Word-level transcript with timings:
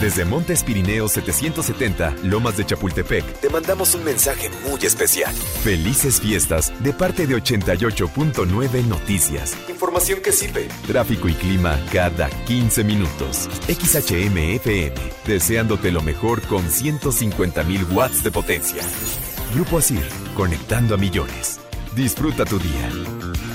Desde 0.00 0.24
Montes 0.24 0.62
Pirineos 0.62 1.10
770, 1.12 2.14
Lomas 2.22 2.56
de 2.56 2.64
Chapultepec, 2.64 3.40
te 3.40 3.50
mandamos 3.50 3.96
un 3.96 4.04
mensaje 4.04 4.48
muy 4.68 4.78
especial. 4.86 5.34
Felices 5.64 6.20
fiestas 6.20 6.72
de 6.84 6.92
parte 6.92 7.26
de 7.26 7.34
88.9 7.34 8.84
Noticias. 8.84 9.56
Información 9.68 10.20
que 10.22 10.30
sirve. 10.30 10.68
Tráfico 10.86 11.28
y 11.28 11.34
clima 11.34 11.76
cada 11.92 12.30
15 12.46 12.84
minutos. 12.84 13.48
XHMFM, 13.66 14.94
deseándote 15.26 15.90
lo 15.90 16.00
mejor 16.02 16.42
con 16.42 16.64
150.000 16.68 17.92
watts 17.92 18.22
de 18.22 18.30
potencia. 18.30 18.82
Grupo 19.52 19.78
Asir, 19.78 20.06
conectando 20.36 20.94
a 20.94 20.98
millones. 20.98 21.58
Disfruta 21.96 22.44
tu 22.44 22.60
día. 22.60 23.47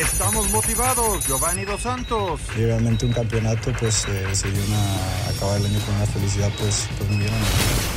Estamos 0.00 0.50
motivados. 0.50 1.26
Giovanni 1.26 1.64
Dos 1.64 1.82
Santos. 1.82 2.40
Y 2.56 2.64
realmente 2.64 3.06
un 3.06 3.12
campeonato, 3.12 3.72
pues 3.78 4.06
eh, 4.08 4.34
sería 4.34 4.60
una, 4.66 5.30
acabar 5.30 5.58
el 5.58 5.66
año 5.66 5.78
con 5.80 5.94
una 5.94 6.06
felicidad, 6.06 6.50
pues, 6.58 6.88
pues 6.98 7.10
muy 7.10 7.24
grande. 7.24 7.46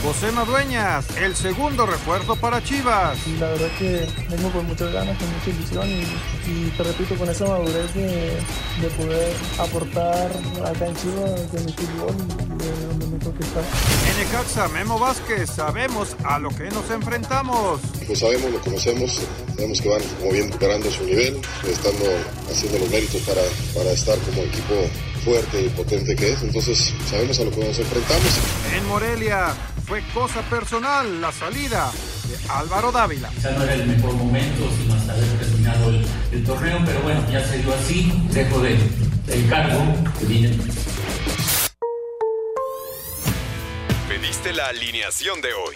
José 0.04 0.32
Madueñas, 0.32 1.06
el 1.18 1.36
segundo 1.36 1.86
refuerzo 1.86 2.36
para 2.36 2.64
Chivas. 2.64 3.18
La 3.40 3.48
verdad 3.48 3.70
que 3.80 4.08
vengo 4.30 4.52
con 4.52 4.66
muchas 4.68 4.92
ganas, 4.92 5.18
con 5.18 5.32
mucha 5.34 5.50
ilusión 5.50 5.90
y, 6.48 6.70
te 6.70 6.84
repito, 6.84 7.16
con 7.16 7.30
esa 7.30 7.46
madurez 7.46 7.94
de, 7.94 8.38
de, 8.82 8.88
poder 8.98 9.34
aportar 9.60 10.32
acá 10.66 10.86
en 10.86 10.96
Chivas 10.96 11.52
de 11.52 11.62
mi 11.62 11.72
fútbol 11.74 12.16
y 12.40 12.64
de 12.64 12.88
donde 12.88 13.08
me 13.08 13.20
toque 13.20 13.44
estar. 13.44 13.64
En 14.14 14.28
Ecaxa, 14.28 14.68
Memo 14.70 15.00
Vázquez, 15.00 15.50
sabemos 15.50 16.16
a 16.24 16.40
lo 16.40 16.50
que 16.50 16.70
nos 16.70 16.90
enfrentamos. 16.90 17.82
Pues 18.06 18.20
sabemos, 18.20 18.52
lo 18.52 18.60
conocemos, 18.60 19.22
sabemos 19.56 19.82
que 19.82 19.90
van 19.90 20.02
como 20.20 20.32
bien 20.32 20.48
recuperando 20.48 20.92
su 20.92 21.06
nivel, 21.06 21.40
estando 21.68 22.06
haciendo 22.52 22.80
los 22.80 22.90
méritos 22.90 23.22
para, 23.22 23.42
para 23.74 23.92
estar 23.92 24.18
como 24.20 24.42
equipo 24.44 24.76
fuerte 25.24 25.62
y 25.64 25.70
potente 25.70 26.16
que 26.16 26.34
es. 26.34 26.42
Entonces 26.44 26.94
sabemos 27.10 27.40
a 27.40 27.44
lo 27.46 27.52
que 27.52 27.60
nos 27.60 27.80
enfrentamos. 27.80 28.40
En 28.76 28.86
Morelia 28.88 29.56
fue 29.86 30.04
cosa 30.14 30.42
personal 30.50 31.22
la 31.22 31.32
salida 31.32 31.92
de 32.28 32.52
Álvaro 32.52 32.92
Dávila. 32.92 33.30
Quizá 33.30 33.52
no 33.52 33.64
era 33.64 33.74
el 33.76 33.88
mejor 33.88 34.14
momento, 34.14 34.70
sino 34.78 34.94
hasta 34.94 35.14
haber 35.14 35.40
terminado 35.40 35.92
el, 36.32 36.44
torneo, 36.44 36.80
pero 36.86 37.02
bueno, 37.02 37.26
ya 37.32 37.48
se 37.48 37.60
dio 37.60 37.74
así, 37.74 38.12
dejo 38.32 38.60
de, 38.60 38.78
el 39.28 39.50
cargo 39.50 39.94
que 40.20 40.26
viene. 40.26 40.58
Pediste 44.10 44.54
la 44.54 44.68
alineación 44.68 45.42
de 45.42 45.54
hoy. 45.54 45.76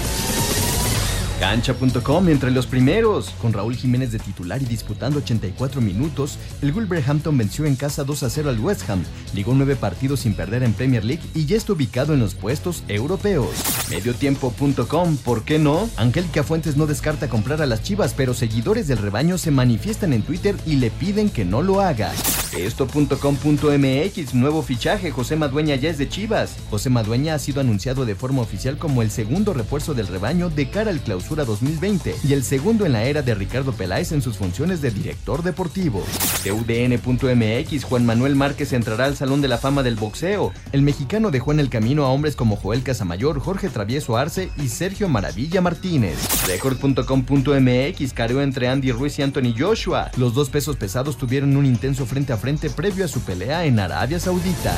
Cancha.com 1.41 2.29
entre 2.29 2.51
los 2.51 2.67
primeros, 2.67 3.31
con 3.41 3.51
Raúl 3.51 3.75
Jiménez 3.75 4.11
de 4.11 4.19
titular 4.19 4.61
y 4.61 4.65
disputando 4.65 5.17
84 5.17 5.81
minutos, 5.81 6.37
el 6.61 6.71
Wolverhampton 6.71 7.35
venció 7.35 7.65
en 7.65 7.75
casa 7.75 8.03
2 8.03 8.21
a 8.21 8.29
0 8.29 8.51
al 8.51 8.59
West 8.59 8.87
Ham, 8.87 9.03
ligó 9.33 9.55
nueve 9.55 9.75
partidos 9.75 10.19
sin 10.19 10.35
perder 10.35 10.61
en 10.61 10.73
Premier 10.73 11.03
League 11.03 11.23
y 11.33 11.47
ya 11.47 11.57
está 11.57 11.73
ubicado 11.73 12.13
en 12.13 12.19
los 12.19 12.35
puestos 12.35 12.83
europeos. 12.87 13.49
Mediotiempo.com, 13.89 15.17
¿por 15.17 15.43
qué 15.43 15.57
no? 15.57 15.89
Angélica 15.97 16.43
Fuentes 16.43 16.77
no 16.77 16.85
descarta 16.85 17.27
comprar 17.27 17.59
a 17.63 17.65
las 17.65 17.81
chivas, 17.81 18.13
pero 18.15 18.35
seguidores 18.35 18.87
del 18.87 18.99
rebaño 18.99 19.39
se 19.39 19.49
manifiestan 19.49 20.13
en 20.13 20.21
Twitter 20.21 20.55
y 20.67 20.75
le 20.75 20.91
piden 20.91 21.31
que 21.31 21.43
no 21.43 21.63
lo 21.63 21.81
haga. 21.81 22.11
Esto.com.mx, 22.55 24.33
nuevo 24.35 24.61
fichaje, 24.61 25.09
José 25.09 25.37
Madueña 25.37 25.75
ya 25.75 25.89
es 25.89 25.97
de 25.97 26.07
Chivas. 26.07 26.57
José 26.69 26.89
Madueña 26.89 27.33
ha 27.33 27.39
sido 27.39 27.61
anunciado 27.61 28.05
de 28.05 28.13
forma 28.13 28.41
oficial 28.41 28.77
como 28.77 29.01
el 29.01 29.09
segundo 29.09 29.53
refuerzo 29.53 29.93
del 29.93 30.07
rebaño 30.07 30.49
de 30.49 30.69
cara 30.69 30.91
al 30.91 30.99
clausura 30.99 31.30
2020 31.35 32.15
y 32.27 32.33
el 32.33 32.43
segundo 32.43 32.85
en 32.85 32.93
la 32.93 33.03
era 33.03 33.21
de 33.21 33.33
Ricardo 33.33 33.71
Peláez 33.71 34.11
en 34.11 34.21
sus 34.21 34.37
funciones 34.37 34.81
de 34.81 34.91
director 34.91 35.43
deportivo. 35.43 36.03
De 36.43 36.51
UDN.mx, 36.51 37.83
Juan 37.85 38.05
Manuel 38.05 38.35
Márquez 38.35 38.73
entrará 38.73 39.05
al 39.05 39.15
Salón 39.15 39.41
de 39.41 39.47
la 39.47 39.57
Fama 39.57 39.81
del 39.81 39.95
Boxeo. 39.95 40.51
El 40.71 40.81
mexicano 40.81 41.31
dejó 41.31 41.51
en 41.51 41.59
el 41.59 41.69
camino 41.69 42.05
a 42.05 42.09
hombres 42.09 42.35
como 42.35 42.55
Joel 42.55 42.83
Casamayor, 42.83 43.39
Jorge 43.39 43.69
Travieso 43.69 44.17
Arce 44.17 44.51
y 44.57 44.67
Sergio 44.67 45.09
Maravilla 45.09 45.61
Martínez. 45.61 46.17
Record.com.mx 46.47 48.13
careó 48.13 48.41
entre 48.41 48.67
Andy 48.67 48.91
Ruiz 48.91 49.17
y 49.19 49.21
Anthony 49.21 49.55
Joshua. 49.57 50.11
Los 50.17 50.33
dos 50.33 50.49
pesos 50.49 50.75
pesados 50.75 51.17
tuvieron 51.17 51.55
un 51.55 51.65
intenso 51.65 52.05
frente 52.05 52.33
a 52.33 52.37
frente 52.37 52.69
previo 52.69 53.05
a 53.05 53.07
su 53.07 53.21
pelea 53.21 53.65
en 53.65 53.79
Arabia 53.79 54.19
Saudita. 54.19 54.77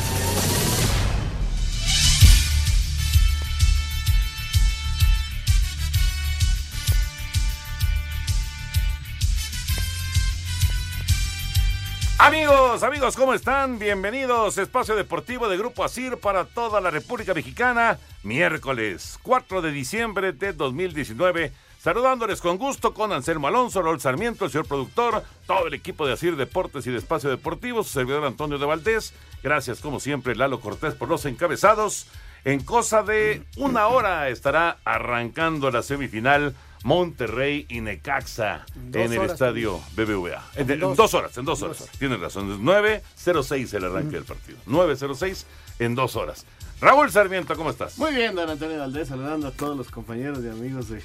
Amigos, 12.19 12.83
amigos, 12.83 13.15
¿cómo 13.15 13.33
están? 13.33 13.79
Bienvenidos 13.79 14.57
Espacio 14.57 14.95
Deportivo 14.95 15.49
de 15.49 15.57
Grupo 15.57 15.83
Asir 15.83 16.17
para 16.17 16.45
toda 16.45 16.79
la 16.79 16.91
República 16.91 17.33
Mexicana, 17.33 17.97
miércoles 18.21 19.19
4 19.23 19.61
de 19.61 19.71
diciembre 19.71 20.31
de 20.31 20.53
2019. 20.53 21.51
Saludándoles 21.79 22.39
con 22.39 22.57
gusto 22.57 22.93
con 22.93 23.11
Anselmo 23.11 23.47
Alonso, 23.47 23.81
Rol 23.81 23.99
Sarmiento, 23.99 24.45
el 24.45 24.51
señor 24.51 24.67
productor, 24.67 25.23
todo 25.45 25.67
el 25.67 25.73
equipo 25.73 26.07
de 26.07 26.13
Asir 26.13 26.37
Deportes 26.37 26.87
y 26.87 26.91
de 26.91 26.97
Espacio 26.97 27.29
Deportivo, 27.29 27.83
su 27.83 27.89
servidor 27.89 28.23
Antonio 28.23 28.57
de 28.57 28.65
Valdés. 28.65 29.13
Gracias, 29.41 29.81
como 29.81 29.99
siempre, 29.99 30.35
Lalo 30.35 30.61
Cortés 30.61 30.93
por 30.93 31.09
los 31.09 31.25
encabezados. 31.25 32.07
En 32.45 32.63
cosa 32.63 33.03
de 33.03 33.43
una 33.57 33.87
hora 33.87 34.29
estará 34.29 34.77
arrancando 34.85 35.71
la 35.71 35.81
semifinal 35.81 36.55
Monterrey 36.83 37.65
y 37.69 37.81
Necaxa 37.81 38.65
en, 38.93 39.13
el 39.13 39.21
estadio 39.21 39.81
BBVA. 39.95 40.43
En, 40.55 40.79
dos, 40.79 41.13
horas, 41.13 41.37
en 41.37 41.45
dos 41.45 41.61
horas. 41.61 41.89
Tienes 41.97 42.19
razón. 42.19 42.63
9.06 42.63 43.73
el 43.73 43.85
arranque 43.85 44.15
del 44.15 44.25
partido. 44.25 44.57
9.06 44.67 45.45
en 45.79 45.95
dos 45.95 46.15
horas. 46.15 46.45
Raúl 46.81 47.09
Sarmiento, 47.09 47.55
¿cómo 47.55 47.69
estás? 47.69 47.97
Muy 47.97 48.13
bien, 48.13 48.35
don 48.35 48.49
Antonio 48.49 48.77
Valdés, 48.77 49.07
saludando 49.07 49.47
a 49.47 49.51
todos 49.51 49.77
los 49.77 49.89
compañeros 49.89 50.43
y 50.43 50.49
amigos 50.49 50.89
de 50.89 51.01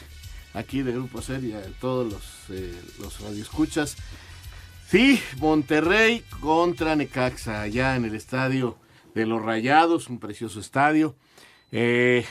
aquí 0.55 0.83
de 0.83 0.93
Grupo 0.93 1.23
Seria, 1.23 1.59
a 1.59 1.81
todos 1.81 2.13
los, 2.13 2.23
eh, 2.51 2.75
los 2.99 3.21
radioescuchas. 3.21 3.97
Sí, 4.89 5.23
Monterrey 5.37 6.25
contra 6.41 6.97
Necaxa, 6.97 7.61
allá 7.61 7.95
en 7.95 8.07
el 8.07 8.15
estadio 8.17 8.77
de 9.15 9.27
los 9.27 9.41
Rayados, 9.41 10.09
un 10.09 10.19
precioso 10.19 10.59
estadio. 10.59 11.15
Eh, 11.71 12.25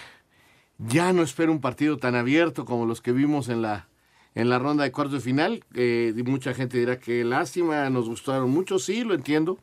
ya 0.78 1.14
no 1.14 1.24
espero 1.24 1.52
un 1.52 1.62
partido 1.62 1.98
tan 1.98 2.16
abierto 2.16 2.66
como 2.66 2.86
los 2.86 3.02
que 3.02 3.12
vimos 3.12 3.50
en 3.50 3.62
la, 3.62 3.88
en 4.36 4.50
la 4.50 4.60
ronda 4.60 4.84
de 4.84 4.92
cuartos 4.92 5.16
de 5.16 5.20
final. 5.22 5.64
Eh, 5.74 6.14
mucha 6.26 6.54
gente 6.54 6.78
dirá 6.78 7.00
que 7.00 7.24
lástima, 7.24 7.90
nos 7.90 8.08
gustaron 8.08 8.50
mucho, 8.52 8.80
sí, 8.80 9.04
lo 9.04 9.14
entiendo. 9.14 9.60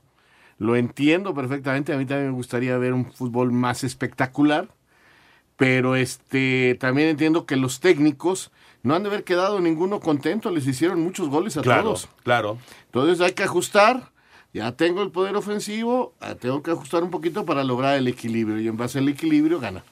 Lo 0.59 0.77
entiendo 0.77 1.35
perfectamente, 1.35 1.93
a 1.93 1.97
mí 1.97 2.07
también 2.07 2.31
me 2.31 2.37
gustaría 2.37 2.79
ver 2.79 2.93
un 2.93 3.11
fútbol 3.13 3.51
más 3.51 3.83
espectacular, 3.83 4.69
pero 5.57 5.97
este 5.97 6.77
también 6.79 7.09
entiendo 7.09 7.45
que 7.45 7.57
los 7.57 7.81
técnicos 7.81 8.53
no 8.84 8.95
han 8.95 9.03
de 9.03 9.09
haber 9.09 9.25
quedado 9.25 9.60
ninguno 9.60 9.99
contento, 9.99 10.51
les 10.51 10.67
hicieron 10.67 11.01
muchos 11.03 11.28
goles 11.28 11.57
a 11.57 11.63
todos. 11.63 12.09
Claro. 12.22 12.59
Entonces 12.87 13.21
hay 13.21 13.33
que 13.33 13.43
ajustar, 13.43 14.13
ya 14.53 14.72
tengo 14.72 15.03
el 15.03 15.10
poder 15.10 15.34
ofensivo, 15.34 16.15
tengo 16.41 16.63
que 16.63 16.71
ajustar 16.71 17.03
un 17.03 17.10
poquito 17.10 17.45
para 17.45 17.65
lograr 17.65 17.97
el 17.97 18.07
equilibrio 18.07 18.60
y 18.60 18.69
en 18.69 18.77
base 18.77 19.01
al 19.01 19.09
equilibrio 19.09 19.59
gana. 19.59 19.83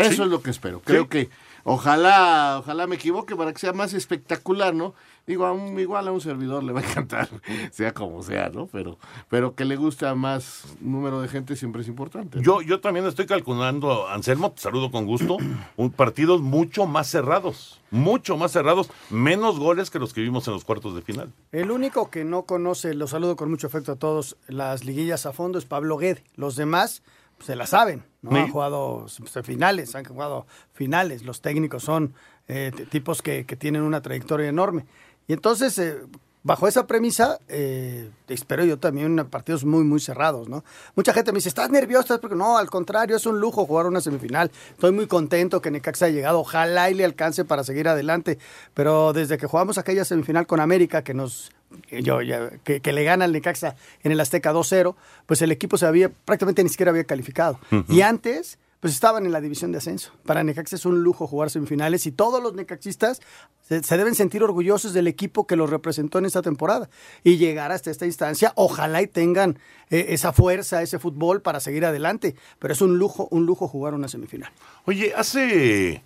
Eso 0.00 0.24
es 0.24 0.30
lo 0.30 0.42
que 0.42 0.50
espero. 0.50 0.80
Creo 0.84 1.08
que 1.08 1.30
ojalá, 1.64 2.58
ojalá 2.60 2.86
me 2.86 2.96
equivoque 2.96 3.36
para 3.36 3.52
que 3.52 3.58
sea 3.58 3.72
más 3.72 3.92
espectacular, 3.94 4.74
¿no? 4.74 4.94
Digo, 5.26 5.46
a 5.46 5.52
un, 5.52 5.78
igual 5.78 6.08
a 6.08 6.12
un 6.12 6.20
servidor 6.20 6.64
le 6.64 6.72
va 6.72 6.80
a 6.80 6.82
encantar, 6.82 7.28
sea 7.70 7.92
como 7.94 8.22
sea, 8.22 8.48
¿no? 8.48 8.66
Pero, 8.66 8.98
pero 9.28 9.54
que 9.54 9.64
le 9.64 9.76
guste 9.76 10.06
a 10.06 10.14
más 10.14 10.64
número 10.80 11.20
de 11.20 11.28
gente 11.28 11.54
siempre 11.56 11.82
es 11.82 11.88
importante. 11.88 12.40
Yo, 12.42 12.62
yo 12.62 12.80
también 12.80 13.06
estoy 13.06 13.26
calculando, 13.26 14.08
Anselmo, 14.08 14.52
te 14.52 14.62
saludo 14.62 14.90
con 14.90 15.06
gusto, 15.06 15.36
un 15.76 15.90
partidos 15.90 16.40
mucho 16.40 16.86
más 16.86 17.08
cerrados, 17.08 17.80
mucho 17.90 18.36
más 18.36 18.50
cerrados, 18.50 18.90
menos 19.10 19.58
goles 19.58 19.90
que 19.90 19.98
los 19.98 20.12
que 20.12 20.20
vimos 20.22 20.48
en 20.48 20.54
los 20.54 20.64
cuartos 20.64 20.94
de 20.94 21.02
final. 21.02 21.32
El 21.52 21.70
único 21.70 22.10
que 22.10 22.24
no 22.24 22.42
conoce, 22.42 22.94
lo 22.94 23.06
saludo 23.06 23.36
con 23.36 23.50
mucho 23.50 23.66
afecto 23.68 23.92
a 23.92 23.96
todos, 23.96 24.36
las 24.48 24.84
liguillas 24.84 25.26
a 25.26 25.32
fondo 25.32 25.58
es 25.58 25.64
Pablo 25.64 25.96
Guede. 25.96 26.24
Los 26.34 26.56
demás 26.56 27.02
se 27.40 27.56
la 27.56 27.66
saben, 27.66 28.04
¿no? 28.22 28.36
Han 28.36 28.50
jugado 28.50 29.06
finales, 29.42 29.94
han 29.94 30.04
jugado 30.04 30.46
finales. 30.72 31.22
Los 31.24 31.40
técnicos 31.40 31.82
son 31.82 32.14
eh, 32.48 32.72
tipos 32.90 33.22
que, 33.22 33.46
que 33.46 33.56
tienen 33.56 33.82
una 33.82 34.02
trayectoria 34.02 34.48
enorme. 34.48 34.86
Y 35.26 35.32
entonces, 35.32 35.78
eh, 35.78 35.96
bajo 36.42 36.68
esa 36.68 36.86
premisa, 36.86 37.38
eh, 37.48 38.10
espero 38.28 38.64
yo 38.64 38.78
también 38.78 39.16
partidos 39.28 39.64
muy, 39.64 39.84
muy 39.84 40.00
cerrados, 40.00 40.48
¿no? 40.48 40.64
Mucha 40.96 41.12
gente 41.12 41.32
me 41.32 41.36
dice, 41.36 41.48
¿estás 41.48 41.70
nervioso? 41.70 42.02
¿Estás 42.02 42.18
porque 42.18 42.36
no, 42.36 42.58
al 42.58 42.70
contrario, 42.70 43.16
es 43.16 43.26
un 43.26 43.40
lujo 43.40 43.66
jugar 43.66 43.86
una 43.86 44.00
semifinal. 44.00 44.50
Estoy 44.70 44.92
muy 44.92 45.06
contento 45.06 45.60
que 45.60 45.70
Necaxa 45.70 46.06
haya 46.06 46.16
llegado. 46.16 46.40
Ojalá 46.40 46.90
y 46.90 46.94
le 46.94 47.04
alcance 47.04 47.44
para 47.44 47.64
seguir 47.64 47.88
adelante. 47.88 48.38
Pero 48.74 49.12
desde 49.12 49.38
que 49.38 49.46
jugamos 49.46 49.78
aquella 49.78 50.04
semifinal 50.04 50.46
con 50.46 50.60
América, 50.60 51.02
que 51.02 51.14
nos 51.14 51.52
yo, 51.90 52.22
ya- 52.22 52.50
que, 52.64 52.80
que 52.80 52.92
le 52.92 53.04
gana 53.04 53.24
al 53.24 53.32
Necaxa 53.32 53.76
en 54.02 54.12
el 54.12 54.20
Azteca 54.20 54.52
2-0, 54.52 54.94
pues 55.26 55.42
el 55.42 55.52
equipo 55.52 55.76
se 55.78 55.86
había, 55.86 56.08
prácticamente 56.08 56.62
ni 56.62 56.68
siquiera 56.68 56.90
había 56.90 57.04
calificado. 57.04 57.58
Y 57.88 58.00
antes, 58.02 58.58
pues 58.80 58.94
estaban 58.94 59.26
en 59.26 59.32
la 59.32 59.40
división 59.42 59.72
de 59.72 59.78
ascenso. 59.78 60.10
Para 60.24 60.42
Necaxa 60.42 60.76
es 60.76 60.86
un 60.86 61.02
lujo 61.02 61.26
jugar 61.26 61.50
semifinales 61.50 62.06
y 62.06 62.12
todos 62.12 62.42
los 62.42 62.54
necaxistas 62.54 63.20
se, 63.60 63.82
se 63.82 63.96
deben 63.98 64.14
sentir 64.14 64.42
orgullosos 64.42 64.94
del 64.94 65.06
equipo 65.06 65.46
que 65.46 65.54
los 65.54 65.68
representó 65.68 66.18
en 66.18 66.24
esta 66.24 66.40
temporada 66.42 66.88
y 67.22 67.36
llegar 67.36 67.72
hasta 67.72 67.90
esta 67.90 68.06
instancia. 68.06 68.52
Ojalá 68.56 69.02
y 69.02 69.06
tengan 69.06 69.58
eh, 69.90 70.06
esa 70.08 70.32
fuerza, 70.32 70.80
ese 70.82 70.98
fútbol 70.98 71.42
para 71.42 71.60
seguir 71.60 71.84
adelante. 71.84 72.34
Pero 72.58 72.72
es 72.72 72.80
un 72.80 72.96
lujo, 72.98 73.28
un 73.30 73.44
lujo 73.44 73.68
jugar 73.68 73.92
una 73.94 74.08
semifinal. 74.08 74.50
Oye, 74.86 75.12
hace. 75.14 76.02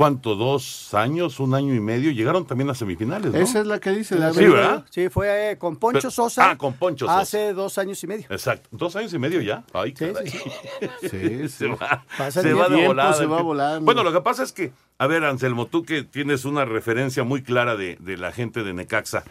¿Cuánto? 0.00 0.34
¿Dos 0.34 0.94
años? 0.94 1.40
¿Un 1.40 1.54
año 1.54 1.74
y 1.74 1.80
medio? 1.80 2.10
Llegaron 2.10 2.46
también 2.46 2.70
a 2.70 2.74
semifinales, 2.74 3.34
¿no? 3.34 3.38
Esa 3.38 3.60
es 3.60 3.66
la 3.66 3.80
que 3.80 3.90
dice. 3.90 4.18
La 4.18 4.32
Sí, 4.32 4.46
¿verdad? 4.46 4.86
Sí, 4.88 5.10
fue 5.10 5.50
eh, 5.50 5.58
con 5.58 5.76
Poncho 5.76 5.98
Pero- 5.98 6.10
Sosa. 6.10 6.52
ah, 6.52 6.56
con 6.56 6.72
Poncho 6.72 7.04
Sosa. 7.04 7.20
Hace 7.20 7.52
dos 7.52 7.76
años 7.76 8.02
y 8.02 8.06
medio. 8.06 8.24
Exacto. 8.30 8.66
¿Dos 8.72 8.96
años 8.96 9.12
y 9.12 9.18
medio 9.18 9.42
ya? 9.42 9.62
Ay, 9.74 9.92
caray. 9.92 10.32
Sí, 11.02 11.48
se 11.50 11.66
va, 11.66 12.02
Pasa 12.16 12.40
se 12.40 12.54
va 12.54 12.70
de 12.70 12.86
volada. 12.86 13.12
se 13.12 13.26
va 13.26 13.42
volando. 13.42 13.84
Bueno, 13.84 14.02
lo 14.02 14.10
que 14.10 14.22
pasa 14.22 14.42
es 14.42 14.52
que, 14.52 14.72
a 14.96 15.06
ver, 15.06 15.22
Anselmo, 15.22 15.66
tú 15.66 15.82
que 15.82 16.02
tienes 16.02 16.46
una 16.46 16.64
referencia 16.64 17.22
muy 17.22 17.42
clara 17.42 17.76
de, 17.76 17.98
de 18.00 18.16
la 18.16 18.32
gente 18.32 18.62
de 18.64 18.72
Necaxa, 18.72 19.24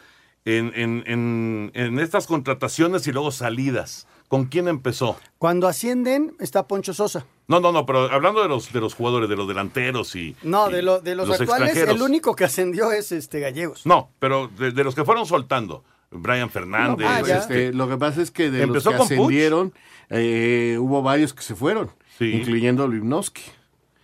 en, 0.46 0.72
en, 0.76 1.04
en, 1.08 1.72
en 1.74 1.98
estas 2.00 2.28
contrataciones 2.28 3.08
y 3.08 3.12
luego 3.12 3.32
salidas, 3.32 4.06
¿con 4.30 4.46
quién 4.46 4.70
empezó? 4.70 5.18
Cuando 5.38 5.68
ascienden 5.68 6.36
está 6.40 6.66
Poncho 6.68 6.94
Sosa. 6.94 7.26
No, 7.50 7.60
no, 7.60 7.74
no, 7.74 7.86
pero 7.86 8.10
hablando 8.12 8.42
de 8.42 8.48
los, 8.48 8.72
de 8.72 8.80
los 8.80 8.94
jugadores, 8.94 9.28
de 9.28 9.36
los 9.36 9.48
delanteros 9.48 10.16
y... 10.16 10.36
No, 10.44 10.70
y 10.70 10.74
de, 10.74 10.82
lo- 10.84 11.02
de 11.02 11.16
los, 11.16 11.30
actuales, 11.30 11.70
extranjeros. 11.70 11.96
el 11.96 12.02
único 12.02 12.36
que 12.36 12.46
ascendió 12.46 12.92
es 12.94 13.12
este 13.12 13.42
Gallegos. 13.42 13.86
No, 13.86 14.12
pero 14.20 14.48
de, 14.48 14.72
de 14.72 14.84
los 14.86 14.96
que 14.96 15.04
fueron 15.04 15.26
soltando, 15.26 15.84
Brian 16.12 16.50
Fernández. 16.50 17.08
Ah. 17.10 17.20
Este, 17.22 17.74
lo 17.74 17.90
que 17.90 17.98
pasa 17.98 18.22
es 18.22 18.32
que 18.32 18.50
de 18.50 18.62
Empezó 18.64 18.92
los 18.92 19.08
que 19.08 19.16
ascendieron, 19.16 19.74
eh, 20.10 20.78
hubo 20.80 21.02
varios 21.02 21.34
que 21.34 21.42
se 21.44 21.56
fueron, 21.56 21.92
incluyendo 22.20 22.88
Lipnowski. 22.88 23.42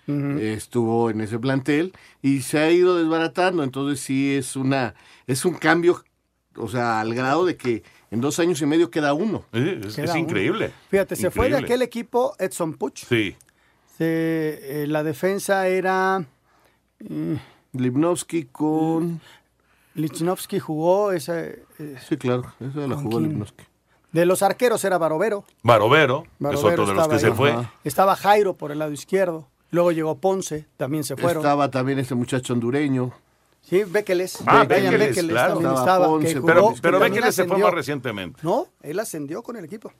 Estuvo 0.07 1.09
en 1.09 1.21
ese 1.21 1.39
plantel 1.39 1.93
y 2.21 2.41
se 2.41 2.59
ha 2.59 2.69
ido 2.71 2.95
desbaratando. 2.97 3.63
Entonces 3.63 3.99
sí 3.99 4.35
es 4.35 4.55
una 4.55 4.93
es 5.27 5.45
un 5.45 5.55
cambio, 5.55 6.03
o 6.55 6.67
sea, 6.67 6.99
al 6.99 7.13
grado 7.15 7.45
de 7.45 7.57
que 7.57 7.83
en 8.15 8.21
dos 8.21 8.39
años 8.39 8.59
y 8.61 8.65
medio 8.65 8.89
queda 8.89 9.13
uno. 9.13 9.43
Es, 9.51 9.95
Queda 9.95 10.13
uno. 10.15 10.67
Fíjate, 10.89 11.15
se 11.15 11.29
fue 11.29 11.49
de 11.49 11.57
aquel 11.57 11.81
equipo 11.83 12.33
Edson 12.39 12.73
Puch. 12.73 13.05
Sí. 13.05 13.35
Se- 13.97 14.83
eh, 14.83 14.87
la 14.87 15.03
defensa 15.03 15.67
era. 15.67 16.25
eh, 16.99 17.37
Lipnowski 17.73 18.45
con. 18.45 19.21
Lichnowsky 19.93 20.59
jugó. 20.59 21.11
Esa, 21.11 21.41
eh, 21.41 21.63
Sí, 22.07 22.17
claro, 22.17 22.53
esa 22.59 22.79
la 22.87 22.95
¿Con 22.95 23.03
jugó 23.03 23.17
quién? 23.19 23.29
Lipnowski. 23.29 23.63
de 24.11 24.25
los 24.25 24.41
arqueros 24.41 24.83
era 24.85 24.97
Barovero. 24.97 25.43
Barovero, 25.61 26.23
es 26.23 26.29
Barovero 26.39 26.83
otro 26.83 26.85
de 26.87 26.93
los 26.93 27.07
que 27.07 27.15
estaba 27.15 27.19
se 27.19 27.31
fue. 27.37 27.51
Ajá. 27.51 27.73
Estaba 27.83 28.15
Jairo 28.15 28.55
por 28.55 28.71
el 28.71 28.79
lado 28.79 28.91
izquierdo. 28.91 29.47
Luego 29.71 29.91
llegó 29.91 30.15
Ponce, 30.19 30.65
también 30.77 31.03
se 31.03 31.15
fueron. 31.17 31.41
Estaba 31.43 31.69
también 31.69 31.99
este 31.99 32.15
muchacho 32.15 32.53
hondureño. 32.53 33.13
Sí, 33.67 33.83
Bekeles. 33.83 34.37
Ah, 34.45 34.63
Bekeles, 34.63 35.17
claro. 35.17 35.53
también 35.53 35.71
Estaba 35.71 35.79
estaba. 35.79 36.07
Ponce, 36.07 36.33
que 36.35 36.41
pero- 36.41 36.61
jugó, 36.61 36.69
Pero, 36.73 36.81
pero 36.81 36.99
Bekeles 36.99 37.35
se 37.35 37.45
fue 37.45 37.57
más 37.57 37.73
recientemente. 37.73 38.39
No, 38.43 38.67
él 38.81 38.99
ascendió 38.99 39.41
con 39.41 39.55
el 39.57 39.65
equipo. 39.65 39.91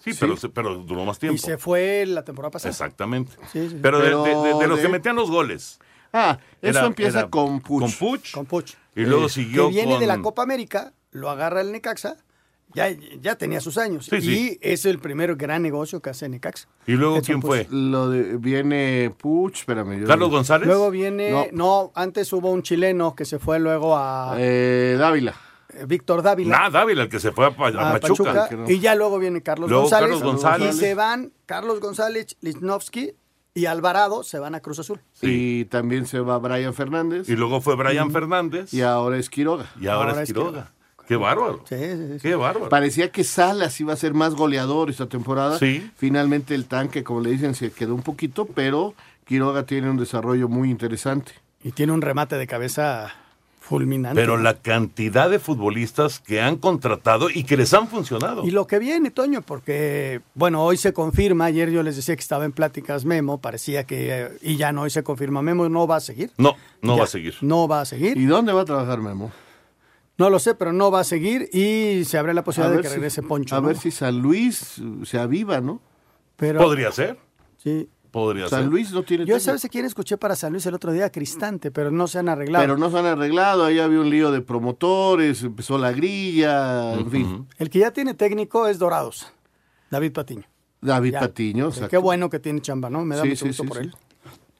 Sí, 0.00 0.12
Pero, 0.20 0.36
se- 0.36 0.50
pero 0.50 0.74
duró 0.76 1.04
más 1.06 1.18
tiempo. 1.18 1.34
Y 1.34 1.38
se 1.38 1.56
fue 1.56 2.04
la 2.06 2.22
temporada 2.22 2.50
pasada. 2.50 2.70
Exactamente. 2.70 3.32
Sí, 3.50 3.70
sí. 3.70 3.78
Pero, 3.80 3.98
de- 3.98 4.04
Pero 4.04 4.22
de, 4.24 4.34
de- 4.52 4.54
de 4.60 4.66
los 4.68 4.78
que 4.80 4.88
metían 4.88 5.16
los 5.16 5.30
goles. 5.30 5.78
Ah, 6.12 6.38
eso 6.60 6.78
Era- 6.78 6.86
empieza 6.86 7.20
era 7.20 7.30
con 7.30 7.60
Puch. 7.60 7.80
Con 7.80 7.92
Puch. 7.92 8.30
Con 8.32 8.44
Puch. 8.46 8.72
Y 8.94 9.00
luego 9.06 9.26
Eh, 9.26 9.30
siguió 9.30 9.68
que 9.68 9.74
viene 9.74 9.92
con... 9.92 10.00
de 10.00 10.06
la 10.06 10.20
Copa 10.20 10.42
América, 10.42 10.92
lo 11.10 11.30
agarra 11.30 11.62
el 11.62 11.72
Necaxa, 11.72 12.18
ya, 12.74 12.88
ya 13.20 13.36
tenía 13.36 13.60
sus 13.60 13.78
años. 13.78 14.06
Sí, 14.06 14.16
y 14.16 14.20
sí. 14.22 14.58
es 14.60 14.84
el 14.84 14.98
primer 14.98 15.36
gran 15.36 15.62
negocio 15.62 16.00
que 16.00 16.10
hace 16.10 16.28
Necaxa. 16.28 16.68
¿Y 16.86 16.92
luego 16.92 17.16
Edson 17.16 17.24
quién 17.26 17.40
Puch. 17.40 17.48
fue? 17.50 17.66
Lo 17.70 18.10
de, 18.10 18.36
viene 18.36 19.14
Puch, 19.16 19.58
espérame. 19.60 20.00
yo- 20.00 20.06
¿Carlos 20.06 20.30
González? 20.30 20.66
Luego 20.66 20.90
viene, 20.90 21.30
No. 21.30 21.46
no. 21.52 21.92
antes 21.94 22.32
hubo 22.32 22.50
un 22.50 22.62
chileno 22.62 23.14
que 23.14 23.24
se 23.24 23.38
fue 23.38 23.58
luego 23.60 23.96
a 23.96 24.34
Eh, 24.38 24.96
Dávila. 24.98 25.34
eh, 25.70 25.84
Víctor 25.86 26.22
Dávila. 26.22 26.56
Nada, 26.58 26.70
Dávila, 26.80 27.02
el 27.04 27.08
que 27.08 27.20
se 27.20 27.32
fue 27.32 27.46
a, 27.46 27.50
Pa- 27.56 27.68
a 27.68 27.90
a 27.90 28.00
Pachuca. 28.00 28.24
Pachuca, 28.32 28.48
que 28.48 28.56
no. 28.56 28.70
y 28.70 28.78
ya 28.80 28.94
luego 28.94 29.18
viene 29.18 29.42
Carlos 29.42 29.68
Luego 29.70 29.84
González, 29.84 30.10
Carlos 30.10 30.22
González. 30.24 30.74
y 30.76 30.78
se 30.78 30.94
van 30.94 31.32
Carlos 31.46 31.80
González, 31.80 32.36
Lichnowsky 32.40 33.12
y 33.56 33.66
Alvarado 33.66 34.24
se 34.24 34.40
van 34.40 34.56
a 34.56 34.60
Cruz 34.60 34.80
Azul. 34.80 35.00
Y 35.22 35.66
también 35.66 36.06
se 36.06 36.18
va 36.20 36.38
Brian 36.38 36.74
Fernández. 36.74 37.28
Y 37.28 37.36
luego 37.36 37.60
fue 37.60 37.76
Brian 37.76 38.10
Fernández. 38.10 38.74
Y 38.74 38.82
ahora 38.82 39.16
es 39.16 39.30
Quiroga. 39.30 39.66
Y 39.80 39.86
ahora, 39.86 40.10
Ahora 40.10 40.22
es 40.24 40.28
es 40.30 40.34
Quiroga. 40.34 40.72
Qué 41.06 41.16
bárbaro. 41.16 41.62
Sí, 41.68 41.76
sí, 41.76 42.08
sí. 42.14 42.18
Qué 42.22 42.34
bárbaro. 42.34 42.68
Parecía 42.68 43.10
que 43.10 43.24
Salas 43.24 43.78
iba 43.80 43.92
a 43.92 43.96
ser 43.96 44.14
más 44.14 44.34
goleador 44.34 44.90
esta 44.90 45.06
temporada. 45.06 45.58
Sí. 45.58 45.90
Finalmente 45.96 46.54
el 46.54 46.66
tanque, 46.66 47.04
como 47.04 47.20
le 47.20 47.30
dicen, 47.30 47.54
se 47.54 47.70
quedó 47.70 47.94
un 47.94 48.02
poquito, 48.02 48.46
pero 48.46 48.94
Quiroga 49.24 49.64
tiene 49.64 49.90
un 49.90 49.96
desarrollo 49.96 50.48
muy 50.48 50.70
interesante. 50.70 51.32
Y 51.62 51.72
tiene 51.72 51.92
un 51.92 52.02
remate 52.02 52.36
de 52.36 52.46
cabeza 52.46 53.12
fulminante. 53.60 54.20
Pero 54.20 54.36
la 54.36 54.54
cantidad 54.54 55.30
de 55.30 55.38
futbolistas 55.38 56.20
que 56.20 56.42
han 56.42 56.56
contratado 56.56 57.30
y 57.30 57.44
que 57.44 57.56
les 57.56 57.72
han 57.72 57.88
funcionado. 57.88 58.44
Y 58.44 58.50
lo 58.50 58.66
que 58.66 58.78
viene, 58.78 59.10
Toño, 59.10 59.40
porque, 59.40 60.20
bueno, 60.34 60.62
hoy 60.62 60.76
se 60.76 60.92
confirma, 60.92 61.46
ayer 61.46 61.70
yo 61.70 61.82
les 61.82 61.96
decía 61.96 62.14
que 62.14 62.20
estaba 62.20 62.44
en 62.44 62.52
pláticas 62.52 63.06
Memo, 63.06 63.38
parecía 63.38 63.84
que, 63.84 64.24
eh, 64.24 64.28
y 64.42 64.56
ya 64.56 64.72
no, 64.72 64.82
hoy 64.82 64.90
se 64.90 65.02
confirma, 65.02 65.40
Memo 65.40 65.66
no 65.70 65.86
va 65.86 65.96
a 65.96 66.00
seguir. 66.00 66.30
No, 66.36 66.54
no 66.82 66.94
Ya, 66.94 66.98
va 66.98 67.04
a 67.04 67.08
seguir. 67.08 67.34
No 67.40 67.66
va 67.66 67.80
a 67.80 67.84
seguir. 67.86 68.18
¿Y 68.18 68.26
dónde 68.26 68.52
va 68.52 68.62
a 68.62 68.64
trabajar 68.66 68.98
Memo? 68.98 69.32
No 70.16 70.30
lo 70.30 70.38
sé, 70.38 70.54
pero 70.54 70.72
no 70.72 70.90
va 70.90 71.00
a 71.00 71.04
seguir 71.04 71.48
y 71.52 72.04
se 72.04 72.18
abre 72.18 72.34
la 72.34 72.44
posibilidad 72.44 72.76
de 72.76 72.82
que 72.82 72.88
si- 72.88 72.94
regrese 72.94 73.22
Poncho. 73.22 73.56
A 73.56 73.60
¿no? 73.60 73.66
ver 73.68 73.76
si 73.76 73.90
San 73.90 74.18
Luis 74.20 74.78
uh, 74.78 75.04
se 75.04 75.18
aviva, 75.18 75.60
¿no? 75.60 75.80
Pero, 76.36 76.60
Podría 76.60 76.92
ser. 76.92 77.18
Sí. 77.56 77.88
Podría 78.12 78.48
San 78.48 78.62
ser. 78.62 78.70
Luis 78.70 78.92
no 78.92 79.02
tiene 79.02 79.26
Yo. 79.26 79.40
¿sabes 79.40 79.64
a 79.64 79.68
quién 79.68 79.84
escuché 79.86 80.16
para 80.16 80.36
San 80.36 80.52
Luis 80.52 80.64
el 80.66 80.74
otro 80.74 80.92
día? 80.92 81.10
Cristante, 81.10 81.72
pero 81.72 81.90
no 81.90 82.06
se 82.06 82.20
han 82.20 82.28
arreglado. 82.28 82.62
Pero 82.62 82.78
no 82.78 82.88
se 82.90 82.98
han 82.98 83.06
arreglado, 83.06 83.64
ahí 83.64 83.80
había 83.80 83.98
un 83.98 84.08
lío 84.08 84.30
de 84.30 84.40
promotores, 84.40 85.42
empezó 85.42 85.78
la 85.78 85.90
grilla, 85.90 86.94
en 86.94 87.10
fin. 87.10 87.48
El 87.58 87.70
que 87.70 87.80
ya 87.80 87.90
tiene 87.92 88.14
técnico 88.14 88.68
es 88.68 88.78
Dorados, 88.78 89.32
David 89.90 90.12
Patiño. 90.12 90.44
David 90.80 91.12
Ya. 91.14 91.20
Patiño, 91.20 91.66
exacto. 91.66 91.88
Qué 91.88 91.96
bueno 91.96 92.30
que 92.30 92.38
tiene 92.38 92.60
chamba, 92.60 92.88
¿no? 92.88 93.04
Me 93.04 93.16
da 93.16 93.22
Sí, 93.22 93.28
mucho 93.30 93.40
sí, 93.46 93.48
gusto 93.48 93.62
sí, 93.64 93.68
por 93.68 93.78
sí. 93.78 93.82
él. 93.84 93.94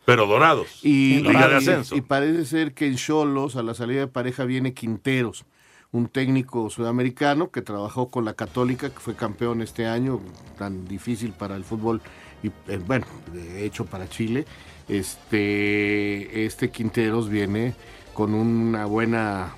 Pero 0.05 0.27
dorados. 0.27 0.81
Y, 0.83 1.21
Liga 1.21 1.49
de 1.49 1.57
ascenso. 1.57 1.97
y 1.97 2.01
parece 2.03 2.45
ser 2.45 2.75
que 2.75 2.87
en 2.87 2.97
Cholos, 2.97 3.57
a 3.57 3.63
la 3.63 3.75
salida 3.75 4.01
de 4.01 4.07
pareja, 4.07 4.45
viene 4.45 4.75
Quinteros, 4.75 5.45
un 5.93 6.09
técnico 6.09 6.69
sudamericano 6.71 7.51
que 7.51 7.63
trabajó 7.63 8.11
con 8.11 8.25
la 8.25 8.35
Católica, 8.35 8.91
que 8.91 8.99
fue 9.01 9.15
campeón 9.15 9.63
este 9.63 9.87
año, 9.87 10.21
tan 10.59 10.87
difícil 10.87 11.33
para 11.33 11.57
el 11.57 11.65
fútbol 11.65 12.03
y, 12.43 12.49
eh, 12.71 12.81
bueno, 12.87 13.07
de 13.33 13.65
hecho 13.65 13.87
para 13.87 14.09
Chile. 14.09 14.45
Este, 14.89 16.45
este 16.45 16.71
Quinteros 16.71 17.29
viene 17.31 17.75
con 18.13 18.35
una 18.35 18.85
buena, 18.87 19.55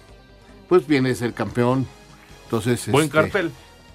pues 0.69 0.87
viene 0.87 1.09
de 1.09 1.15
ser 1.17 1.33
campeón. 1.35 1.87
Entonces, 2.45 2.89
Buen 2.91 3.07
este, 3.07 3.17
cartel. 3.17 3.51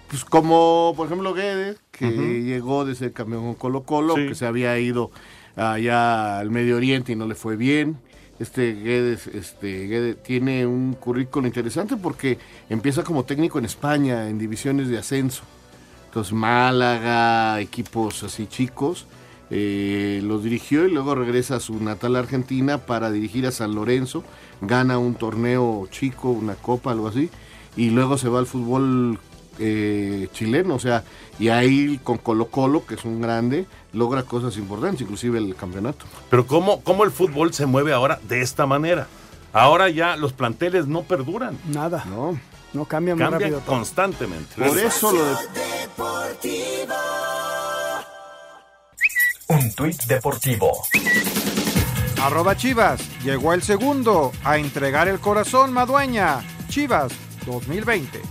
Pues 0.10 0.26
como, 0.26 0.94
por 0.98 1.06
ejemplo, 1.08 1.34
Guedes, 1.34 1.80
que 1.92 2.10
llegó 2.44 2.84
de 2.84 2.96
ser 2.96 3.14
campeón 3.14 3.44
con 3.46 3.56
Colo 3.56 3.84
Colo, 3.84 4.16
Sí. 4.16 4.28
que 4.28 4.36
se 4.36 4.46
había 4.46 4.78
ido 4.78 5.10
allá 5.56 6.40
al 6.40 6.50
Medio 6.52 6.78
Oriente 6.78 7.12
y 7.12 7.16
no 7.16 7.28
le 7.28 7.36
fue 7.36 7.56
bien. 7.56 7.98
Este 8.40 8.74
Guedes, 8.74 9.28
este 9.28 9.86
Guedes 9.88 10.24
tiene 10.24 10.66
un 10.66 10.94
currículo 10.94 11.46
interesante 11.46 11.96
porque 11.96 12.40
empieza 12.70 13.04
como 13.04 13.24
técnico 13.24 13.60
en 13.60 13.66
España, 13.66 14.30
en 14.30 14.40
divisiones 14.40 14.88
de 14.88 14.98
ascenso. 14.98 15.44
Entonces 16.08 16.34
Málaga, 16.34 17.60
equipos 17.62 18.24
así 18.24 18.48
chicos, 18.48 19.06
eh, 19.50 20.22
los 20.24 20.44
dirigió 20.44 20.88
y 20.88 20.92
luego 20.92 21.14
regresa 21.14 21.58
a 21.58 21.60
su 21.60 21.82
natal 21.84 22.16
Argentina 22.16 22.80
para 22.80 23.12
dirigir 23.12 23.46
a 23.46 23.52
San 23.52 23.76
Lorenzo, 23.76 24.24
gana 24.62 24.98
un 24.98 25.16
torneo 25.16 25.88
chico, 25.92 26.32
una 26.32 26.56
copa, 26.56 26.92
algo 26.92 27.10
así, 27.10 27.30
y 27.76 27.92
luego 27.92 28.18
se 28.18 28.28
va 28.28 28.40
al 28.40 28.46
fútbol 28.46 29.20
eh, 29.64 30.28
chileno, 30.34 30.76
o 30.76 30.80
sea, 30.80 31.04
y 31.40 31.50
ahí 31.50 32.00
con 32.04 32.18
Colo 32.18 32.48
Colo, 32.48 32.86
que 32.86 32.96
es 32.96 33.06
un 33.06 33.22
grande, 33.22 33.68
logra 33.94 34.24
cosas 34.24 34.58
importantes, 34.58 35.02
inclusive 35.02 35.38
el 35.38 35.56
campeonato. 35.56 36.06
Pero 36.30 36.48
¿cómo, 36.48 36.82
¿cómo 36.82 37.04
el 37.04 37.12
fútbol 37.12 37.54
se 37.54 37.68
mueve 37.68 37.94
ahora 37.94 38.20
de 38.28 38.42
esta 38.42 38.66
manera? 38.66 39.08
Ahora 39.54 39.90
ya 39.90 40.16
los 40.16 40.34
planteles 40.34 40.88
no 40.88 41.04
perduran. 41.04 41.58
Nada. 41.72 42.06
No. 42.10 42.40
No 42.74 42.86
cambia 42.86 43.16
muy 43.16 43.24
Cambian 43.24 43.42
rápido 43.42 43.62
constantemente. 43.66 44.56
Por 44.56 44.78
eso 44.80 45.12
lo 45.12 45.26
de... 45.26 45.36
Un 49.50 49.74
tuit 49.74 50.02
deportivo. 50.04 50.72
Arroba 52.22 52.56
Chivas. 52.56 53.02
Llegó 53.24 53.54
el 53.54 53.62
segundo 53.62 54.32
a 54.44 54.58
entregar 54.58 55.08
el 55.10 55.20
corazón 55.20 55.74
Madueña. 55.74 56.40
Chivas 56.70 57.12
2020. 57.46 58.22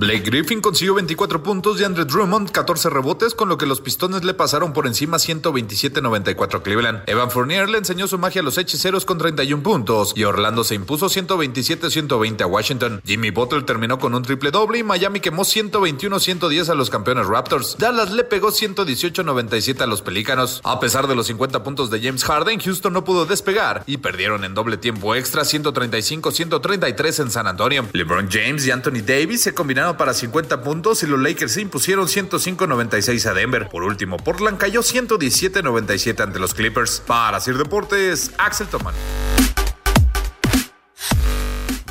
Blake 0.00 0.22
Griffin 0.22 0.62
consiguió 0.62 0.94
24 0.94 1.42
puntos 1.42 1.78
y 1.78 1.84
Andre 1.84 2.06
Drummond 2.06 2.52
14 2.52 2.88
rebotes, 2.88 3.34
con 3.34 3.50
lo 3.50 3.58
que 3.58 3.66
los 3.66 3.82
Pistones 3.82 4.24
le 4.24 4.32
pasaron 4.32 4.72
por 4.72 4.86
encima 4.86 5.18
127-94 5.18 6.54
a 6.54 6.62
Cleveland. 6.62 7.02
Evan 7.06 7.30
Fournier 7.30 7.68
le 7.68 7.76
enseñó 7.76 8.08
su 8.08 8.16
magia 8.16 8.40
a 8.40 8.44
los 8.44 8.56
hechiceros 8.56 9.04
con 9.04 9.18
31 9.18 9.62
puntos 9.62 10.14
y 10.16 10.24
Orlando 10.24 10.64
se 10.64 10.74
impuso 10.74 11.08
127-120 11.10 12.40
a 12.40 12.46
Washington. 12.46 13.02
Jimmy 13.04 13.28
Butler 13.28 13.66
terminó 13.66 13.98
con 13.98 14.14
un 14.14 14.22
triple 14.22 14.50
doble 14.50 14.78
y 14.78 14.82
Miami 14.82 15.20
quemó 15.20 15.42
121-110 15.42 16.70
a 16.70 16.74
los 16.74 16.88
campeones 16.88 17.26
Raptors. 17.26 17.76
Dallas 17.78 18.10
le 18.10 18.24
pegó 18.24 18.52
118-97 18.52 19.82
a 19.82 19.86
los 19.86 20.00
Pelícanos. 20.00 20.62
A 20.64 20.80
pesar 20.80 21.08
de 21.08 21.14
los 21.14 21.26
50 21.26 21.62
puntos 21.62 21.90
de 21.90 22.00
James 22.00 22.24
Harden, 22.24 22.58
Houston 22.58 22.94
no 22.94 23.04
pudo 23.04 23.26
despegar 23.26 23.84
y 23.86 23.98
perdieron 23.98 24.44
en 24.44 24.54
doble 24.54 24.78
tiempo 24.78 25.14
extra 25.14 25.42
135-133 25.42 27.22
en 27.22 27.30
San 27.30 27.46
Antonio. 27.46 27.84
LeBron 27.92 28.30
James 28.30 28.66
y 28.66 28.70
Anthony 28.70 29.02
Davis 29.04 29.42
se 29.42 29.52
combinaron 29.52 29.89
para 29.96 30.14
50 30.14 30.62
puntos 30.62 31.02
y 31.02 31.06
los 31.06 31.20
Lakers 31.20 31.52
se 31.52 31.60
impusieron 31.60 32.06
105-96 32.06 33.26
a 33.26 33.34
Denver. 33.34 33.68
Por 33.68 33.82
último, 33.82 34.16
Portland 34.16 34.58
cayó 34.58 34.80
117-97 34.82 36.20
ante 36.20 36.38
los 36.38 36.54
Clippers. 36.54 37.00
Para 37.06 37.40
Sir 37.40 37.56
Deportes, 37.56 38.32
Axel 38.38 38.68
Toman. 38.68 38.94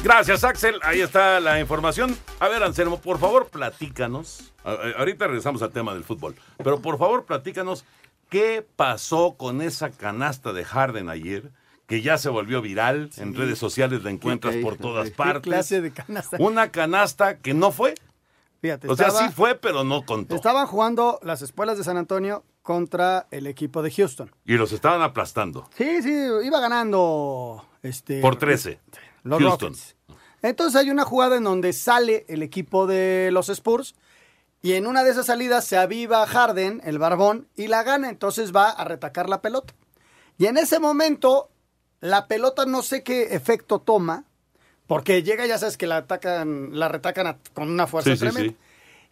Gracias, 0.04 0.44
Axel. 0.46 0.80
Ahí 0.84 1.02
está 1.02 1.40
la 1.40 1.60
información. 1.60 2.18
A 2.40 2.48
ver, 2.48 2.64
Anselmo, 2.64 3.02
por 3.02 3.20
favor, 3.20 3.48
platícanos. 3.48 4.54
Ahorita 4.64 5.28
regresamos 5.28 5.62
al 5.62 5.72
tema 5.72 5.94
del 5.94 6.04
fútbol. 6.04 6.36
Pero 6.58 6.82
por 6.82 6.98
favor, 6.98 7.26
platícanos 7.26 7.84
qué 8.30 8.66
pasó 8.76 9.36
con 9.38 9.62
esa 9.62 9.90
canasta 9.90 10.54
de 10.54 10.64
Harden 10.64 11.10
ayer 11.10 11.52
que 11.90 12.04
ya 12.04 12.20
se 12.20 12.30
volvió 12.30 12.62
viral. 12.62 13.10
En 13.18 13.34
redes 13.34 13.58
sociales 13.58 14.04
la 14.04 14.12
encuentras 14.12 14.56
por 14.58 14.78
todas 14.78 15.10
partes. 15.18 15.42
¿Qué 15.42 15.50
clase 15.50 15.82
de 15.82 15.92
canasta? 15.92 16.38
Una 16.40 16.72
canasta 16.72 17.40
que 17.40 17.56
no 17.56 17.72
fue. 17.72 17.96
Fíjate, 18.62 18.88
o 18.88 18.96
sea, 18.96 19.10
sí 19.10 19.26
fue, 19.36 19.56
pero 19.56 19.84
no 19.84 20.06
contó. 20.06 20.36
Estaban 20.36 20.68
jugando 20.68 21.20
las 21.24 21.42
espuelas 21.42 21.78
de 21.78 21.84
San 21.84 21.98
Antonio 21.98 22.44
contra 22.62 23.26
el 23.32 23.48
equipo 23.48 23.82
de 23.82 23.90
Houston. 23.90 24.32
Y 24.46 24.54
los 24.54 24.72
estaban 24.72 25.02
aplastando. 25.02 25.68
Sí, 25.76 26.04
sí, 26.04 26.14
iba 26.44 26.60
ganando. 26.60 27.66
Este, 27.82 28.22
por 28.22 28.36
13. 28.36 28.80
Los 29.24 29.42
Houston. 29.42 29.70
Rockets. 29.70 29.96
Entonces 30.44 30.80
hay 30.80 30.92
una 30.92 31.06
jugada 31.06 31.38
en 31.38 31.44
donde 31.44 31.74
sale 31.74 32.26
el 32.30 32.44
equipo 32.44 32.86
de 32.86 33.30
los 33.32 33.50
Spurs 33.50 33.96
y 34.62 34.74
en 34.74 34.86
una 34.86 35.04
de 35.04 35.12
esas 35.12 35.26
salidas 35.26 35.66
se 35.66 35.78
aviva 35.78 36.26
Harden, 36.28 36.82
el 36.86 37.00
barbón, 37.00 37.48
y 37.56 37.68
la 37.68 37.82
gana. 37.84 38.10
Entonces 38.10 38.56
va 38.56 38.70
a 38.70 38.84
retacar 38.84 39.28
la 39.28 39.42
pelota. 39.42 39.74
Y 40.38 40.46
en 40.46 40.58
ese 40.58 40.80
momento 40.80 41.50
la 42.02 42.28
pelota 42.28 42.66
no 42.66 42.82
sé 42.82 43.04
qué 43.04 43.34
efecto 43.36 43.80
toma, 43.80 44.26
porque 44.88 45.22
llega, 45.24 45.46
ya 45.46 45.58
sabes 45.58 45.78
que 45.78 45.88
la 45.88 45.98
atacan, 45.98 46.70
la 46.78 46.88
retacan 46.88 47.28
a- 47.28 47.38
con 47.54 47.70
una 47.70 47.88
fuerza 47.88 48.12
Sí, 48.14 48.20
tremenda. 48.20 48.52
sí. 48.52 48.58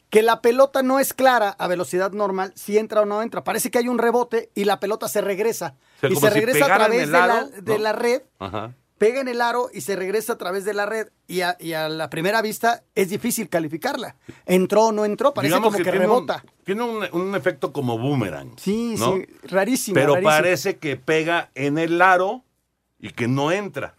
Que 0.09 0.21
la 0.23 0.41
pelota 0.41 0.83
no 0.83 0.99
es 0.99 1.13
clara 1.13 1.49
a 1.59 1.67
velocidad 1.67 2.11
normal, 2.13 2.53
si 2.55 2.77
entra 2.77 3.01
o 3.01 3.05
no 3.05 3.21
entra. 3.21 3.43
Parece 3.43 3.69
que 3.69 3.77
hay 3.77 3.89
un 3.89 3.97
rebote 3.97 4.49
y 4.55 4.63
la 4.63 4.79
pelota 4.79 5.09
se 5.09 5.19
regresa. 5.21 5.75
O 5.97 5.99
sea, 5.99 6.09
y 6.09 6.15
se 6.15 6.21
si 6.21 6.33
regresa 6.33 6.65
a 6.65 6.77
través 6.77 7.11
de, 7.11 7.17
aro, 7.17 7.33
la, 7.33 7.43
de 7.61 7.73
¿no? 7.73 7.83
la 7.83 7.91
red, 7.91 8.21
Ajá. 8.39 8.73
pega 8.97 9.19
en 9.19 9.27
el 9.27 9.41
aro 9.41 9.69
y 9.73 9.81
se 9.81 9.97
regresa 9.97 10.33
a 10.33 10.37
través 10.37 10.63
de 10.63 10.73
la 10.73 10.85
red. 10.85 11.09
Y 11.27 11.41
a, 11.41 11.57
y 11.59 11.73
a 11.73 11.89
la 11.89 12.09
primera 12.09 12.41
vista 12.41 12.83
es 12.95 13.09
difícil 13.09 13.49
calificarla. 13.49 14.15
Entró 14.45 14.85
o 14.85 14.91
no 14.93 15.03
entró, 15.03 15.33
parece 15.33 15.49
Digamos 15.49 15.73
como 15.73 15.77
que, 15.77 15.83
tiene 15.83 15.97
un- 15.97 16.03
rebota. 16.03 16.43
tiene 16.63 16.83
un, 16.83 17.05
un 17.11 17.35
efecto 17.35 17.73
como 17.73 17.97
boomerang. 17.99 18.53
Sí, 18.57 18.95
¿no? 18.97 19.17
sí, 19.17 19.25
rarísimo. 19.43 19.95
Pero 19.95 20.13
rarísimo. 20.13 20.29
parece 20.31 20.77
que 20.77 20.95
pega 20.95 21.51
en 21.53 21.77
el 21.77 22.01
aro 22.01 22.43
y 22.99 23.11
que 23.11 23.27
no 23.27 23.51
entra. 23.51 23.95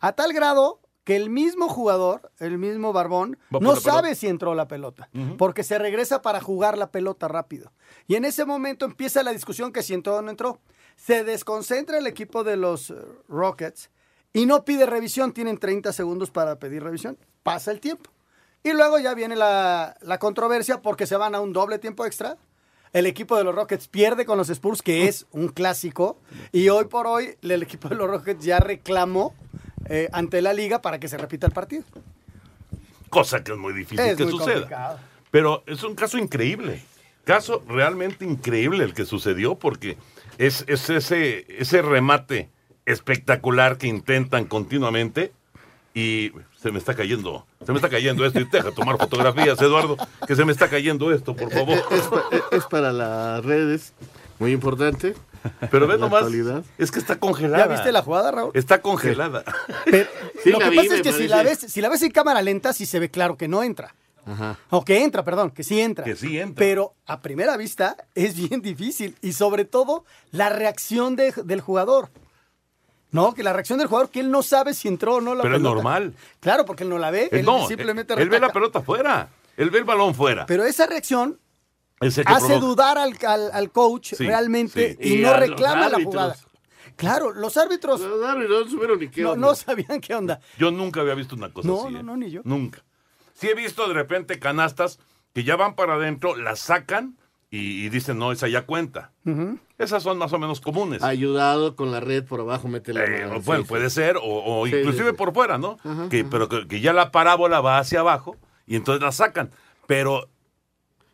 A 0.00 0.12
tal 0.12 0.32
grado 0.32 0.80
que 1.04 1.14
el 1.14 1.30
mismo 1.30 1.68
jugador, 1.68 2.32
el 2.40 2.58
mismo 2.58 2.92
Barbón, 2.92 3.38
no 3.50 3.58
pelota. 3.60 3.80
sabe 3.80 4.14
si 4.16 4.26
entró 4.26 4.54
la 4.56 4.66
pelota, 4.66 5.08
porque 5.38 5.62
se 5.62 5.78
regresa 5.78 6.20
para 6.20 6.40
jugar 6.40 6.76
la 6.76 6.90
pelota 6.90 7.28
rápido. 7.28 7.72
Y 8.08 8.16
en 8.16 8.24
ese 8.24 8.44
momento 8.44 8.84
empieza 8.84 9.22
la 9.22 9.32
discusión 9.32 9.72
que 9.72 9.82
si 9.84 9.94
entró 9.94 10.16
o 10.16 10.22
no 10.22 10.30
entró. 10.30 10.58
Se 10.96 11.22
desconcentra 11.24 11.98
el 11.98 12.06
equipo 12.06 12.42
de 12.42 12.56
los 12.56 12.92
Rockets 13.28 13.90
y 14.32 14.46
no 14.46 14.64
pide 14.64 14.86
revisión. 14.86 15.32
Tienen 15.32 15.58
30 15.58 15.92
segundos 15.92 16.30
para 16.30 16.58
pedir 16.58 16.82
revisión. 16.82 17.18
Pasa 17.42 17.70
el 17.70 17.80
tiempo. 17.80 18.10
Y 18.64 18.72
luego 18.72 18.98
ya 18.98 19.14
viene 19.14 19.36
la, 19.36 19.96
la 20.00 20.18
controversia 20.18 20.82
porque 20.82 21.06
se 21.06 21.16
van 21.16 21.34
a 21.36 21.40
un 21.40 21.52
doble 21.52 21.78
tiempo 21.78 22.04
extra. 22.04 22.36
El 22.92 23.06
equipo 23.06 23.36
de 23.36 23.44
los 23.44 23.54
Rockets 23.54 23.88
pierde 23.88 24.24
con 24.24 24.38
los 24.38 24.48
Spurs, 24.48 24.80
que 24.82 25.06
es 25.08 25.26
un 25.32 25.48
clásico. 25.48 26.18
Y 26.52 26.68
hoy 26.68 26.86
por 26.86 27.06
hoy 27.06 27.36
el 27.42 27.62
equipo 27.62 27.88
de 27.88 27.96
los 27.96 28.08
Rockets 28.08 28.44
ya 28.44 28.58
reclamó 28.58 29.34
eh, 29.86 30.08
ante 30.12 30.40
la 30.42 30.52
liga 30.52 30.80
para 30.82 30.98
que 30.98 31.08
se 31.08 31.18
repita 31.18 31.46
el 31.46 31.52
partido. 31.52 31.84
Cosa 33.10 33.42
que 33.44 33.52
es 33.52 33.58
muy 33.58 33.72
difícil 33.72 34.00
Es 34.00 34.16
que 34.16 34.24
muy 34.24 34.32
suceda. 34.32 34.52
complicado. 34.54 34.98
Pero 35.30 35.62
es 35.66 35.82
un 35.82 35.94
caso 35.94 36.18
increíble. 36.18 36.82
Caso 37.24 37.62
realmente 37.68 38.24
increíble 38.24 38.84
el 38.84 38.94
que 38.94 39.04
sucedió 39.04 39.56
porque 39.56 39.96
es, 40.38 40.64
es 40.68 40.88
ese, 40.90 41.44
ese 41.60 41.82
remate 41.82 42.50
espectacular 42.86 43.78
que 43.78 43.88
intentan 43.88 44.44
continuamente 44.44 45.32
y 45.92 46.30
se 46.66 46.72
me 46.72 46.78
está 46.80 46.94
cayendo, 46.96 47.46
se 47.64 47.70
me 47.70 47.78
está 47.78 47.88
cayendo 47.88 48.26
esto 48.26 48.40
y 48.40 48.44
deja 48.44 48.72
tomar 48.72 48.98
fotografías, 48.98 49.60
Eduardo, 49.62 49.96
que 50.26 50.34
se 50.34 50.44
me 50.44 50.50
está 50.50 50.68
cayendo 50.68 51.12
esto, 51.12 51.36
por 51.36 51.52
favor. 51.52 51.78
Es, 51.92 52.02
pa- 52.08 52.24
es 52.50 52.64
para 52.64 52.92
las 52.92 53.44
redes, 53.44 53.92
muy 54.40 54.50
importante. 54.50 55.14
Pero 55.70 55.86
ve 55.86 55.96
nomás, 55.96 56.24
actualidad. 56.24 56.64
es 56.76 56.90
que 56.90 56.98
está 56.98 57.20
congelada. 57.20 57.66
¿Ya 57.66 57.72
viste 57.72 57.92
la 57.92 58.02
jugada, 58.02 58.32
Raúl? 58.32 58.50
Está 58.54 58.82
congelada. 58.82 59.44
Sí, 60.42 60.50
Lo 60.50 60.58
que 60.58 60.70
vi, 60.70 60.76
pasa 60.78 60.96
es 60.96 61.02
que 61.02 61.12
si 61.12 61.28
la, 61.28 61.44
ves, 61.44 61.58
si 61.60 61.80
la 61.80 61.88
ves 61.88 62.02
en 62.02 62.10
cámara 62.10 62.42
lenta, 62.42 62.72
sí 62.72 62.84
se 62.84 62.98
ve 62.98 63.10
claro 63.12 63.36
que 63.36 63.46
no 63.46 63.62
entra. 63.62 63.94
Ajá. 64.26 64.58
O 64.70 64.84
que 64.84 65.04
entra, 65.04 65.22
perdón, 65.22 65.52
que 65.52 65.62
sí 65.62 65.80
entra. 65.80 66.02
Que 66.04 66.16
sí 66.16 66.36
entra. 66.40 66.58
Pero 66.58 66.94
a 67.06 67.20
primera 67.20 67.56
vista 67.56 67.96
es 68.16 68.34
bien 68.34 68.60
difícil. 68.60 69.14
Y 69.22 69.34
sobre 69.34 69.64
todo 69.64 70.04
la 70.32 70.48
reacción 70.48 71.14
de- 71.14 71.32
del 71.44 71.60
jugador. 71.60 72.08
No, 73.16 73.34
que 73.34 73.42
la 73.42 73.52
reacción 73.52 73.78
del 73.78 73.88
jugador, 73.88 74.10
que 74.10 74.20
él 74.20 74.30
no 74.30 74.42
sabe 74.42 74.74
si 74.74 74.86
entró 74.88 75.16
o 75.16 75.20
no 75.20 75.34
la 75.34 75.42
Pero 75.42 75.56
es 75.56 75.62
normal. 75.62 76.14
Claro, 76.40 76.64
porque 76.64 76.84
él 76.84 76.90
no 76.90 76.98
la 76.98 77.10
ve. 77.10 77.28
Él 77.32 77.40
Él, 77.40 77.44
no, 77.46 77.66
simplemente 77.66 78.14
él, 78.14 78.20
él 78.20 78.28
ve 78.28 78.38
la 78.40 78.52
pelota 78.52 78.80
fuera. 78.82 79.28
Él 79.56 79.70
ve 79.70 79.78
el 79.78 79.84
balón 79.84 80.14
fuera. 80.14 80.46
Pero 80.46 80.64
esa 80.64 80.86
reacción 80.86 81.40
hace 82.00 82.22
provoca- 82.24 82.58
dudar 82.60 82.98
al, 82.98 83.16
al- 83.26 83.50
al 83.52 83.70
coach 83.72 84.14
Sí, 84.14 84.26
realmente 84.26 84.92
sí. 85.00 85.08
y, 85.08 85.14
Y 85.18 85.22
no 85.22 85.34
reclama 85.34 85.88
la 85.88 86.02
jugada. 86.02 86.36
Claro, 86.96 87.32
los 87.32 87.56
árbitros 87.56 88.00
Los 88.00 88.24
árbitros 88.24 88.64
no 88.66 88.70
supieron 88.70 88.98
ni 89.00 89.08
qué 89.08 89.22
no, 89.22 89.32
onda. 89.32 89.46
no 89.48 89.54
sabían 89.54 90.00
qué 90.00 90.14
onda. 90.14 90.40
Yo 90.58 90.70
nunca 90.70 91.00
había 91.00 91.14
visto 91.14 91.34
una 91.34 91.52
cosa 91.52 91.68
No, 91.68 91.84
así. 91.84 91.92
no, 91.94 92.00
¿eh? 92.00 92.02
no, 92.02 92.16
ni 92.16 92.30
yo. 92.30 92.40
Nunca. 92.44 92.82
Sí 93.34 93.48
he 93.48 93.54
visto 93.54 93.86
de 93.86 93.92
repente 93.94 94.38
canastas 94.38 94.98
que 95.34 95.44
ya 95.44 95.56
van 95.56 95.74
para 95.74 95.94
adentro, 95.94 96.36
las 96.36 96.60
sacan 96.60 97.18
y, 97.50 97.84
y 97.84 97.88
dicen, 97.90 98.18
no, 98.18 98.32
esa 98.32 98.48
ya 98.48 98.66
cuenta. 98.66 99.12
Esas 99.78 100.02
son 100.02 100.18
más 100.18 100.32
o 100.32 100.38
menos 100.38 100.60
comunes. 100.60 101.02
Ayudado 101.02 101.76
con 101.76 101.92
la 101.92 102.00
red 102.00 102.24
por 102.24 102.40
abajo, 102.40 102.66
mete 102.68 102.92
la 102.92 103.04
Eh, 103.04 103.26
mano, 103.26 103.40
bueno, 103.42 103.62
sí, 103.62 103.68
puede 103.68 103.88
sí. 103.90 103.96
ser, 103.96 104.16
o, 104.16 104.22
o 104.24 104.66
Sí, 104.66 104.74
inclusive 104.76 105.12
por 105.12 105.32
fuera, 105.32 105.58
¿no? 105.58 105.76
Que. 106.10 106.24
Pero 106.24 106.48
que, 106.48 106.66
que 106.66 106.80
ya 106.80 106.92
la 106.92 107.10
parábola 107.12 107.60
va 107.60 107.78
hacia 107.78 108.00
abajo 108.00 108.36
y 108.66 108.76
entonces 108.76 109.02
la 109.02 109.12
sacan. 109.12 109.50
Pero 109.86 110.28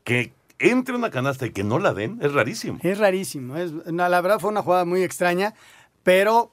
que 0.04 0.32
entre 0.58 0.94
una 0.94 1.10
canasta 1.10 1.44
y 1.46 1.50
que 1.50 1.64
no 1.64 1.78
la 1.78 1.92
den 1.92 2.18
es 2.22 2.32
rarísimo. 2.32 2.78
Es 2.82 2.98
rarísimo. 2.98 3.56
Es, 3.56 3.72
no, 3.72 4.08
la 4.08 4.20
verdad 4.20 4.38
fue 4.38 4.50
una 4.50 4.62
jugada 4.62 4.84
muy 4.84 5.02
extraña, 5.02 5.54
pero 6.02 6.52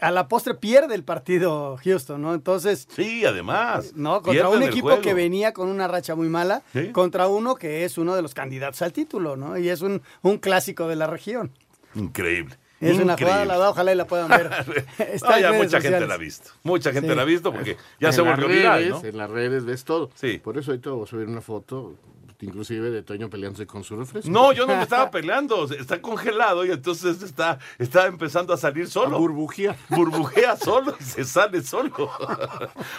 a 0.00 0.10
la 0.10 0.26
postre 0.28 0.54
pierde 0.54 0.94
el 0.94 1.04
partido 1.04 1.78
Houston, 1.84 2.20
¿no? 2.20 2.34
Entonces, 2.34 2.88
Sí, 2.94 3.24
además. 3.24 3.92
no, 3.94 4.20
contra 4.22 4.48
un 4.48 4.62
equipo 4.62 5.00
que 5.00 5.14
venía 5.14 5.52
con 5.52 5.68
una 5.68 5.86
racha 5.88 6.14
muy 6.14 6.28
mala, 6.28 6.62
Sí. 6.72 6.90
contra 6.90 7.28
uno 7.28 7.54
que 7.54 7.84
es 7.84 7.96
uno 7.98 8.14
de 8.16 8.22
los 8.22 8.34
candidatos 8.34 8.82
al 8.82 8.92
título, 8.92 9.36
¿no? 9.36 9.56
Y 9.58 9.68
es 9.68 9.80
un, 9.82 10.02
un 10.22 10.38
clásico 10.38 10.88
de 10.88 10.96
la 10.96 11.06
región. 11.06 11.52
Increíble. 11.94 12.56
Es 12.80 12.98
una 12.98 13.16
jugada, 13.16 13.44
la 13.44 13.54
verdad, 13.54 13.68
ojalá 13.70 13.92
y 13.92 13.94
la 13.94 14.06
puedan 14.08 14.28
ver. 14.28 14.50
Está 14.98 15.30
No, 15.36 15.38
ya 15.38 15.52
mucha 15.52 15.80
gente 15.80 16.04
la 16.04 16.14
ha 16.14 16.18
visto. 16.18 16.50
Mucha 16.64 16.90
gente 16.92 17.10
Sí. 17.10 17.14
la 17.14 17.22
ha 17.22 17.24
visto 17.24 17.52
porque 17.52 17.76
ya 18.00 18.08
En 18.08 18.14
se 18.14 18.22
volvió 18.22 18.48
viral, 18.48 18.78
redes, 18.80 18.90
¿no? 18.90 19.04
En 19.08 19.16
las 19.18 19.30
redes 19.30 19.64
ves 19.64 19.84
todo. 19.84 20.10
Sí. 20.16 20.38
Por 20.42 20.58
eso 20.58 20.72
ahorita 20.72 20.90
voy 20.90 21.04
a 21.04 21.06
subir 21.06 21.28
una 21.28 21.40
foto, 21.40 21.94
inclusive 22.42 22.90
de 22.90 23.02
Toño 23.02 23.30
peleándose 23.30 23.66
con 23.66 23.84
su 23.84 23.96
refresco. 23.96 24.30
No, 24.30 24.52
yo 24.52 24.66
no 24.66 24.76
me 24.76 24.82
estaba 24.82 25.10
peleando. 25.10 25.64
Está 25.72 26.02
congelado 26.02 26.64
y 26.64 26.70
entonces 26.70 27.22
está, 27.22 27.58
está 27.78 28.06
empezando 28.06 28.52
a 28.52 28.56
salir 28.56 28.88
solo. 28.88 29.18
Burbujía. 29.18 29.76
Burbujea 29.88 30.56
solo 30.56 30.94
y 30.98 31.04
se 31.04 31.24
sale 31.24 31.62
solo. 31.62 32.10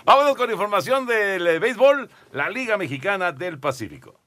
Vámonos 0.05 0.35
con 0.35 0.49
información 0.49 1.05
del 1.05 1.59
béisbol, 1.59 2.09
la 2.31 2.49
Liga 2.49 2.77
Mexicana 2.77 3.31
del 3.31 3.59
Pacífico. 3.59 4.19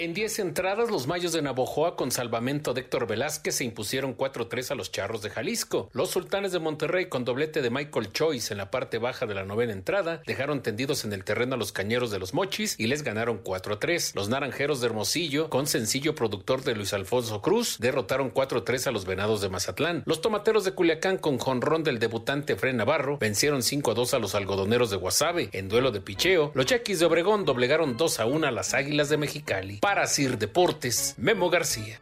En 0.00 0.14
10 0.14 0.38
entradas, 0.38 0.90
los 0.90 1.06
Mayos 1.06 1.34
de 1.34 1.42
Navojoa 1.42 1.94
con 1.94 2.10
salvamento 2.10 2.72
de 2.72 2.80
Héctor 2.80 3.06
Velázquez 3.06 3.56
se 3.56 3.64
impusieron 3.64 4.16
4-3 4.16 4.70
a 4.70 4.74
los 4.74 4.90
Charros 4.90 5.20
de 5.20 5.28
Jalisco. 5.28 5.90
Los 5.92 6.08
Sultanes 6.08 6.52
de 6.52 6.58
Monterrey 6.58 7.10
con 7.10 7.26
doblete 7.26 7.60
de 7.60 7.68
Michael 7.68 8.10
Choice 8.10 8.54
en 8.54 8.56
la 8.56 8.70
parte 8.70 8.96
baja 8.96 9.26
de 9.26 9.34
la 9.34 9.44
novena 9.44 9.74
entrada 9.74 10.22
dejaron 10.26 10.62
tendidos 10.62 11.04
en 11.04 11.12
el 11.12 11.22
terreno 11.22 11.54
a 11.54 11.58
los 11.58 11.72
Cañeros 11.72 12.10
de 12.10 12.18
los 12.18 12.32
Mochis 12.32 12.76
y 12.78 12.86
les 12.86 13.02
ganaron 13.02 13.44
4-3. 13.44 14.14
Los 14.14 14.30
Naranjeros 14.30 14.80
de 14.80 14.86
Hermosillo 14.86 15.50
con 15.50 15.66
sencillo 15.66 16.14
productor 16.14 16.64
de 16.64 16.76
Luis 16.76 16.94
Alfonso 16.94 17.42
Cruz 17.42 17.76
derrotaron 17.78 18.32
4-3 18.32 18.86
a 18.86 18.92
los 18.92 19.04
Venados 19.04 19.42
de 19.42 19.50
Mazatlán. 19.50 20.02
Los 20.06 20.22
Tomateros 20.22 20.64
de 20.64 20.72
Culiacán 20.72 21.18
con 21.18 21.36
jonrón 21.36 21.84
del 21.84 21.98
debutante 21.98 22.56
Fren 22.56 22.78
Navarro 22.78 23.18
vencieron 23.18 23.60
5-2 23.60 24.14
a 24.14 24.18
los 24.18 24.34
Algodoneros 24.34 24.90
de 24.90 24.96
Guasave. 24.96 25.50
En 25.52 25.68
duelo 25.68 25.90
de 25.90 26.00
picheo, 26.00 26.52
los 26.54 26.64
Yaquis 26.64 27.00
de 27.00 27.04
Obregón 27.04 27.44
doblegaron 27.44 27.98
2-1 27.98 28.46
a 28.46 28.50
las 28.50 28.72
Águilas 28.72 29.10
de 29.10 29.18
Mexicali. 29.18 29.80
Para 29.92 30.06
Sir 30.06 30.38
Deportes, 30.38 31.16
Memo 31.18 31.50
García. 31.50 31.98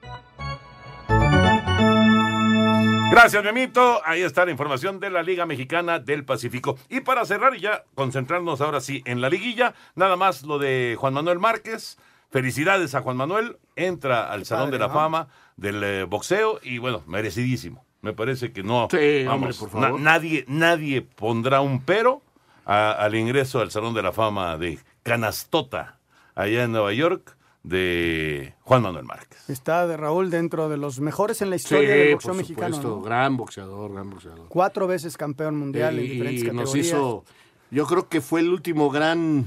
Gracias, 3.10 3.42
Memito. 3.42 4.02
Ahí 4.04 4.20
está 4.20 4.44
la 4.44 4.50
información 4.50 5.00
de 5.00 5.08
la 5.08 5.22
Liga 5.22 5.46
Mexicana 5.46 5.98
del 5.98 6.26
Pacífico. 6.26 6.76
Y 6.90 7.00
para 7.00 7.24
cerrar 7.24 7.56
y 7.56 7.60
ya 7.60 7.84
concentrarnos 7.94 8.60
ahora 8.60 8.82
sí 8.82 9.00
en 9.06 9.22
la 9.22 9.30
liguilla, 9.30 9.72
nada 9.94 10.16
más 10.16 10.42
lo 10.42 10.58
de 10.58 10.96
Juan 10.98 11.14
Manuel 11.14 11.38
Márquez. 11.38 11.96
Felicidades 12.30 12.94
a 12.94 13.00
Juan 13.00 13.16
Manuel. 13.16 13.56
Entra 13.74 14.30
al 14.30 14.44
Salón 14.44 14.70
de 14.70 14.78
la 14.78 14.90
Fama 14.90 15.28
del 15.56 15.82
eh, 15.82 16.04
boxeo 16.04 16.60
y 16.62 16.76
bueno, 16.76 17.02
merecidísimo. 17.06 17.86
Me 18.02 18.12
parece 18.12 18.52
que 18.52 18.62
no. 18.62 18.88
Sí, 18.90 19.24
hombre, 19.26 19.54
por 19.54 19.70
favor. 19.70 19.98
nadie, 19.98 20.44
nadie 20.46 21.00
pondrá 21.00 21.62
un 21.62 21.80
pero 21.80 22.20
a- 22.66 22.92
al 22.92 23.14
ingreso 23.14 23.60
al 23.62 23.70
Salón 23.70 23.94
de 23.94 24.02
la 24.02 24.12
Fama 24.12 24.58
de 24.58 24.78
Canastota, 25.02 25.96
allá 26.34 26.64
en 26.64 26.72
Nueva 26.72 26.92
York, 26.92 27.34
de 27.62 28.54
Juan 28.62 28.82
Manuel 28.82 29.04
Márquez. 29.04 29.50
Está 29.50 29.86
de 29.86 29.96
Raúl 29.96 30.30
dentro 30.30 30.68
de 30.68 30.76
los 30.76 31.00
mejores 31.00 31.42
en 31.42 31.50
la 31.50 31.58
Sí, 31.58 31.64
historia 31.64 31.90
del 31.90 32.06
por 32.08 32.14
boxeo 32.14 32.34
mexicano. 32.34 32.74
supuesto, 32.76 32.96
¿no? 32.96 33.02
gran 33.02 33.36
boxeador, 33.36 33.92
gran 33.92 34.10
boxeador. 34.10 34.46
Cuatro 34.48 34.86
veces 34.86 35.16
campeón 35.16 35.56
mundial 35.56 35.98
en 35.98 36.04
diferentes 36.04 36.42
y 36.42 36.46
categorías. 36.46 36.74
nos 36.74 36.76
hizo, 36.86 37.24
yo 37.70 37.86
creo 37.86 38.08
que 38.08 38.20
fue 38.20 38.40
el 38.40 38.48
último 38.48 38.90
gran 38.90 39.46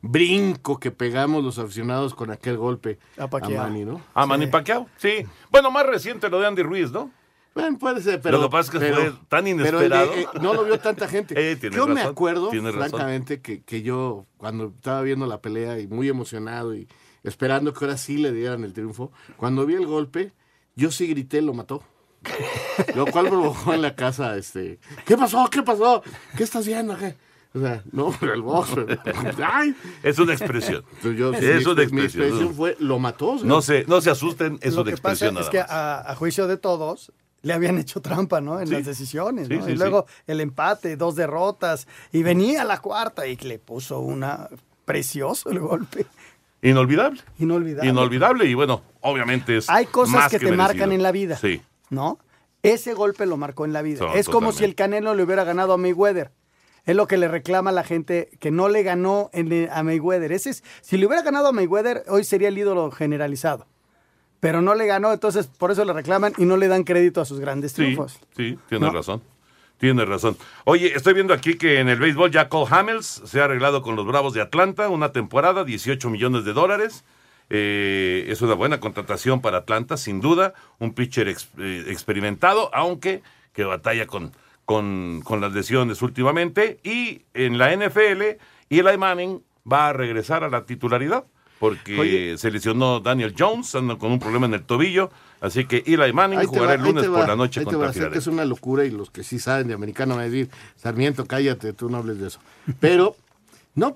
brinco 0.00 0.78
que 0.78 0.90
pegamos 0.90 1.42
los 1.42 1.58
aficionados 1.58 2.14
con 2.14 2.30
aquel 2.30 2.56
golpe 2.58 2.98
A 3.18 3.24
a, 3.24 3.30
Pacquiao. 3.30 3.62
Manny, 3.64 3.84
¿no? 3.84 4.00
A 4.14 4.26
Manny 4.26 4.46
Pacquiao, 4.48 4.86
sí. 4.96 5.24
Bueno, 5.50 5.70
más 5.70 5.86
reciente 5.86 6.28
lo 6.28 6.40
de 6.40 6.46
Andy 6.46 6.62
Ruiz, 6.62 6.90
¿no? 6.92 7.10
Bueno, 7.54 7.78
puede 7.78 8.02
ser, 8.02 8.20
pero... 8.20 8.38
Lo 8.38 8.48
que 8.48 8.52
pasa 8.52 8.66
es 8.66 8.70
que 8.72 8.78
pero- 8.80 8.96
fue 8.96 9.10
tan 9.28 9.44
pero 9.44 9.48
inesperado. 9.48 10.12
eh, 10.14 10.26
no 10.40 10.54
lo 10.54 10.64
vio 10.64 10.78
tanta 10.80 11.06
gente. 11.08 11.34
Eh, 11.38 11.70
yo 11.72 11.86
me 11.86 12.02
acuerdo, 12.02 12.50
francamente, 12.50 13.40
que, 13.40 13.62
que 13.62 13.82
yo 13.82 14.26
cuando 14.38 14.72
estaba 14.76 15.02
viendo 15.02 15.26
la 15.26 15.40
pelea 15.40 15.78
y 15.78 15.86
muy 15.86 16.08
emocionado 16.08 16.74
y 16.74 16.88
esperando 17.24 17.72
que 17.74 17.84
ahora 17.84 17.96
sí 17.96 18.16
le 18.18 18.30
dieran 18.32 18.62
el 18.64 18.72
triunfo, 18.72 19.10
cuando 19.36 19.66
vi 19.66 19.74
el 19.74 19.86
golpe, 19.86 20.32
yo 20.76 20.90
sí 20.90 21.06
grité, 21.08 21.42
lo 21.42 21.52
mató. 21.54 21.82
Lo 22.94 23.06
cual 23.06 23.28
provocó 23.28 23.74
en 23.74 23.82
la 23.82 23.94
casa, 23.94 24.36
este, 24.36 24.78
¿qué 25.04 25.16
pasó? 25.16 25.48
¿Qué 25.50 25.62
pasó? 25.62 26.02
¿Qué 26.36 26.44
estás 26.44 26.66
viendo? 26.66 26.96
¿Qué? 26.96 27.14
O 27.54 27.60
sea, 27.60 27.82
no, 27.92 28.12
el 28.22 28.42
box. 28.42 28.70
pero- 28.74 28.98
¡Ay! 29.46 29.74
Es 30.02 30.18
una 30.18 30.32
expresión. 30.32 30.84
Yo- 31.02 31.32
es 31.32 31.40
mi, 31.40 31.46
una 31.70 31.82
expre- 31.82 31.90
mi 31.92 32.00
expresión. 32.00 32.02
expresión 32.02 32.54
fue, 32.54 32.76
lo 32.80 32.98
mató. 32.98 33.32
o 33.32 33.38
sea, 33.38 33.46
No 33.46 33.62
se, 33.62 33.84
no 33.86 34.00
se 34.00 34.10
asusten, 34.10 34.58
es 34.60 34.74
Lo 34.74 34.82
una 34.82 34.90
que 34.92 34.96
pasa 34.96 35.26
expresión 35.26 35.36
es 35.36 35.40
nada 35.40 35.50
que 35.50 35.60
a, 35.60 36.10
a 36.10 36.14
juicio 36.16 36.46
de 36.48 36.56
todos 36.56 37.12
le 37.42 37.52
habían 37.52 37.78
hecho 37.78 38.00
trampa, 38.00 38.40
¿no? 38.40 38.58
En 38.58 38.66
Sí. 38.68 38.72
las 38.74 38.86
decisiones, 38.86 39.46
Sí, 39.48 39.56
¿no? 39.58 39.66
sí, 39.66 39.72
y 39.72 39.76
luego 39.76 40.06
el 40.26 40.40
empate, 40.40 40.96
dos 40.96 41.14
derrotas, 41.14 41.86
y 42.10 42.22
venía 42.22 42.64
la 42.64 42.80
cuarta 42.80 43.26
y 43.26 43.36
le 43.36 43.58
puso 43.58 44.00
una 44.00 44.48
precioso 44.86 45.50
el 45.50 45.60
golpe. 45.60 46.06
Inolvidable. 46.68 47.20
Inolvidable. 47.38 47.90
Inolvidable 47.90 48.44
y 48.46 48.54
bueno, 48.54 48.82
obviamente 49.00 49.56
es 49.58 49.68
Hay 49.70 49.86
cosas 49.86 50.14
más 50.14 50.30
que, 50.30 50.38
te 50.38 50.46
merecido. 50.46 50.64
marcan 50.64 50.92
en 50.92 51.02
la 51.02 51.12
vida, 51.12 51.36
Sí. 51.36 51.62
¿no? 51.90 52.18
Ese 52.62 52.94
golpe 52.94 53.26
lo 53.26 53.36
marcó 53.36 53.64
en 53.66 53.72
la 53.74 53.82
vida. 53.82 54.06
Es 54.14 54.28
como 54.28 54.50
si 54.52 54.64
el 54.64 54.74
Canelo 54.74 55.14
le 55.14 55.22
hubiera 55.22 55.44
ganado 55.44 55.74
a 55.74 55.76
Mayweather. 55.76 56.32
Es 56.86 56.96
lo 56.96 57.06
que 57.06 57.16
le 57.18 57.28
reclama 57.28 57.72
la 57.72 57.84
gente 57.84 58.30
que 58.40 58.50
no 58.50 58.68
le 58.68 58.82
ganó 58.82 59.30
en 59.32 59.52
el- 59.52 59.68
a 59.70 59.82
Mayweather. 59.82 60.32
Ese 60.32 60.50
es, 60.50 60.64
si 60.80 60.96
le 60.96 61.06
hubiera 61.06 61.22
ganado 61.22 61.48
a 61.48 61.52
Mayweather, 61.52 62.04
hoy 62.08 62.24
sería 62.24 62.48
el 62.48 62.56
ídolo 62.58 62.90
generalizado. 62.90 63.66
Pero 64.40 64.60
no 64.60 64.74
le 64.74 64.86
ganó, 64.86 65.12
entonces 65.12 65.46
por 65.46 65.70
eso 65.70 65.84
le 65.84 65.92
reclaman 65.94 66.34
y 66.36 66.44
no 66.44 66.56
le 66.58 66.68
dan 66.68 66.84
crédito 66.84 67.20
a 67.20 67.24
sus 67.24 67.40
grandes 67.40 67.72
Sí, 67.72 67.76
triunfos. 67.76 68.18
sí, 68.36 68.58
tienes 68.68 68.88
¿No? 68.88 68.92
razón. 68.92 69.22
Tienes 69.78 70.08
razón. 70.08 70.36
Oye, 70.64 70.92
estoy 70.94 71.14
viendo 71.14 71.34
aquí 71.34 71.56
que 71.56 71.80
en 71.80 71.88
el 71.88 71.98
béisbol 71.98 72.30
ya 72.30 72.48
Cole 72.48 72.68
Hamels 72.70 73.22
se 73.24 73.40
ha 73.40 73.44
arreglado 73.44 73.82
con 73.82 73.96
los 73.96 74.06
Bravos 74.06 74.32
de 74.32 74.40
Atlanta, 74.40 74.88
una 74.88 75.12
temporada, 75.12 75.64
18 75.64 76.08
millones 76.10 76.44
de 76.44 76.52
dólares. 76.52 77.04
Eh, 77.50 78.26
es 78.28 78.40
una 78.40 78.54
buena 78.54 78.80
contratación 78.80 79.40
para 79.40 79.58
Atlanta, 79.58 79.96
sin 79.96 80.20
duda. 80.20 80.54
Un 80.78 80.94
pitcher 80.94 81.28
eh, 81.28 81.84
experimentado, 81.88 82.70
aunque 82.72 83.22
que 83.52 83.64
batalla 83.64 84.06
con, 84.06 84.32
con, 84.64 85.20
con 85.22 85.40
las 85.40 85.52
lesiones 85.52 86.02
últimamente. 86.02 86.78
Y 86.82 87.22
en 87.34 87.58
la 87.58 87.74
NFL, 87.74 88.38
Eli 88.70 88.98
Manning 88.98 89.42
va 89.70 89.88
a 89.88 89.92
regresar 89.92 90.44
a 90.44 90.48
la 90.48 90.64
titularidad. 90.64 91.24
Porque 91.64 91.98
Oye. 91.98 92.36
se 92.36 92.50
lesionó 92.50 93.00
Daniel 93.00 93.34
Jones, 93.38 93.74
anda 93.74 93.96
con 93.96 94.12
un 94.12 94.18
problema 94.18 94.44
en 94.44 94.52
el 94.52 94.62
tobillo. 94.64 95.08
Así 95.40 95.64
que 95.64 95.82
Eli 95.86 96.12
Manning 96.12 96.38
Ahí 96.40 96.46
jugará 96.46 96.66
va, 96.66 96.74
el 96.74 96.82
lunes 96.82 97.06
por 97.06 97.26
la 97.26 97.36
noche 97.36 97.60
ahí 97.60 97.66
te 97.66 97.72
contra 97.72 98.04
va, 98.06 98.10
que 98.12 98.18
es 98.18 98.26
una 98.26 98.44
locura 98.44 98.84
y 98.84 98.90
los 98.90 99.10
que 99.10 99.22
sí 99.22 99.38
saben 99.38 99.68
de 99.68 99.74
americano 99.74 100.14
van 100.16 100.24
a 100.24 100.28
decir, 100.28 100.50
Sarmiento, 100.76 101.24
cállate, 101.26 101.72
tú 101.72 101.88
no 101.88 101.96
hables 101.96 102.18
de 102.18 102.26
eso. 102.28 102.38
Pero, 102.80 103.16
¿no 103.74 103.94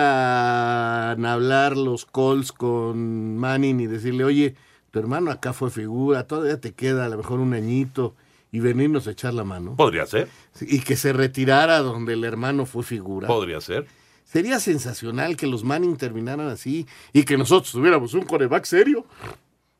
podrían 0.00 1.24
hablar 1.26 1.76
los 1.76 2.04
Colts 2.04 2.52
con 2.52 3.36
Manning 3.38 3.80
y 3.80 3.86
decirle, 3.86 4.24
oye, 4.24 4.54
tu 4.90 4.98
hermano 4.98 5.30
acá 5.30 5.52
fue 5.52 5.70
figura, 5.70 6.26
todavía 6.26 6.60
te 6.60 6.72
queda 6.72 7.06
a 7.06 7.08
lo 7.08 7.16
mejor 7.16 7.40
un 7.40 7.54
añito 7.54 8.14
y 8.52 8.60
venirnos 8.60 9.06
a 9.06 9.12
echar 9.12 9.34
la 9.34 9.44
mano? 9.44 9.74
Podría 9.76 10.06
ser, 10.06 10.28
Y 10.60 10.80
que 10.80 10.96
se 10.96 11.12
retirara 11.12 11.78
donde 11.78 12.12
el 12.14 12.24
hermano 12.24 12.66
fue 12.66 12.82
figura. 12.82 13.26
podría 13.28 13.60
ser. 13.60 13.86
Sería 14.30 14.60
sensacional 14.60 15.36
que 15.36 15.48
los 15.48 15.64
Manning 15.64 15.96
terminaran 15.96 16.46
así 16.48 16.86
y 17.12 17.24
que 17.24 17.36
nosotros 17.36 17.72
tuviéramos 17.72 18.14
un 18.14 18.22
coreback 18.22 18.64
serio. 18.64 19.04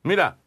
Mira, 0.03 0.39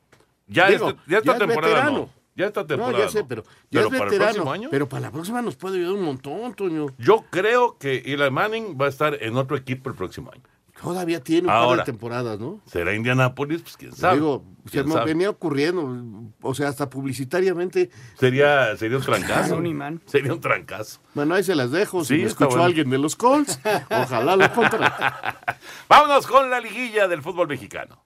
ya, 0.45 0.69
Digo, 0.69 0.89
este- 0.89 1.01
ya 1.07 1.17
esta 1.19 1.33
ya 1.33 1.39
temporada 1.39 1.89
no. 1.89 2.09
Ya 2.35 2.47
esta 2.47 2.61
No, 2.61 2.67
temporada 2.67 3.05
ya 3.05 3.09
sé, 3.09 3.19
no. 3.21 3.27
pero 3.29 3.43
ya 3.71 3.79
es 3.81 3.85
para 3.87 3.97
el 3.99 4.03
veterano. 4.09 4.25
próximo 4.33 4.51
año, 4.51 4.67
Pero 4.71 4.89
para 4.89 5.01
la 5.03 5.11
próxima 5.11 5.41
nos 5.41 5.55
puede 5.55 5.77
ayudar 5.77 5.93
un 5.93 6.03
montón, 6.03 6.53
Toño. 6.53 6.87
yo 6.97 7.23
creo 7.29 7.77
que 7.77 7.99
Eli 8.05 8.29
Manning 8.29 8.75
va 8.79 8.87
a 8.87 8.89
estar 8.89 9.17
en 9.23 9.37
otro 9.37 9.55
equipo 9.55 9.89
el 9.89 9.95
próximo 9.95 10.31
año. 10.33 10.41
Todavía 10.83 11.23
tiene 11.23 11.43
un 11.43 11.47
par 11.47 11.55
Ahora. 11.55 11.83
de 11.83 11.85
temporadas, 11.85 12.39
¿no? 12.39 12.59
¿Será 12.65 12.93
Indianapolis? 12.93 13.61
Pues 13.61 13.77
quién 13.77 13.93
sabe. 13.95 14.15
Digo, 14.15 14.43
se 14.65 14.71
¿Quién 14.71 14.87
me 14.87 14.93
sabe? 14.95 15.05
venía 15.05 15.29
ocurriendo, 15.29 16.31
o 16.41 16.53
sea, 16.53 16.67
hasta 16.67 16.89
publicitariamente. 16.89 17.89
Sería, 18.19 18.75
sería 18.75 18.97
un 18.97 19.03
trancazo. 19.03 19.55
Un 19.55 19.65
imán. 19.65 20.01
Sería 20.05 20.33
un 20.33 20.41
trancazo. 20.41 20.99
Bueno, 21.13 21.35
ahí 21.35 21.43
se 21.43 21.55
las 21.55 21.71
dejo. 21.71 22.03
Sí, 22.03 22.15
si 22.17 22.21
me 22.23 22.27
escuchó 22.27 22.49
bueno. 22.49 22.63
alguien 22.65 22.89
de 22.89 22.97
los 22.97 23.15
Colts, 23.15 23.61
ojalá 23.89 24.35
lo 24.35 24.51
contrate. 24.53 25.03
Vámonos 25.87 26.27
con 26.27 26.49
la 26.49 26.59
liguilla 26.59 27.07
del 27.07 27.21
fútbol 27.21 27.47
mexicano. 27.47 28.03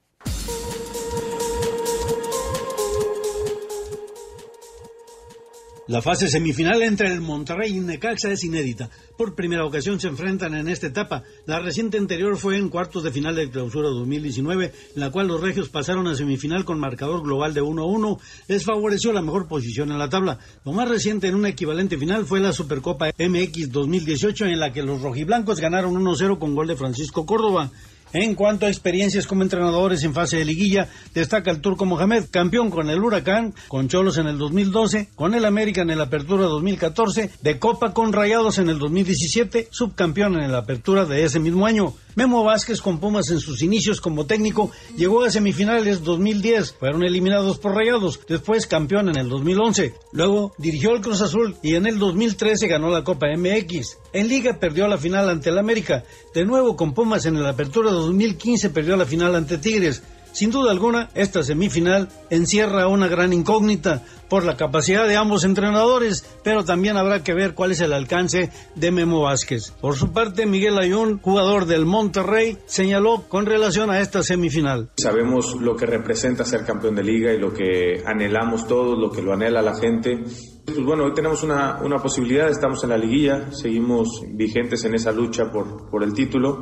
La 5.88 6.02
fase 6.02 6.28
semifinal 6.28 6.82
entre 6.82 7.08
el 7.08 7.22
Monterrey 7.22 7.78
y 7.78 7.80
Necaxa 7.80 8.30
es 8.30 8.44
inédita. 8.44 8.90
Por 9.18 9.36
primera 9.36 9.64
ocasión 9.64 10.02
se 10.02 10.10
enfrentan 10.10 10.54
en 10.54 10.68
esta 10.68 10.88
etapa. 10.88 11.24
La 11.46 11.62
reciente 11.62 11.98
anterior 11.98 12.36
fue 12.36 12.58
en 12.58 12.68
cuartos 12.68 13.04
de 13.04 13.12
final 13.12 13.38
de 13.38 13.50
clausura 13.50 13.88
2019, 13.88 14.74
en 14.96 15.00
la 15.00 15.12
cual 15.12 15.30
los 15.30 15.40
regios 15.40 15.70
pasaron 15.70 16.06
a 16.08 16.16
semifinal 16.16 16.66
con 16.66 16.78
marcador 16.78 17.24
global 17.24 17.54
de 17.54 17.62
1-1. 17.62 18.20
Les 18.50 18.66
favoreció 18.66 19.14
la 19.14 19.22
mejor 19.22 19.48
posición 19.48 19.90
en 19.90 19.98
la 19.98 20.10
tabla. 20.10 20.40
Lo 20.66 20.74
más 20.74 20.90
reciente 20.90 21.28
en 21.28 21.36
una 21.36 21.50
equivalente 21.50 21.98
final 21.98 22.26
fue 22.26 22.42
la 22.42 22.52
Supercopa 22.52 23.12
MX 23.18 23.72
2018, 23.72 24.44
en 24.44 24.60
la 24.60 24.74
que 24.74 24.84
los 24.84 25.02
rojiblancos 25.02 25.62
ganaron 25.62 25.94
1-0 25.94 26.38
con 26.38 26.54
gol 26.54 26.68
de 26.68 26.76
Francisco 26.76 27.26
Córdoba. 27.26 27.72
En 28.14 28.36
cuanto 28.36 28.66
a 28.66 28.70
experiencias 28.70 29.28
como 29.28 29.44
entrenadores 29.44 30.04
en 30.04 30.14
fase 30.14 30.38
de 30.38 30.46
liguilla, 30.46 30.88
destaca 31.14 31.52
el 31.52 31.60
turco 31.62 31.86
Mohamed, 31.86 32.26
campeón 32.32 32.70
con 32.70 32.90
el 32.90 33.04
Huracán, 33.04 33.54
con 33.68 33.90
Cholos 33.90 34.18
en 34.18 34.28
el 34.28 34.38
2012, 34.38 35.10
con 35.16 35.34
el 35.36 35.44
América 35.44 35.82
en 35.82 35.90
el 35.90 36.02
Apertura 36.02 36.46
2014, 36.46 37.32
de 37.42 37.60
Copa 37.60 37.94
con 37.94 38.14
Rayados 38.14 38.60
en 38.60 38.70
el 38.70 38.80
2017, 38.80 39.68
subcampeón 39.72 40.36
en 40.36 40.44
el 40.44 40.56
Apertura 40.56 41.06
de 41.06 41.26
ese 41.26 41.40
mismo 41.40 41.66
año. 41.66 41.94
Memo 42.18 42.44
Vázquez 42.44 42.82
con 42.82 43.00
Pumas 43.00 43.30
en 43.30 43.40
sus 43.40 43.62
inicios 43.62 44.02
como 44.02 44.26
técnico 44.26 44.72
llegó 44.96 45.24
a 45.24 45.30
semifinales 45.30 46.04
2010, 46.04 46.72
fueron 46.72 47.04
eliminados 47.04 47.60
por 47.60 47.76
Rayados, 47.76 48.20
después 48.28 48.66
campeón 48.66 49.10
en 49.10 49.18
el 49.18 49.30
2011. 49.30 49.94
Luego 50.14 50.52
dirigió 50.58 50.96
el 50.96 51.02
Cruz 51.02 51.22
Azul 51.22 51.56
y 51.62 51.76
en 51.76 51.86
el 51.86 52.00
2013 52.00 52.68
ganó 52.68 52.90
la 52.90 53.04
Copa 53.04 53.28
MX. 53.38 54.00
En 54.14 54.30
Liga 54.30 54.58
perdió 54.60 54.88
la 54.88 54.98
final 54.98 55.30
ante 55.30 55.52
el 55.52 55.60
América. 55.60 56.06
De 56.34 56.44
nuevo 56.44 56.76
con 56.76 56.96
Pumas 56.96 57.28
en 57.28 57.38
el 57.38 57.46
Apertura 57.46 57.92
2015 57.92 58.72
perdió 58.72 58.98
la 58.98 59.06
final 59.06 59.36
ante 59.36 59.60
Tigres. 59.60 60.02
Sin 60.38 60.52
duda 60.52 60.70
alguna, 60.70 61.10
esta 61.16 61.42
semifinal 61.42 62.10
encierra 62.30 62.88
una 62.88 63.08
gran 63.08 63.34
incógnita 63.34 64.04
por 64.30 64.46
la 64.46 64.56
capacidad 64.56 65.08
de 65.08 65.16
ambos 65.16 65.44
entrenadores, 65.44 66.30
pero 66.44 66.64
también 66.64 66.96
habrá 66.96 67.24
que 67.24 67.34
ver 67.34 67.56
cuál 67.56 67.72
es 67.72 67.82
el 67.82 67.92
alcance 67.92 68.52
de 68.76 68.92
Memo 68.92 69.24
Vázquez. 69.24 69.72
Por 69.82 69.96
su 69.96 70.12
parte, 70.12 70.46
Miguel 70.46 70.78
Ayun, 70.78 71.18
jugador 71.18 71.66
del 71.66 71.88
Monterrey, 71.88 72.60
señaló 72.68 73.24
con 73.28 73.48
relación 73.48 73.90
a 73.90 74.00
esta 74.00 74.22
semifinal. 74.22 74.92
Sabemos 74.98 75.56
lo 75.60 75.76
que 75.76 75.88
representa 75.88 76.46
ser 76.46 76.64
campeón 76.66 76.94
de 76.94 77.04
liga 77.04 77.34
y 77.34 77.40
lo 77.40 77.52
que 77.52 78.04
anhelamos 78.06 78.68
todos, 78.68 78.96
lo 78.96 79.10
que 79.10 79.24
lo 79.24 79.34
anhela 79.34 79.64
la 79.64 79.74
gente. 79.74 80.20
Pues 80.66 80.84
bueno, 80.86 81.06
hoy 81.06 81.16
tenemos 81.16 81.42
una, 81.42 81.80
una 81.82 81.98
posibilidad, 81.98 82.48
estamos 82.48 82.84
en 82.84 82.92
la 82.92 82.98
liguilla, 83.00 83.52
seguimos 83.52 84.22
vigentes 84.30 84.86
en 84.86 84.94
esa 84.94 85.12
lucha 85.12 85.50
por, 85.52 85.90
por 85.90 86.04
el 86.04 86.14
título. 86.14 86.62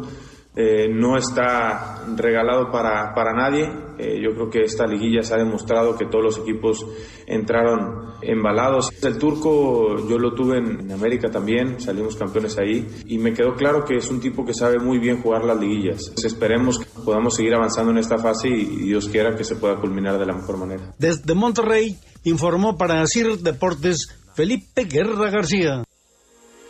Eh, 0.55 0.87
no 0.89 1.17
está 1.17 2.05
regalado 2.15 2.71
para, 2.71 3.13
para 3.13 3.33
nadie. 3.33 3.69
Eh, 3.97 4.21
yo 4.21 4.33
creo 4.33 4.49
que 4.49 4.61
esta 4.61 4.85
liguilla 4.85 5.21
se 5.21 5.33
ha 5.33 5.37
demostrado 5.37 5.97
que 5.97 6.05
todos 6.05 6.23
los 6.23 6.37
equipos 6.37 6.85
entraron 7.27 8.13
embalados. 8.21 8.89
El 9.01 9.17
turco 9.17 9.97
yo 10.07 10.17
lo 10.17 10.33
tuve 10.33 10.57
en, 10.57 10.91
América 10.91 11.29
también, 11.29 11.79
salimos 11.79 12.15
campeones 12.15 12.57
ahí 12.57 12.87
y 13.05 13.17
me 13.17 13.33
quedó 13.33 13.53
claro 13.53 13.83
que 13.83 13.97
es 13.97 14.09
un 14.09 14.21
tipo 14.21 14.45
que 14.45 14.53
sabe 14.53 14.79
muy 14.79 14.97
bien 14.97 15.21
jugar 15.21 15.43
las 15.43 15.59
liguillas. 15.59 16.13
esperemos 16.23 16.79
que 16.79 16.85
podamos 17.03 17.35
seguir 17.35 17.53
avanzando 17.53 17.91
en 17.91 17.97
esta 17.97 18.17
fase 18.17 18.47
y, 18.47 18.61
y 18.61 18.87
Dios 18.87 19.09
quiera 19.09 19.35
que 19.35 19.43
se 19.43 19.55
pueda 19.55 19.75
culminar 19.75 20.17
de 20.17 20.25
la 20.25 20.33
mejor 20.33 20.57
manera. 20.57 20.93
Desde 20.97 21.33
Monterrey 21.33 21.97
informó 22.23 22.77
para 22.77 23.05
CIR 23.07 23.39
Deportes 23.39 24.07
Felipe 24.35 24.85
Guerra 24.85 25.29
García. 25.29 25.83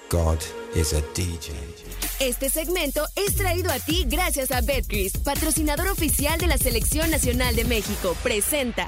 God 0.10 0.40
is 0.76 0.94
a 0.94 1.02
DJ. 1.14 1.85
Este 2.22 2.50
segmento 2.50 3.02
es 3.18 3.36
traído 3.36 3.70
a 3.70 3.78
ti 3.78 4.06
gracias 4.10 4.50
a 4.54 4.62
Betcris, 4.62 5.18
patrocinador 5.18 5.90
oficial 5.90 6.40
de 6.40 6.48
la 6.48 6.58
Selección 6.58 7.12
Nacional 7.12 7.58
de 7.58 7.66
México. 7.66 8.16
Presenta. 8.24 8.88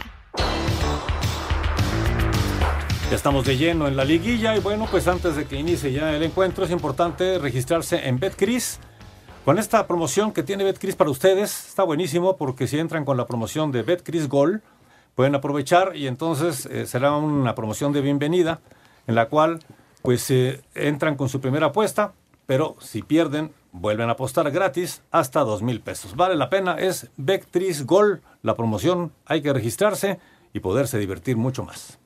Ya 3.09 3.15
estamos 3.15 3.45
de 3.45 3.57
lleno 3.57 3.89
en 3.89 3.97
la 3.97 4.05
liguilla 4.05 4.55
y 4.55 4.61
bueno, 4.61 4.87
pues 4.89 5.09
antes 5.09 5.35
de 5.35 5.43
que 5.43 5.57
inicie 5.57 5.91
ya 5.91 6.15
el 6.15 6.23
encuentro 6.23 6.63
es 6.63 6.71
importante 6.71 7.37
registrarse 7.37 8.07
en 8.07 8.17
Betcris. 8.17 8.79
Con 9.43 9.59
esta 9.59 9.85
promoción 9.87 10.31
que 10.31 10.43
tiene 10.43 10.63
Betcris 10.63 10.95
para 10.95 11.09
ustedes, 11.09 11.67
está 11.67 11.83
buenísimo 11.83 12.37
porque 12.37 12.65
si 12.65 12.79
entran 12.79 13.03
con 13.03 13.17
la 13.17 13.27
promoción 13.27 13.73
de 13.73 13.83
Betcris 13.83 14.29
Gol, 14.29 14.61
pueden 15.15 15.35
aprovechar 15.35 15.97
y 15.97 16.07
entonces 16.07 16.65
eh, 16.67 16.85
será 16.85 17.11
una 17.17 17.55
promoción 17.55 17.91
de 17.91 17.99
bienvenida 17.99 18.61
en 19.05 19.15
la 19.15 19.27
cual 19.27 19.59
pues 20.01 20.31
eh, 20.31 20.61
entran 20.75 21.17
con 21.17 21.27
su 21.27 21.41
primera 21.41 21.67
apuesta, 21.67 22.13
pero 22.47 22.75
si 22.79 23.03
pierden, 23.03 23.53
vuelven 23.71 24.10
a 24.10 24.13
apostar 24.13 24.49
gratis 24.49 25.03
hasta 25.12 25.41
dos 25.41 25.62
mil 25.62 25.81
pesos. 25.81 26.15
Vale 26.15 26.36
la 26.36 26.49
pena, 26.49 26.79
es 26.79 27.12
Vectris 27.17 27.86
Gol, 27.86 28.23
la 28.41 28.55
promoción, 28.55 29.12
hay 29.27 29.43
que 29.43 29.53
registrarse 29.53 30.19
y 30.53 30.60
poderse 30.60 30.97
divertir 30.97 31.38
mucho 31.38 31.63
más. 31.63 31.99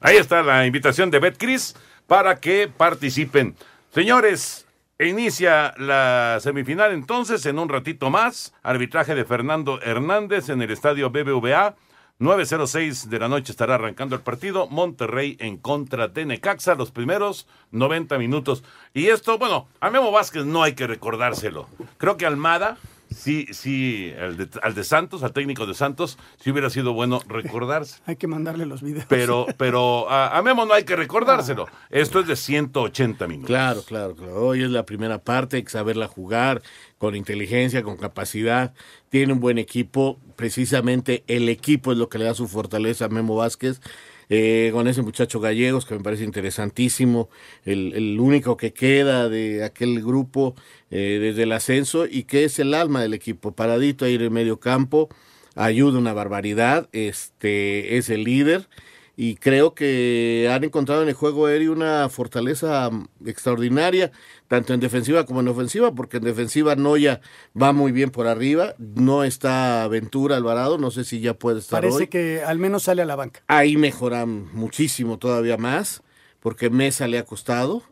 Ahí 0.00 0.16
está 0.16 0.42
la 0.42 0.66
invitación 0.66 1.10
de 1.10 1.20
Betcris 1.20 1.74
para 2.06 2.36
que 2.36 2.68
participen. 2.68 3.56
Señores, 3.90 4.66
inicia 4.98 5.72
la 5.78 6.38
semifinal 6.40 6.92
entonces 6.92 7.46
en 7.46 7.58
un 7.58 7.68
ratito 7.68 8.10
más. 8.10 8.52
Arbitraje 8.62 9.14
de 9.14 9.24
Fernando 9.24 9.80
Hernández 9.80 10.50
en 10.50 10.60
el 10.60 10.70
estadio 10.70 11.10
BBVA. 11.10 11.76
9.06 12.18 13.08
de 13.08 13.18
la 13.18 13.28
noche 13.28 13.52
estará 13.52 13.74
arrancando 13.74 14.16
el 14.16 14.22
partido. 14.22 14.68
Monterrey 14.68 15.36
en 15.38 15.58
contra 15.58 16.08
de 16.08 16.24
Necaxa, 16.24 16.74
los 16.74 16.90
primeros 16.90 17.46
90 17.72 18.16
minutos. 18.16 18.64
Y 18.94 19.08
esto, 19.08 19.36
bueno, 19.36 19.68
a 19.80 19.90
Memo 19.90 20.10
Vázquez 20.10 20.46
no 20.46 20.62
hay 20.62 20.72
que 20.72 20.86
recordárselo. 20.86 21.68
Creo 21.98 22.16
que 22.16 22.24
Almada, 22.24 22.78
sí, 23.16 23.46
sí, 23.50 24.12
al 24.20 24.36
de, 24.74 24.84
Santos, 24.84 25.22
al 25.22 25.32
técnico 25.32 25.66
de 25.66 25.74
Santos, 25.74 26.18
sí 26.38 26.50
hubiera 26.50 26.70
sido 26.70 26.92
bueno 26.92 27.20
recordarse. 27.26 28.00
hay 28.06 28.16
que 28.16 28.26
mandarle 28.26 28.66
los 28.66 28.82
videos. 28.82 29.06
Pero, 29.08 29.46
pero 29.56 30.10
a, 30.10 30.40
Memo 30.42 30.66
no 30.66 30.74
hay 30.74 30.84
que 30.84 30.96
recordárselo. 30.96 31.66
Esto 31.90 32.20
es 32.20 32.26
de 32.26 32.36
180 32.36 33.26
minutos. 33.26 33.48
Claro, 33.48 33.82
claro, 33.82 34.14
claro. 34.14 34.46
Hoy 34.46 34.62
es 34.62 34.70
la 34.70 34.86
primera 34.86 35.18
parte, 35.18 35.56
hay 35.56 35.62
que 35.62 35.70
saberla 35.70 36.06
jugar 36.06 36.62
con 36.98 37.14
inteligencia, 37.16 37.82
con 37.82 37.96
capacidad, 37.96 38.72
tiene 39.08 39.32
un 39.32 39.40
buen 39.40 39.58
equipo, 39.58 40.18
precisamente 40.36 41.24
el 41.26 41.48
equipo 41.48 41.92
es 41.92 41.98
lo 41.98 42.08
que 42.08 42.18
le 42.18 42.26
da 42.26 42.34
su 42.34 42.48
fortaleza 42.48 43.06
a 43.06 43.08
Memo 43.08 43.36
Vázquez. 43.36 43.80
Eh, 44.28 44.70
con 44.72 44.88
ese 44.88 45.02
muchacho 45.02 45.38
gallegos 45.38 45.86
que 45.86 45.94
me 45.94 46.02
parece 46.02 46.24
interesantísimo, 46.24 47.28
el, 47.64 48.18
único 48.18 48.56
que 48.56 48.72
queda 48.72 49.28
de 49.28 49.62
aquel 49.64 50.02
grupo 50.02 50.56
eh, 50.90 51.18
desde 51.20 51.44
el 51.44 51.52
ascenso 51.52 52.06
y 52.06 52.24
que 52.24 52.44
es 52.44 52.58
el 52.58 52.74
alma 52.74 53.00
del 53.00 53.14
equipo, 53.14 53.52
paradito 53.52 54.04
ahí 54.04 54.16
en 54.16 54.22
el 54.22 54.30
medio 54.32 54.58
campo, 54.58 55.08
ayuda 55.54 55.98
una 55.98 56.12
barbaridad, 56.12 56.88
este 56.92 57.98
es 57.98 58.10
el 58.10 58.24
líder 58.24 58.68
y 59.16 59.36
creo 59.36 59.74
que 59.74 60.48
han 60.52 60.64
encontrado 60.64 61.02
en 61.02 61.08
el 61.08 61.14
juego 61.14 61.46
aéreo 61.46 61.72
una 61.72 62.08
fortaleza 62.08 62.90
extraordinaria, 63.24 64.12
tanto 64.48 64.74
en 64.74 64.80
defensiva 64.80 65.26
como 65.26 65.40
en 65.40 65.48
ofensiva, 65.48 65.92
porque 65.92 66.18
en 66.18 66.24
defensiva 66.24 66.76
Noya 66.76 67.20
va 67.60 67.72
muy 67.72 67.92
bien 67.92 68.10
por 68.10 68.26
arriba, 68.26 68.74
no 68.78 69.24
está 69.24 69.86
Ventura 69.88 70.36
Alvarado, 70.36 70.78
no 70.78 70.90
sé 70.90 71.04
si 71.04 71.20
ya 71.20 71.34
puede 71.34 71.58
estar 71.58 71.80
Parece 71.80 72.08
que 72.08 72.42
al 72.42 72.58
menos 72.58 72.84
sale 72.84 73.02
a 73.02 73.06
la 73.06 73.16
banca. 73.16 73.42
Ahí 73.48 73.76
mejoran 73.76 74.52
muchísimo 74.54 75.18
todavía 75.18 75.56
más, 75.56 76.02
porque 76.40 76.70
Mesa 76.70 77.08
le 77.08 77.18
ha 77.18 77.24
costado, 77.24 77.82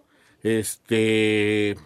este 0.42 1.76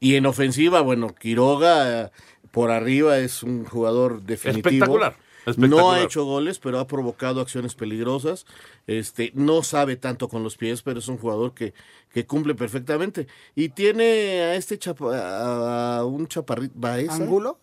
y 0.00 0.14
en 0.14 0.26
ofensiva, 0.26 0.80
bueno, 0.80 1.14
Quiroga 1.14 2.12
por 2.50 2.70
arriba 2.70 3.18
es 3.18 3.42
un 3.42 3.64
jugador 3.64 4.22
definitivo. 4.22 4.68
Espectacular. 4.68 5.16
No 5.56 5.90
ha 5.90 6.02
hecho 6.02 6.24
goles, 6.24 6.58
pero 6.58 6.78
ha 6.78 6.86
provocado 6.86 7.40
acciones 7.40 7.74
peligrosas. 7.74 8.46
Este, 8.86 9.32
no 9.34 9.62
sabe 9.62 9.96
tanto 9.96 10.28
con 10.28 10.42
los 10.42 10.56
pies, 10.56 10.82
pero 10.82 10.98
es 10.98 11.08
un 11.08 11.18
jugador 11.18 11.54
que, 11.54 11.74
que 12.12 12.26
cumple 12.26 12.54
perfectamente. 12.54 13.26
Y 13.54 13.70
tiene 13.70 14.42
a 14.42 14.54
este 14.56 14.78
chapa, 14.78 15.98
a 15.98 16.04
un 16.04 16.26
chaparrito, 16.26 16.74
Baeza. 16.76 17.14
¿Angulo? 17.14 17.58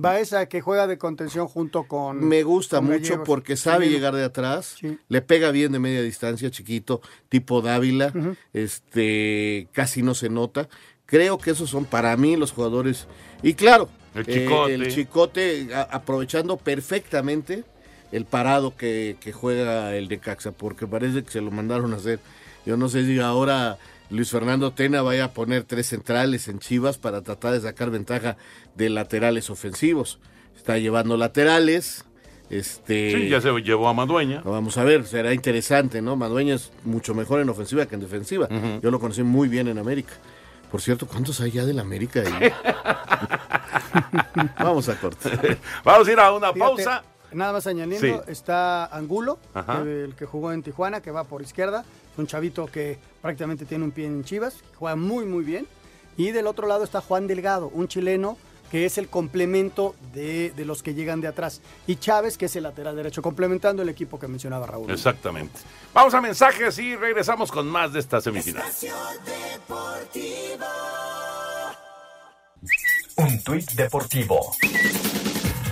Baeza 0.00 0.46
que 0.46 0.60
juega 0.60 0.86
de 0.86 0.98
contención 0.98 1.48
junto 1.48 1.84
con. 1.84 2.24
Me 2.24 2.42
gusta 2.42 2.80
mucho 2.80 3.24
porque 3.24 3.56
sabe 3.56 3.88
llegar 3.88 4.14
de 4.14 4.24
atrás, 4.24 4.76
le 5.08 5.22
pega 5.22 5.50
bien 5.50 5.72
de 5.72 5.78
media 5.78 6.02
distancia, 6.02 6.50
chiquito, 6.50 7.00
tipo 7.28 7.62
Dávila, 7.62 8.12
este, 8.52 9.68
casi 9.72 10.02
no 10.02 10.14
se 10.14 10.28
nota. 10.28 10.68
Creo 11.08 11.38
que 11.38 11.52
esos 11.52 11.70
son 11.70 11.86
para 11.86 12.14
mí 12.18 12.36
los 12.36 12.52
jugadores. 12.52 13.06
Y 13.42 13.54
claro, 13.54 13.88
el 14.14 14.26
chicote. 14.26 14.74
el 14.74 14.88
chicote 14.94 15.68
aprovechando 15.90 16.58
perfectamente 16.58 17.64
el 18.12 18.26
parado 18.26 18.76
que, 18.76 19.16
juega 19.32 19.96
el 19.96 20.08
de 20.08 20.18
Caxa, 20.18 20.52
porque 20.52 20.86
parece 20.86 21.24
que 21.24 21.30
se 21.30 21.40
lo 21.40 21.50
mandaron 21.50 21.94
a 21.94 21.96
hacer. 21.96 22.20
Yo 22.66 22.76
no 22.76 22.90
sé 22.90 23.06
si 23.06 23.18
ahora 23.18 23.78
Luis 24.10 24.30
Fernando 24.30 24.72
Tena 24.72 25.00
vaya 25.00 25.24
a 25.24 25.32
poner 25.32 25.64
tres 25.64 25.86
centrales 25.86 26.46
en 26.48 26.58
Chivas 26.58 26.98
para 26.98 27.22
tratar 27.22 27.52
de 27.54 27.60
sacar 27.60 27.90
ventaja 27.90 28.36
de 28.74 28.90
laterales 28.90 29.48
ofensivos. 29.48 30.18
Está 30.56 30.76
llevando 30.76 31.16
laterales. 31.16 32.04
Este, 32.50 33.12
sí, 33.14 33.28
ya 33.30 33.40
se 33.40 33.50
llevó 33.60 33.88
a 33.88 33.94
Madueña. 33.94 34.42
Vamos 34.42 34.76
a 34.76 34.84
ver, 34.84 35.06
será 35.06 35.32
interesante, 35.32 36.00
¿no? 36.00 36.16
Madueña 36.16 36.54
es 36.54 36.70
mucho 36.84 37.14
mejor 37.14 37.40
en 37.40 37.48
ofensiva 37.48 37.86
que 37.86 37.94
en 37.94 38.00
defensiva. 38.02 38.48
Yo 38.82 38.90
lo 38.90 39.00
conocí 39.00 39.22
muy 39.22 39.48
bien 39.48 39.68
en 39.68 39.78
América. 39.78 40.12
Por 40.70 40.80
cierto, 40.80 41.06
¿cuántos 41.06 41.40
hay 41.40 41.50
ya 41.50 41.64
del 41.64 41.78
América 41.78 42.20
ahí? 42.20 42.52
Vamos 44.58 44.88
a 44.88 45.00
cortar. 45.00 45.58
Vamos 45.84 46.08
a 46.08 46.12
ir 46.12 46.20
a 46.20 46.32
una 46.32 46.52
pausa. 46.52 47.02
Nada 47.32 47.52
más 47.52 47.66
añadiendo, 47.66 48.24
está 48.26 48.86
Angulo, 48.86 49.38
el 49.84 50.14
que 50.16 50.24
jugó 50.24 50.52
en 50.52 50.62
Tijuana, 50.62 51.02
que 51.02 51.10
va 51.10 51.24
por 51.24 51.42
izquierda. 51.42 51.84
un 52.16 52.26
chavito 52.26 52.66
que 52.66 52.98
prácticamente 53.20 53.66
tiene 53.66 53.84
un 53.84 53.90
pie 53.90 54.06
en 54.06 54.24
Chivas, 54.24 54.56
juega 54.76 54.96
muy, 54.96 55.26
muy 55.26 55.44
bien. 55.44 55.66
Y 56.16 56.32
del 56.32 56.46
otro 56.46 56.66
lado 56.66 56.84
está 56.84 57.00
Juan 57.00 57.26
Delgado, 57.26 57.68
un 57.68 57.86
chileno 57.86 58.38
que 58.70 58.84
es 58.84 58.98
el 58.98 59.08
complemento 59.08 59.94
de, 60.12 60.50
de, 60.50 60.64
los 60.64 60.82
que 60.82 60.94
llegan 60.94 61.20
de 61.20 61.28
atrás. 61.28 61.60
Y 61.86 61.96
Chávez, 61.96 62.36
que 62.36 62.46
es 62.46 62.56
el 62.56 62.64
lateral 62.64 62.96
derecho, 62.96 63.22
complementando 63.22 63.82
el 63.82 63.88
equipo 63.88 64.18
que 64.18 64.28
mencionaba 64.28 64.66
Raúl. 64.66 64.90
Exactamente. 64.90 65.60
Vamos 65.94 66.14
a 66.14 66.20
mensajes 66.20 66.78
y 66.78 66.96
regresamos 66.96 67.50
con 67.50 67.68
más 67.68 67.92
de 67.92 68.00
esta 68.00 68.20
semifinal. 68.20 68.64
Un 73.16 73.42
tuit 73.42 73.70
deportivo. 73.72 74.54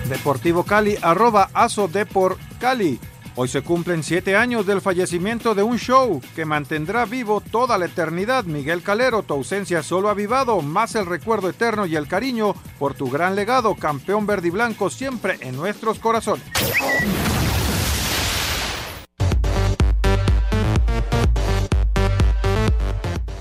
Deportivo 0.09 0.63
Cali, 0.63 0.97
arroba 1.01 1.49
Aso 1.53 1.87
Depor 1.87 2.37
Cali. 2.59 2.99
Hoy 3.39 3.47
se 3.47 3.61
cumplen 3.61 4.01
siete 4.01 4.35
años 4.35 4.65
del 4.65 4.81
fallecimiento 4.81 5.53
de 5.53 5.61
un 5.61 5.77
show 5.77 6.19
que 6.35 6.43
mantendrá 6.43 7.05
vivo 7.05 7.39
toda 7.39 7.77
la 7.77 7.85
eternidad. 7.85 8.45
Miguel 8.45 8.81
Calero, 8.81 9.21
tu 9.21 9.35
ausencia 9.35 9.83
solo 9.83 10.09
avivado, 10.09 10.59
más 10.63 10.95
el 10.95 11.05
recuerdo 11.05 11.47
eterno 11.47 11.85
y 11.85 11.95
el 11.95 12.07
cariño 12.07 12.55
por 12.79 12.95
tu 12.95 13.11
gran 13.11 13.35
legado, 13.35 13.75
campeón 13.75 14.25
verde 14.25 14.47
y 14.47 14.51
blanco 14.51 14.89
siempre 14.89 15.37
en 15.41 15.55
nuestros 15.55 15.99
corazones. 15.99 16.43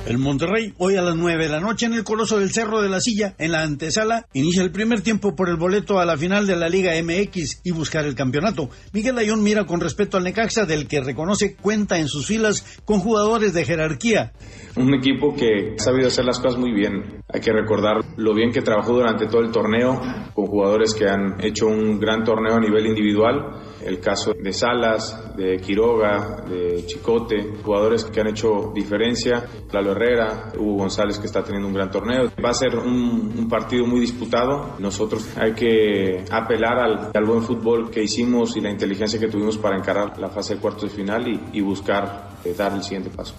El 0.07 0.19
Monterrey, 0.19 0.73
hoy 0.79 0.95
a 0.95 1.03
las 1.03 1.17
9 1.17 1.47
de 1.47 1.51
la 1.51 1.59
noche 1.59 1.87
en 1.87 1.93
el 1.93 2.05
Coloso 2.05 2.39
del 2.39 2.53
Cerro 2.53 2.81
de 2.81 2.89
la 2.89 3.01
Silla, 3.01 3.35
en 3.39 3.51
la 3.51 3.65
antesala, 3.65 4.29
inicia 4.35 4.63
el 4.63 4.71
primer 4.71 5.01
tiempo 5.01 5.35
por 5.35 5.49
el 5.49 5.57
boleto 5.57 5.99
a 5.99 6.05
la 6.05 6.17
final 6.17 6.47
de 6.47 6.55
la 6.55 6.69
Liga 6.69 6.93
MX 7.03 7.63
y 7.65 7.73
buscar 7.73 8.05
el 8.05 8.15
campeonato. 8.15 8.71
Miguel 8.93 9.19
Ayón 9.19 9.43
mira 9.43 9.65
con 9.65 9.81
respeto 9.81 10.17
al 10.17 10.23
Necaxa, 10.23 10.65
del 10.65 10.87
que 10.87 11.01
reconoce 11.01 11.57
cuenta 11.57 11.99
en 11.99 12.07
sus 12.07 12.25
filas 12.25 12.81
con 12.85 13.01
jugadores 13.01 13.53
de 13.53 13.65
jerarquía. 13.65 14.33
Un 14.77 14.95
equipo 14.95 15.35
que 15.35 15.75
ha 15.77 15.83
sabido 15.83 16.07
hacer 16.07 16.25
las 16.25 16.39
cosas 16.39 16.61
muy 16.61 16.73
bien. 16.73 17.25
Hay 17.29 17.41
que 17.41 17.53
recordar 17.53 17.97
lo 18.17 18.33
bien 18.33 18.53
que 18.53 18.63
trabajó 18.63 18.93
durante 18.93 19.27
todo 19.27 19.41
el 19.41 19.51
torneo, 19.51 20.01
con 20.35 20.47
jugadores 20.47 20.95
que 20.95 21.09
han 21.09 21.45
hecho 21.45 21.67
un 21.67 21.99
gran 21.99 22.23
torneo 22.23 22.55
a 22.55 22.61
nivel 22.61 22.87
individual. 22.87 23.61
El 23.85 24.01
caso 24.01 24.33
de 24.33 24.53
Salas, 24.53 25.37
de 25.37 25.57
Quiroga, 25.59 26.45
de 26.49 26.85
Chicote, 26.87 27.57
jugadores 27.63 28.05
que 28.05 28.21
han 28.21 28.29
hecho 28.29 28.73
diferencia. 28.75 29.45
Lalo 29.73 29.93
Herrera, 29.93 30.53
Hugo 30.59 30.79
González 30.79 31.19
que 31.19 31.27
está 31.27 31.43
teniendo 31.43 31.69
un 31.69 31.75
gran 31.75 31.91
torneo. 31.91 32.31
Va 32.45 32.51
a 32.51 32.55
ser 32.55 32.77
un, 32.77 33.49
partido 33.49 33.87
muy 33.87 34.01
disputado. 34.01 34.75
Nosotros 34.79 35.37
hay 35.37 35.53
que 35.53 36.25
apelar 36.31 36.79
al, 37.15 37.25
buen 37.25 37.43
fútbol 37.43 37.91
que 37.91 38.03
hicimos 38.03 38.57
y 38.57 38.61
la 38.61 38.71
inteligencia 38.71 39.19
que 39.19 39.29
tuvimos 39.29 39.59
para 39.59 39.77
encarar 39.77 40.19
la 40.19 40.29
fase 40.29 40.55
de 40.55 40.61
cuartos 40.61 40.85
de 40.85 40.89
final 40.91 41.29
y, 41.29 41.59
y 41.59 41.61
buscar 41.61 42.31
eh, 42.45 42.55
dar 42.57 42.73
el 42.73 42.83
siguiente 42.83 43.11
paso. 43.11 43.35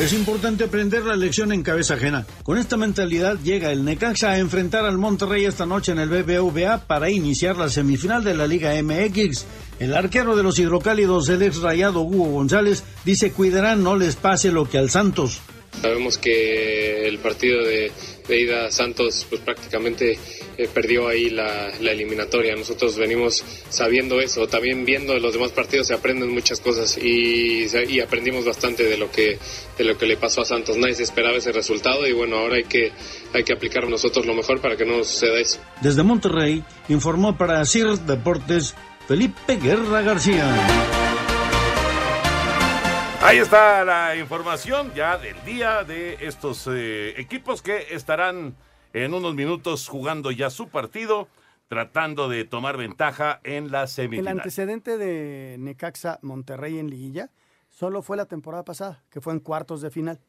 Es 0.00 0.12
importante 0.12 0.62
aprender 0.62 1.04
la 1.04 1.16
lección 1.16 1.50
en 1.50 1.64
cabeza 1.64 1.94
ajena. 1.94 2.24
Con 2.44 2.56
esta 2.56 2.76
mentalidad 2.76 3.36
llega 3.42 3.72
el 3.72 3.84
Necaxa 3.84 4.30
a 4.30 4.38
enfrentar 4.38 4.84
al 4.84 4.96
Monterrey 4.96 5.44
esta 5.44 5.66
noche 5.66 5.90
en 5.90 5.98
el 5.98 6.08
BBVA 6.08 6.84
para 6.86 7.10
iniciar 7.10 7.56
la 7.56 7.68
semifinal 7.68 8.22
de 8.22 8.34
la 8.34 8.46
Liga 8.46 8.80
MX. 8.80 9.44
El 9.80 9.96
arquero 9.96 10.36
de 10.36 10.44
los 10.44 10.56
hidrocálidos, 10.60 11.28
el 11.30 11.42
ex 11.42 11.56
rayado 11.56 12.02
Hugo 12.02 12.30
González, 12.30 12.84
dice 13.04 13.32
cuidarán 13.32 13.82
no 13.82 13.96
les 13.96 14.14
pase 14.14 14.52
lo 14.52 14.68
que 14.68 14.78
al 14.78 14.88
Santos. 14.88 15.40
Sabemos 15.80 16.18
que 16.18 17.06
el 17.06 17.18
partido 17.18 17.64
de, 17.64 17.92
ida 18.28 18.70
Santos 18.70 19.26
pues 19.28 19.40
prácticamente 19.40 20.18
eh, 20.56 20.68
perdió 20.72 21.08
ahí 21.08 21.30
la, 21.30 21.70
la, 21.80 21.92
eliminatoria. 21.92 22.56
Nosotros 22.56 22.96
venimos 22.96 23.44
sabiendo 23.68 24.20
eso, 24.20 24.48
también 24.48 24.84
viendo 24.84 25.16
los 25.18 25.32
demás 25.32 25.52
partidos 25.52 25.86
se 25.86 25.94
aprenden 25.94 26.30
muchas 26.30 26.60
cosas 26.60 26.98
y, 26.98 27.66
y, 27.88 28.00
aprendimos 28.00 28.44
bastante 28.44 28.84
de 28.84 28.96
lo 28.98 29.10
que 29.10 29.38
de 29.78 29.84
lo 29.84 29.96
que 29.96 30.06
le 30.06 30.16
pasó 30.16 30.42
a 30.42 30.44
Santos. 30.44 30.76
Nadie 30.76 30.94
se 30.94 31.04
esperaba 31.04 31.36
ese 31.36 31.52
resultado 31.52 32.06
y 32.06 32.12
bueno, 32.12 32.38
ahora 32.38 32.56
hay 32.56 32.64
que 32.64 32.92
hay 33.32 33.44
que 33.44 33.52
aplicar 33.52 33.88
nosotros 33.88 34.26
lo 34.26 34.34
mejor 34.34 34.60
para 34.60 34.76
que 34.76 34.84
no 34.84 35.04
suceda 35.04 35.38
eso. 35.38 35.60
Desde 35.80 36.02
Monterrey 36.02 36.64
informó 36.88 37.38
para 37.38 37.64
CIR 37.64 38.00
Deportes 38.00 38.74
Felipe 39.06 39.56
Guerra 39.56 40.02
García. 40.02 41.07
Ahí 43.20 43.38
está 43.38 43.84
la 43.84 44.14
información 44.14 44.92
ya 44.94 45.18
del 45.18 45.36
día 45.44 45.82
de 45.82 46.16
estos 46.20 46.68
eh, 46.68 47.20
equipos 47.20 47.62
que 47.62 47.92
estarán 47.92 48.54
en 48.92 49.12
unos 49.12 49.34
minutos 49.34 49.88
jugando 49.88 50.30
ya 50.30 50.50
su 50.50 50.68
partido, 50.68 51.28
tratando 51.66 52.28
de 52.28 52.44
tomar 52.44 52.76
ventaja 52.76 53.40
en 53.42 53.72
la 53.72 53.88
semifinal. 53.88 54.32
El 54.34 54.38
antecedente 54.38 54.98
de 54.98 55.56
Necaxa 55.58 56.20
Monterrey 56.22 56.78
en 56.78 56.90
liguilla 56.90 57.30
solo 57.68 58.02
fue 58.02 58.16
la 58.16 58.26
temporada 58.26 58.64
pasada, 58.64 59.02
que 59.10 59.20
fue 59.20 59.32
en 59.32 59.40
cuartos 59.40 59.82
de 59.82 59.90
final, 59.90 60.20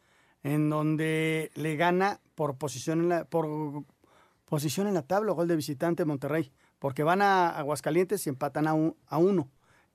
en 0.42 0.72
donde 0.72 1.52
le 1.54 1.76
gana 1.76 2.20
por 2.34 2.58
posición 2.58 3.02
en 3.02 3.10
la, 3.10 3.26
por 3.26 3.48
posición 4.46 4.88
en 4.88 4.96
la 4.96 5.04
tabla, 5.04 5.32
gol 5.34 5.48
de 5.48 5.56
visitante 5.56 6.06
Monterrey, 6.06 6.52
porque 6.80 7.04
van 7.04 7.22
a 7.22 7.50
Aguascalientes 7.50 8.26
y 8.26 8.30
empatan 8.30 8.68
a, 8.68 8.74
un, 8.74 8.98
a 9.06 9.20
uno. 9.20 9.48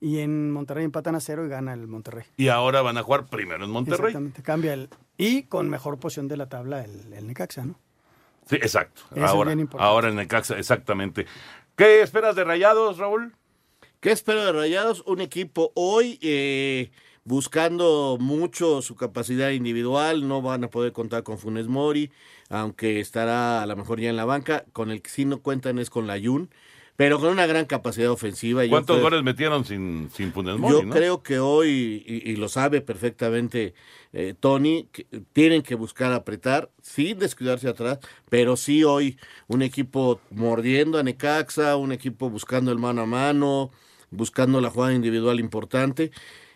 Y 0.04 0.18
en 0.18 0.50
Monterrey 0.50 0.84
empatan 0.84 1.14
a 1.14 1.20
cero 1.20 1.46
y 1.46 1.48
gana 1.48 1.72
el 1.72 1.86
Monterrey. 1.86 2.24
Y 2.36 2.48
ahora 2.48 2.82
van 2.82 2.98
a 2.98 3.02
jugar 3.02 3.24
primero 3.24 3.64
en 3.64 3.70
Monterrey. 3.70 4.08
Exactamente, 4.08 4.42
cambia 4.42 4.74
el. 4.74 4.90
Y 5.16 5.44
con 5.44 5.70
mejor 5.70 5.98
posición 5.98 6.28
de 6.28 6.36
la 6.36 6.46
tabla 6.46 6.84
el, 6.84 7.10
el 7.14 7.26
Necaxa, 7.26 7.64
¿no? 7.64 7.78
Sí, 8.46 8.56
exacto. 8.56 9.00
ahora, 9.18 9.56
ahora 9.78 10.08
el 10.08 10.16
Necaxa, 10.16 10.58
exactamente. 10.58 11.24
¿Qué 11.74 12.02
esperas 12.02 12.36
de 12.36 12.44
Rayados, 12.44 12.98
Raúl? 12.98 13.34
¿Qué 14.00 14.12
espero 14.12 14.44
de 14.44 14.52
Rayados? 14.52 15.02
Un 15.06 15.22
equipo 15.22 15.72
hoy 15.74 16.18
eh, 16.20 16.90
buscando 17.24 18.18
mucho 18.20 18.82
su 18.82 18.96
capacidad 18.96 19.52
individual. 19.52 20.28
No 20.28 20.42
van 20.42 20.64
a 20.64 20.68
poder 20.68 20.92
contar 20.92 21.22
con 21.22 21.38
Funes 21.38 21.68
Mori, 21.68 22.12
aunque 22.50 23.00
estará 23.00 23.62
a 23.62 23.66
lo 23.66 23.74
mejor 23.74 24.00
ya 24.00 24.10
en 24.10 24.16
la 24.16 24.26
banca. 24.26 24.66
Con 24.74 24.90
el 24.90 25.00
que 25.00 25.08
sí 25.08 25.24
no 25.24 25.38
cuentan 25.38 25.78
es 25.78 25.88
con 25.88 26.06
la 26.06 26.20
Jun 26.22 26.50
pero 26.96 27.18
con 27.18 27.30
una 27.30 27.46
gran 27.46 27.64
capacidad 27.66 28.10
ofensiva. 28.10 28.62
¿Cuántos 28.68 29.00
goles 29.00 29.22
metieron 29.22 29.64
sin, 29.64 30.10
sin 30.10 30.32
Funes 30.32 30.58
Mori, 30.58 30.74
Yo 30.74 30.82
no? 30.84 30.94
creo 30.94 31.22
que 31.22 31.38
hoy, 31.38 32.04
y, 32.06 32.30
y, 32.30 32.36
lo 32.36 32.48
sabe 32.48 32.80
perfectamente 32.80 33.74
eh, 34.12 34.34
Tony, 34.38 34.88
que 34.92 35.06
tienen 35.32 35.62
que 35.62 35.74
buscar 35.74 36.12
apretar, 36.12 36.70
sin 36.80 37.18
descuidarse 37.18 37.68
atrás, 37.68 37.98
pero 38.30 38.56
sí 38.56 38.84
hoy 38.84 39.18
un 39.48 39.62
equipo 39.62 40.20
mordiendo 40.30 40.98
a 40.98 41.02
Necaxa, 41.02 41.76
un 41.76 41.90
equipo 41.90 42.30
buscando 42.30 42.70
el 42.70 42.78
mano 42.78 43.02
a 43.02 43.06
mano, 43.06 43.72
buscando 44.10 44.60
la 44.60 44.70
jugada 44.70 44.94
individual 44.94 45.40
importante. 45.40 46.12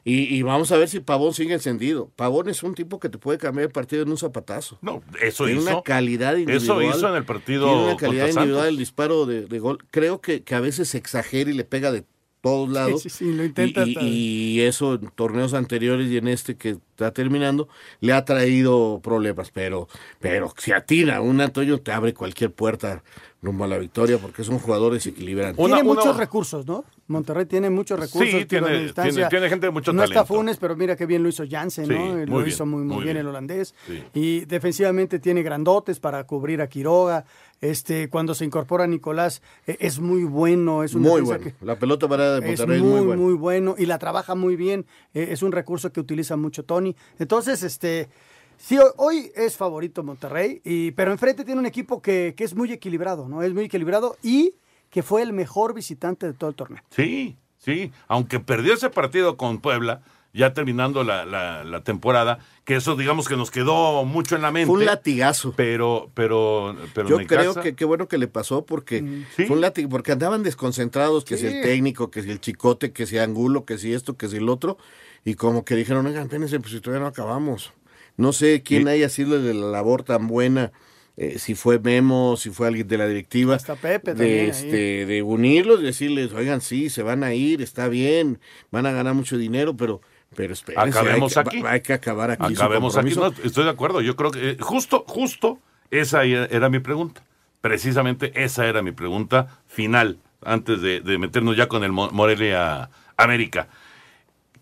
Y, 0.09 0.35
y, 0.35 0.43
vamos 0.43 0.73
a 0.73 0.79
ver 0.79 0.89
si 0.89 1.01
Pavón 1.01 1.35
sigue 1.35 1.53
encendido. 1.53 2.11
Pavón 2.17 2.49
es 2.49 2.63
un 2.63 2.75
tipo 2.75 2.99
que 2.99 3.11
te 3.11 3.19
puede 3.19 3.37
cambiar 3.37 3.67
el 3.67 3.73
partido 3.73 4.03
en 4.03 4.11
un 4.11 4.17
zapatazo. 4.17 4.79
No, 4.81 5.03
eso 5.21 5.45
tiene 5.45 5.61
hizo. 5.61 5.71
una 5.71 5.83
calidad 5.83 6.37
individual. 6.37 6.83
Eso 6.83 6.97
hizo 6.99 7.09
en 7.11 7.15
el 7.17 7.25
partido. 7.25 7.67
Tiene 7.67 7.85
una 7.85 7.97
calidad 7.97 8.29
individual 8.29 8.69
el 8.69 8.79
disparo 8.79 9.27
de, 9.27 9.47
de, 9.47 9.59
gol. 9.59 9.79
Creo 9.91 10.23
que, 10.23 10.43
que 10.43 10.55
a 10.55 10.61
veces 10.61 10.89
se 10.89 10.99
exagera 10.99 11.51
y 11.51 11.53
le 11.53 11.65
pega 11.65 11.93
de 11.93 12.05
todos 12.41 12.69
lados. 12.69 13.03
Sí, 13.03 13.11
sí, 13.11 13.25
sí, 13.25 13.33
lo 13.33 13.45
intenta. 13.45 13.85
Y, 13.85 13.97
y, 13.99 14.59
y, 14.59 14.61
eso 14.63 14.95
en 14.95 15.09
torneos 15.15 15.55
anteriores 15.55 16.11
y 16.11 16.17
en 16.17 16.29
este 16.29 16.57
que 16.57 16.79
está 16.99 17.13
terminando, 17.13 17.69
le 18.01 18.13
ha 18.13 18.25
traído 18.25 19.01
problemas. 19.03 19.51
Pero, 19.51 19.89
pero 20.19 20.53
si 20.57 20.73
atina, 20.73 21.21
un 21.21 21.41
Antonio 21.41 21.81
te 21.81 21.93
abre 21.93 22.13
cualquier 22.15 22.53
puerta 22.53 23.03
rumbo 23.41 23.65
a 23.65 23.69
la 23.69 23.79
victoria 23.79 24.19
porque 24.19 24.43
es 24.43 24.49
un 24.49 24.59
jugador 24.59 24.95
desequilibrante. 24.95 25.57
Tiene 25.57 25.75
una, 25.75 25.85
muchos 25.85 26.07
una... 26.07 26.19
recursos, 26.19 26.67
¿no? 26.67 26.85
Monterrey 27.07 27.47
tiene 27.47 27.71
muchos 27.71 27.99
recursos. 27.99 28.29
Sí, 28.29 28.45
tiene, 28.47 28.93
tiene, 28.93 29.29
tiene, 29.29 29.49
gente 29.49 29.67
de 29.67 29.71
mucho 29.71 29.93
no 29.93 30.03
talento. 30.03 30.21
está 30.21 30.35
Funes, 30.35 30.57
pero 30.57 30.77
mira 30.77 30.97
qué 30.97 31.07
bien 31.07 31.23
lo 31.23 31.29
hizo 31.29 31.45
Jansen, 31.49 31.87
sí, 31.87 31.93
¿no? 31.93 32.17
Lo 32.27 32.39
bien, 32.39 32.49
hizo 32.49 32.67
muy, 32.67 32.83
muy, 32.83 32.87
muy 32.87 33.05
bien, 33.05 33.15
bien, 33.15 33.17
el 33.19 33.27
holandés. 33.29 33.75
Sí. 33.87 34.03
Y 34.15 34.45
defensivamente 34.45 35.19
tiene 35.21 35.43
grandotes 35.43 36.01
para 36.01 36.25
cubrir 36.25 36.61
a 36.61 36.69
Quiroga. 36.69 37.25
Este, 37.61 38.09
cuando 38.09 38.35
se 38.35 38.45
incorpora 38.45 38.87
Nicolás, 38.87 39.43
eh, 39.67 39.77
es 39.81 39.99
muy 39.99 40.25
bueno. 40.25 40.85
Es 40.85 40.95
un 40.95 41.03
muy 41.03 41.21
bueno. 41.23 41.45
Que 41.45 41.55
la 41.61 41.79
pelota 41.79 42.09
parada 42.09 42.41
de 42.41 42.47
Monterrey 42.47 42.79
es 42.79 42.83
muy, 42.83 42.93
muy, 42.93 43.07
bueno. 43.07 43.23
muy 43.23 43.35
bueno. 43.35 43.75
Y 43.79 43.87
la 43.87 43.99
trabaja 43.99 44.35
muy 44.35 44.57
bien. 44.57 44.87
Eh, 45.15 45.29
es 45.31 45.43
un 45.43 45.53
recurso 45.53 45.93
que 45.93 46.01
utiliza 46.01 46.37
mucho 46.37 46.65
Tony. 46.65 46.95
Entonces, 47.19 47.63
este. 47.63 48.09
Sí, 48.57 48.77
hoy 48.97 49.31
es 49.37 49.57
favorito 49.57 50.03
Monterrey, 50.03 50.61
y, 50.65 50.91
pero 50.91 51.13
enfrente 51.13 51.45
tiene 51.45 51.61
un 51.61 51.67
equipo 51.67 52.03
que, 52.03 52.35
que, 52.37 52.43
es 52.43 52.57
muy 52.57 52.73
equilibrado, 52.73 53.29
¿no? 53.29 53.41
Es 53.45 53.55
muy 53.55 53.67
equilibrado 53.67 54.17
y 54.21 54.57
que 54.91 55.05
fue 55.05 55.23
el 55.23 55.33
mejor 55.33 55.75
visitante 55.75 56.27
de 56.27 56.33
todo 56.33 56.51
el 56.51 56.57
torneo. 56.57 56.83
Sí, 56.91 57.37
sí, 57.59 57.93
aunque 58.09 58.41
perdió 58.41 58.75
ese 58.75 58.91
partido 58.91 59.37
con 59.37 59.61
Puebla, 59.61 60.03
ya 60.39 60.55
terminando 60.55 61.03
la, 61.03 61.27
la, 61.27 61.65
la, 61.65 61.83
temporada, 61.83 62.39
que 62.65 62.77
eso 62.77 62.95
digamos 62.95 63.27
que 63.27 63.37
nos 63.37 63.51
quedó 63.51 64.05
mucho 64.05 64.37
en 64.37 64.43
la 64.43 64.53
mente. 64.53 64.69
Fue 64.69 64.79
un 64.79 64.85
latigazo. 64.85 65.53
Pero, 65.57 66.11
pero, 66.15 66.77
pero 66.95 67.09
Yo 67.09 67.19
creo 67.27 67.55
que 67.57 67.75
qué 67.75 67.85
bueno 67.85 68.07
que 68.07 68.19
le 68.19 68.29
pasó 68.29 68.65
porque 68.65 69.03
Mm, 69.03 69.25
¿Sí? 69.37 69.47
fue 69.47 69.57
un 69.57 69.63
latigazo, 69.63 69.91
porque 69.91 70.13
andaban 70.13 70.45
desconcentrados, 70.45 71.25
que 71.25 71.37
sí. 71.37 71.49
si 71.49 71.57
el 71.57 71.63
técnico, 71.63 72.11
que 72.13 72.23
si 72.23 72.31
el 72.31 72.41
chicote, 72.41 72.93
que 72.93 73.07
si 73.07 73.19
Angulo, 73.19 73.65
que 73.65 73.79
si 73.79 73.93
esto, 73.93 74.17
que 74.17 74.29
si 74.29 74.37
el 74.37 74.49
otro, 74.49 74.79
y 75.25 75.35
como 75.35 75.65
que 75.65 75.75
dijeron, 75.75 76.07
oigan, 76.07 76.23
espérense, 76.23 76.61
pues 76.61 76.73
si 76.73 76.81
todavía 76.81 77.03
no 77.03 77.09
acabamos. 77.09 77.73
No 78.17 78.33
sé 78.33 78.63
quién 78.63 78.85
sí. 78.85 78.89
haya 78.91 79.09
sido 79.09 79.43
de 79.43 79.55
la 79.55 79.67
labor 79.67 80.05
tan 80.05 80.29
buena, 80.29 80.71
eh, 81.17 81.41
si 81.41 81.57
fue 81.57 81.81
Memo, 81.81 82.37
si 82.37 82.51
fue 82.51 82.69
alguien 82.69 82.87
de 82.87 82.97
la 82.97 83.09
directiva. 83.09 83.57
Hasta 83.57 83.75
Pepe 83.75 84.15
de. 84.15 84.47
Este, 84.47 85.05
de 85.05 85.23
unirlos, 85.23 85.83
decirles, 85.83 86.33
oigan, 86.33 86.61
sí, 86.61 86.91
se 86.91 87.03
van 87.03 87.25
a 87.25 87.35
ir, 87.35 87.61
está 87.61 87.89
bien, 87.89 88.39
van 88.71 88.87
a 88.87 88.93
ganar 88.93 89.15
mucho 89.15 89.37
dinero, 89.37 89.77
pero 89.77 90.01
pero 90.35 90.53
espérense, 90.53 90.99
acabemos 90.99 91.37
hay 91.37 91.45
que, 91.45 91.49
aquí. 91.49 91.67
Hay 91.67 91.81
que 91.81 91.93
acabar 91.93 92.31
aquí. 92.31 92.55
Acabemos 92.55 92.97
aquí. 92.97 93.15
No, 93.15 93.27
estoy 93.27 93.65
de 93.65 93.71
acuerdo. 93.71 94.01
Yo 94.01 94.17
creo 94.17 94.31
que 94.31 94.51
eh, 94.51 94.57
justo, 94.61 95.05
justo 95.07 95.59
esa 95.91 96.25
era 96.25 96.69
mi 96.69 96.79
pregunta. 96.79 97.23
Precisamente 97.61 98.33
esa 98.35 98.67
era 98.67 98.83
mi 98.83 98.93
pregunta 98.93 99.59
final 99.67 100.19
antes 100.45 100.81
de, 100.81 101.01
de 101.01 101.19
meternos 101.19 101.57
ya 101.57 101.67
con 101.67 101.83
el 101.83 101.93
Morelia 101.93 102.91
América. 103.17 103.69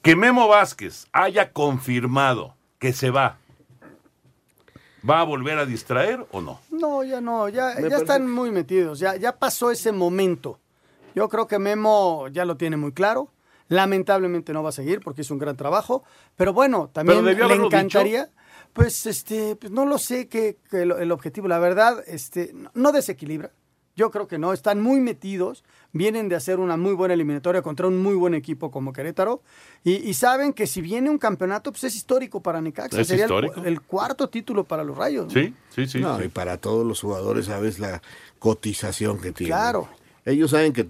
Que 0.03 0.17
Memo 0.17 0.49
Vázquez 0.49 1.09
haya 1.13 1.53
confirmado 1.53 2.55
que 2.79 2.93
se 2.93 3.11
va 3.11 3.39
¿Va 5.09 5.21
a 5.21 5.25
volver 5.25 5.59
a 5.59 5.67
distraer 5.67 6.27
o 6.33 6.41
no? 6.41 6.61
No, 6.71 7.05
ya 7.05 7.21
no, 7.21 7.49
ya, 7.49 7.79
ya 7.81 7.97
están 7.97 8.29
muy 8.29 8.51
metidos, 8.51 8.99
ya, 8.99 9.15
ya 9.17 9.37
pasó 9.37 9.71
ese 9.71 9.93
momento. 9.93 10.59
Yo 11.15 11.29
creo 11.29 11.47
que 11.47 11.59
Memo 11.59 12.27
ya 12.29 12.45
lo 12.45 12.57
tiene 12.57 12.77
muy 12.77 12.93
claro. 12.93 13.29
Lamentablemente 13.69 14.53
no 14.53 14.63
va 14.63 14.69
a 14.71 14.73
seguir 14.73 15.01
porque 15.01 15.23
hizo 15.23 15.35
un 15.35 15.41
gran 15.41 15.57
trabajo. 15.57 16.05
Pero 16.37 16.53
bueno, 16.53 16.91
también 16.93 17.25
Pero 17.25 17.49
le 17.49 17.55
encantaría. 17.55 18.27
Dicho. 18.27 18.37
Pues 18.73 19.07
este, 19.07 19.57
pues 19.57 19.73
no 19.73 19.87
lo 19.87 19.99
sé 19.99 20.29
que, 20.29 20.59
que 20.71 20.83
el, 20.83 20.93
el, 20.93 21.11
objetivo, 21.11 21.49
la 21.49 21.59
verdad, 21.59 22.05
este, 22.07 22.55
no 22.75 22.93
desequilibra. 22.93 23.51
Yo 23.97 24.11
creo 24.11 24.29
que 24.29 24.37
no, 24.37 24.53
están 24.53 24.83
muy 24.83 25.01
metidos, 25.01 25.65
vienen 25.93 26.29
de 26.29 26.37
hacer 26.37 26.59
una 26.61 26.77
muy 26.77 26.93
buena 26.93 27.15
eliminatoria 27.15 27.63
contra 27.63 27.87
un 27.87 27.97
muy 27.97 28.15
buen 28.15 28.35
equipo 28.35 28.71
como 28.71 28.93
Querétaro 28.93 29.41
y, 29.83 30.13
saben 30.13 30.53
que 30.53 30.67
si 30.67 30.83
viene 30.83 31.09
un 31.09 31.17
campeonato, 31.17 31.73
pues 31.73 31.85
es 31.85 31.97
histórico 31.97 32.43
para 32.43 32.61
Necaxa, 32.61 33.03
sería 33.05 33.27
el, 33.65 33.81
cuarto 33.81 34.29
título 34.29 34.65
para 34.65 34.85
los 34.85 34.99
Rayos. 34.99 35.33
Sí, 35.33 35.55
sí, 35.75 35.87
sí, 35.87 36.03
Y 36.23 36.29
para 36.29 36.59
todos 36.59 36.87
los 36.87 37.01
jugadores, 37.01 37.47
sabes 37.47 37.79
la 37.79 38.03
cotización 38.39 39.19
que 39.19 39.33
tienen. 39.33 39.57
Claro. 39.57 39.89
Ellos 40.27 40.51
saben 40.51 40.75
que 40.75 40.87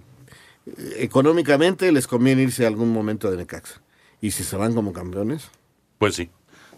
económicamente 0.97 1.91
les 1.91 2.07
conviene 2.07 2.43
irse 2.43 2.65
a 2.65 2.67
algún 2.67 2.91
momento 2.91 3.29
de 3.31 3.37
Necaxa. 3.37 3.81
Y 4.21 4.31
si 4.31 4.43
se 4.43 4.57
van 4.57 4.73
como 4.73 4.93
campeones. 4.93 5.49
Pues 5.97 6.15
sí, 6.15 6.29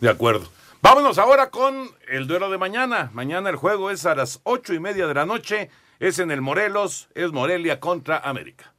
de 0.02 0.10
acuerdo. 0.10 0.49
Vámonos 0.82 1.17
ahora 1.17 1.49
con 1.49 1.89
el 2.08 2.28
duelo 2.28 2.49
de 2.49 2.58
mañana. 2.58 3.10
Mañana 3.13 3.49
el 3.49 3.58
juego 3.58 3.91
es 3.91 4.06
a 4.06 4.15
las 4.15 4.39
ocho 4.43 4.73
y 4.73 4.80
media 4.80 5.08
de 5.08 5.13
la 5.13 5.25
noche. 5.25 5.69
Es 5.99 6.19
en 6.19 6.32
el 6.32 6.41
Morelos, 6.41 7.10
es 7.15 7.32
Morelia 7.32 7.80
contra 7.80 8.17
América. 8.17 8.73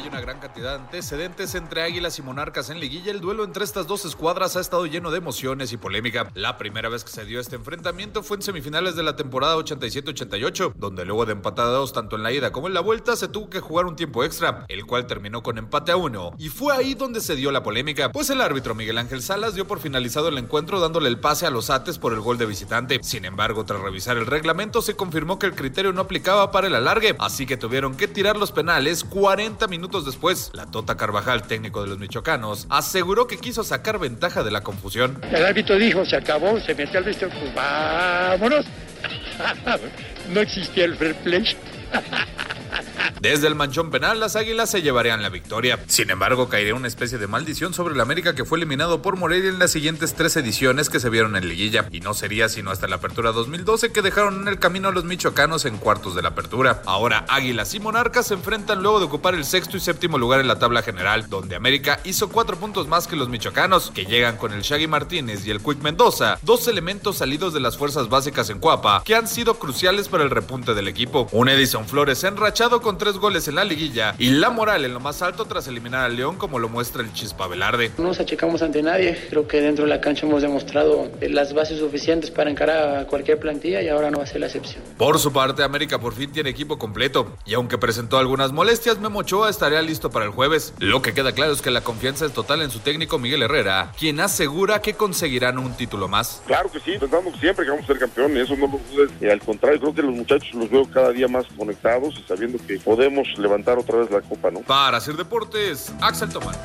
Hay 0.00 0.08
una 0.08 0.20
gran 0.22 0.38
cantidad 0.38 0.70
de 0.70 0.84
antecedentes 0.84 1.54
entre 1.54 1.82
Águilas 1.82 2.18
y 2.18 2.22
Monarcas 2.22 2.70
en 2.70 2.80
liguilla, 2.80 3.10
el 3.10 3.20
duelo 3.20 3.44
entre 3.44 3.64
estas 3.64 3.86
dos 3.86 4.06
escuadras 4.06 4.56
ha 4.56 4.60
estado 4.60 4.86
lleno 4.86 5.10
de 5.10 5.18
emociones 5.18 5.72
y 5.72 5.76
polémica. 5.76 6.30
La 6.32 6.56
primera 6.56 6.88
vez 6.88 7.04
que 7.04 7.10
se 7.10 7.26
dio 7.26 7.38
este 7.38 7.56
enfrentamiento 7.56 8.22
fue 8.22 8.38
en 8.38 8.42
semifinales 8.42 8.96
de 8.96 9.02
la 9.02 9.16
temporada 9.16 9.56
87-88, 9.56 10.72
donde 10.76 11.04
luego 11.04 11.26
de 11.26 11.32
empatados 11.32 11.92
tanto 11.92 12.16
en 12.16 12.22
la 12.22 12.32
ida 12.32 12.50
como 12.50 12.66
en 12.66 12.72
la 12.72 12.80
vuelta 12.80 13.14
se 13.14 13.28
tuvo 13.28 13.50
que 13.50 13.60
jugar 13.60 13.84
un 13.84 13.94
tiempo 13.94 14.24
extra, 14.24 14.64
el 14.68 14.86
cual 14.86 15.06
terminó 15.06 15.42
con 15.42 15.58
empate 15.58 15.92
a 15.92 15.96
uno. 15.96 16.32
Y 16.38 16.48
fue 16.48 16.74
ahí 16.74 16.94
donde 16.94 17.20
se 17.20 17.36
dio 17.36 17.52
la 17.52 17.62
polémica, 17.62 18.10
pues 18.10 18.30
el 18.30 18.40
árbitro 18.40 18.74
Miguel 18.74 18.96
Ángel 18.96 19.20
Salas 19.20 19.54
dio 19.54 19.66
por 19.66 19.80
finalizado 19.80 20.28
el 20.28 20.38
encuentro 20.38 20.80
dándole 20.80 21.10
el 21.10 21.20
pase 21.20 21.46
a 21.46 21.50
los 21.50 21.68
Ates 21.68 21.98
por 21.98 22.14
el 22.14 22.20
gol 22.20 22.38
de 22.38 22.46
visitante. 22.46 23.00
Sin 23.02 23.26
embargo, 23.26 23.66
tras 23.66 23.82
revisar 23.82 24.16
el 24.16 24.26
reglamento 24.26 24.80
se 24.80 24.96
confirmó 24.96 25.38
que 25.38 25.46
el 25.46 25.54
criterio 25.54 25.92
no 25.92 26.00
aplicaba 26.00 26.50
para 26.52 26.68
el 26.68 26.74
alargue, 26.74 27.16
así 27.18 27.44
que 27.44 27.58
tuvieron 27.58 27.96
que 27.96 28.08
tirar 28.08 28.38
los 28.38 28.50
penales 28.50 29.04
40 29.04 29.66
minutos 29.66 29.89
después, 29.98 30.50
la 30.54 30.66
Tota 30.66 30.96
Carvajal, 30.96 31.42
técnico 31.42 31.82
de 31.82 31.88
los 31.88 31.98
michoacanos, 31.98 32.66
aseguró 32.70 33.26
que 33.26 33.38
quiso 33.38 33.64
sacar 33.64 33.98
ventaja 33.98 34.44
de 34.44 34.50
la 34.52 34.62
confusión. 34.62 35.20
El 35.32 35.44
árbitro 35.44 35.76
dijo, 35.76 36.04
se 36.04 36.16
acabó, 36.16 36.60
se 36.60 36.74
metió 36.74 36.98
al 36.98 37.04
vestido, 37.04 37.30
pues 37.30 37.54
vámonos. 37.54 38.64
no 40.32 40.40
existía 40.40 40.84
el 40.84 40.96
fair 40.96 41.14
play. 41.16 41.44
Desde 43.20 43.46
el 43.46 43.54
manchón 43.54 43.90
penal, 43.90 44.18
las 44.18 44.34
águilas 44.34 44.70
se 44.70 44.80
llevarían 44.80 45.22
la 45.22 45.28
victoria. 45.28 45.78
Sin 45.88 46.08
embargo, 46.08 46.48
caería 46.48 46.74
una 46.74 46.88
especie 46.88 47.18
de 47.18 47.26
maldición 47.26 47.74
sobre 47.74 47.92
el 47.94 48.00
América 48.00 48.34
que 48.34 48.46
fue 48.46 48.56
eliminado 48.56 49.02
por 49.02 49.16
Morelia 49.16 49.50
en 49.50 49.58
las 49.58 49.72
siguientes 49.72 50.14
tres 50.14 50.36
ediciones 50.36 50.88
que 50.88 51.00
se 51.00 51.10
vieron 51.10 51.36
en 51.36 51.46
liguilla. 51.46 51.86
Y 51.90 52.00
no 52.00 52.14
sería 52.14 52.48
sino 52.48 52.70
hasta 52.70 52.88
la 52.88 52.96
apertura 52.96 53.32
2012 53.32 53.92
que 53.92 54.00
dejaron 54.00 54.40
en 54.40 54.48
el 54.48 54.58
camino 54.58 54.88
a 54.88 54.92
los 54.92 55.04
michoacanos 55.04 55.66
en 55.66 55.76
cuartos 55.76 56.14
de 56.14 56.22
la 56.22 56.30
apertura. 56.30 56.82
Ahora, 56.86 57.26
águilas 57.28 57.74
y 57.74 57.80
monarcas 57.80 58.28
se 58.28 58.34
enfrentan 58.34 58.82
luego 58.82 59.00
de 59.00 59.06
ocupar 59.06 59.34
el 59.34 59.44
sexto 59.44 59.76
y 59.76 59.80
séptimo 59.80 60.16
lugar 60.16 60.40
en 60.40 60.48
la 60.48 60.58
tabla 60.58 60.82
general, 60.82 61.28
donde 61.28 61.56
América 61.56 62.00
hizo 62.04 62.30
cuatro 62.30 62.56
puntos 62.56 62.88
más 62.88 63.06
que 63.06 63.16
los 63.16 63.28
michoacanos, 63.28 63.90
que 63.90 64.06
llegan 64.06 64.38
con 64.38 64.52
el 64.52 64.62
Shaggy 64.62 64.86
Martínez 64.86 65.46
y 65.46 65.50
el 65.50 65.60
Quick 65.60 65.82
Mendoza, 65.82 66.38
dos 66.42 66.68
elementos 66.68 67.18
salidos 67.18 67.52
de 67.52 67.60
las 67.60 67.76
fuerzas 67.76 68.08
básicas 68.08 68.48
en 68.48 68.60
Cuapa, 68.60 69.02
que 69.04 69.14
han 69.14 69.28
sido 69.28 69.58
cruciales 69.58 70.08
para 70.08 70.24
el 70.24 70.30
repunte 70.30 70.72
del 70.72 70.88
equipo. 70.88 71.28
Un 71.32 71.48
Edison 71.48 71.86
Flores 71.86 72.24
enrachado 72.24 72.59
con 72.60 72.98
tres 72.98 73.16
goles 73.16 73.48
en 73.48 73.54
la 73.54 73.64
liguilla 73.64 74.14
y 74.18 74.32
la 74.32 74.50
moral 74.50 74.84
en 74.84 74.92
lo 74.92 75.00
más 75.00 75.22
alto 75.22 75.46
tras 75.46 75.66
eliminar 75.66 76.04
al 76.04 76.14
León 76.14 76.36
como 76.36 76.58
lo 76.58 76.68
muestra 76.68 77.00
el 77.00 77.10
Chispa 77.10 77.46
Velarde. 77.46 77.90
No 77.96 78.04
nos 78.04 78.20
achicamos 78.20 78.60
ante 78.60 78.82
nadie, 78.82 79.18
creo 79.30 79.48
que 79.48 79.62
dentro 79.62 79.84
de 79.84 79.90
la 79.90 80.02
cancha 80.02 80.26
hemos 80.26 80.42
demostrado 80.42 81.10
las 81.22 81.54
bases 81.54 81.78
suficientes 81.78 82.30
para 82.30 82.50
encarar 82.50 82.98
a 82.98 83.06
cualquier 83.06 83.38
plantilla 83.38 83.80
y 83.80 83.88
ahora 83.88 84.10
no 84.10 84.18
va 84.18 84.24
a 84.24 84.26
ser 84.26 84.40
la 84.40 84.48
excepción. 84.48 84.82
Por 84.98 85.18
su 85.18 85.32
parte, 85.32 85.62
América 85.62 85.98
por 85.98 86.12
fin 86.12 86.32
tiene 86.32 86.50
equipo 86.50 86.78
completo 86.78 87.32
y 87.46 87.54
aunque 87.54 87.78
presentó 87.78 88.18
algunas 88.18 88.52
molestias, 88.52 88.98
Memo 88.98 89.20
Ochoa 89.20 89.48
estaría 89.48 89.80
listo 89.80 90.10
para 90.10 90.26
el 90.26 90.30
jueves. 90.30 90.74
Lo 90.78 91.00
que 91.00 91.14
queda 91.14 91.32
claro 91.32 91.54
es 91.54 91.62
que 91.62 91.70
la 91.70 91.80
confianza 91.80 92.26
es 92.26 92.34
total 92.34 92.60
en 92.60 92.70
su 92.70 92.80
técnico 92.80 93.18
Miguel 93.18 93.42
Herrera, 93.42 93.92
quien 93.98 94.20
asegura 94.20 94.82
que 94.82 94.92
conseguirán 94.92 95.58
un 95.58 95.72
título 95.78 96.08
más. 96.08 96.42
Claro 96.46 96.70
que 96.70 96.80
sí, 96.80 96.98
pensamos 97.00 97.40
siempre 97.40 97.64
que 97.64 97.70
vamos 97.70 97.84
a 97.84 97.86
ser 97.86 97.98
campeones, 97.98 98.44
eso 98.44 98.54
no 98.56 98.66
lo 98.66 98.80
dudes. 98.92 99.10
Y 99.18 99.28
al 99.30 99.40
contrario, 99.40 99.80
creo 99.80 99.94
que 99.94 100.02
los 100.02 100.14
muchachos 100.14 100.52
los 100.52 100.70
veo 100.70 100.84
cada 100.90 101.10
día 101.10 101.26
más 101.26 101.46
conectados 101.56 102.14
y 102.18 102.22
sabiendo 102.28 102.49
que 102.58 102.78
podemos 102.78 103.28
levantar 103.38 103.78
otra 103.78 103.98
vez 103.98 104.10
la 104.10 104.20
copa, 104.20 104.50
¿no? 104.50 104.60
Para 104.60 104.98
hacer 104.98 105.16
deportes, 105.16 105.92
Axel 106.00 106.30
Tomás. 106.30 106.58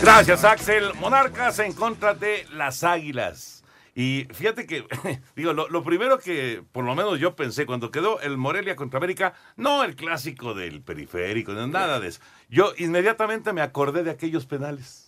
Gracias, 0.00 0.44
Axel. 0.44 0.94
Monarcas 1.00 1.58
en 1.58 1.72
contra 1.72 2.14
de 2.14 2.46
las 2.52 2.84
Águilas. 2.84 3.64
Y 3.94 4.28
fíjate 4.32 4.66
que, 4.66 4.86
digo, 5.36 5.52
lo, 5.52 5.82
primero 5.82 6.18
que 6.18 6.62
por 6.70 6.84
lo 6.84 6.94
menos 6.94 7.18
yo 7.18 7.34
pensé 7.34 7.66
cuando 7.66 7.90
quedó 7.90 8.20
el 8.20 8.36
Morelia 8.36 8.76
contra 8.76 8.98
América, 8.98 9.34
no 9.56 9.82
el 9.82 9.96
clásico 9.96 10.54
del 10.54 10.82
periférico, 10.82 11.52
nada 11.52 11.98
de 11.98 12.08
eso. 12.08 12.20
Yo 12.48 12.72
inmediatamente 12.78 13.52
me 13.52 13.60
acordé 13.60 14.04
de 14.04 14.10
aquellos 14.10 14.46
penales 14.46 15.07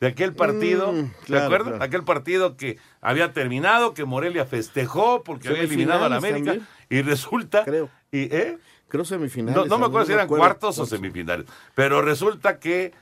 de 0.00 0.06
aquel 0.08 0.34
partido, 0.34 0.92
mm, 0.92 1.12
¿de 1.28 1.38
acuerdo? 1.38 1.82
Aquel 1.82 2.04
partido 2.04 2.56
que 2.56 2.78
había 3.00 3.32
terminado, 3.32 3.94
que 3.94 4.04
Morelia 4.04 4.44
festejó 4.44 5.22
porque 5.22 5.48
había 5.48 5.62
eliminado 5.62 6.04
a 6.04 6.08
la 6.08 6.16
América 6.16 6.56
y 6.90 7.02
resulta... 7.02 7.64
Creo. 7.64 7.88
Y, 8.12 8.34
¿eh? 8.34 8.58
Creo 8.88 9.04
semifinales. 9.04 9.66
No, 9.66 9.78
me 9.78 9.86
acuerdo 9.86 10.06
si 10.06 10.12
eran 10.12 10.28
cuartos 10.28 10.78
o 10.78 10.86
semifinales, 10.86 11.46
pero 11.74 12.02
resulta 12.02 12.60
que 12.60 12.92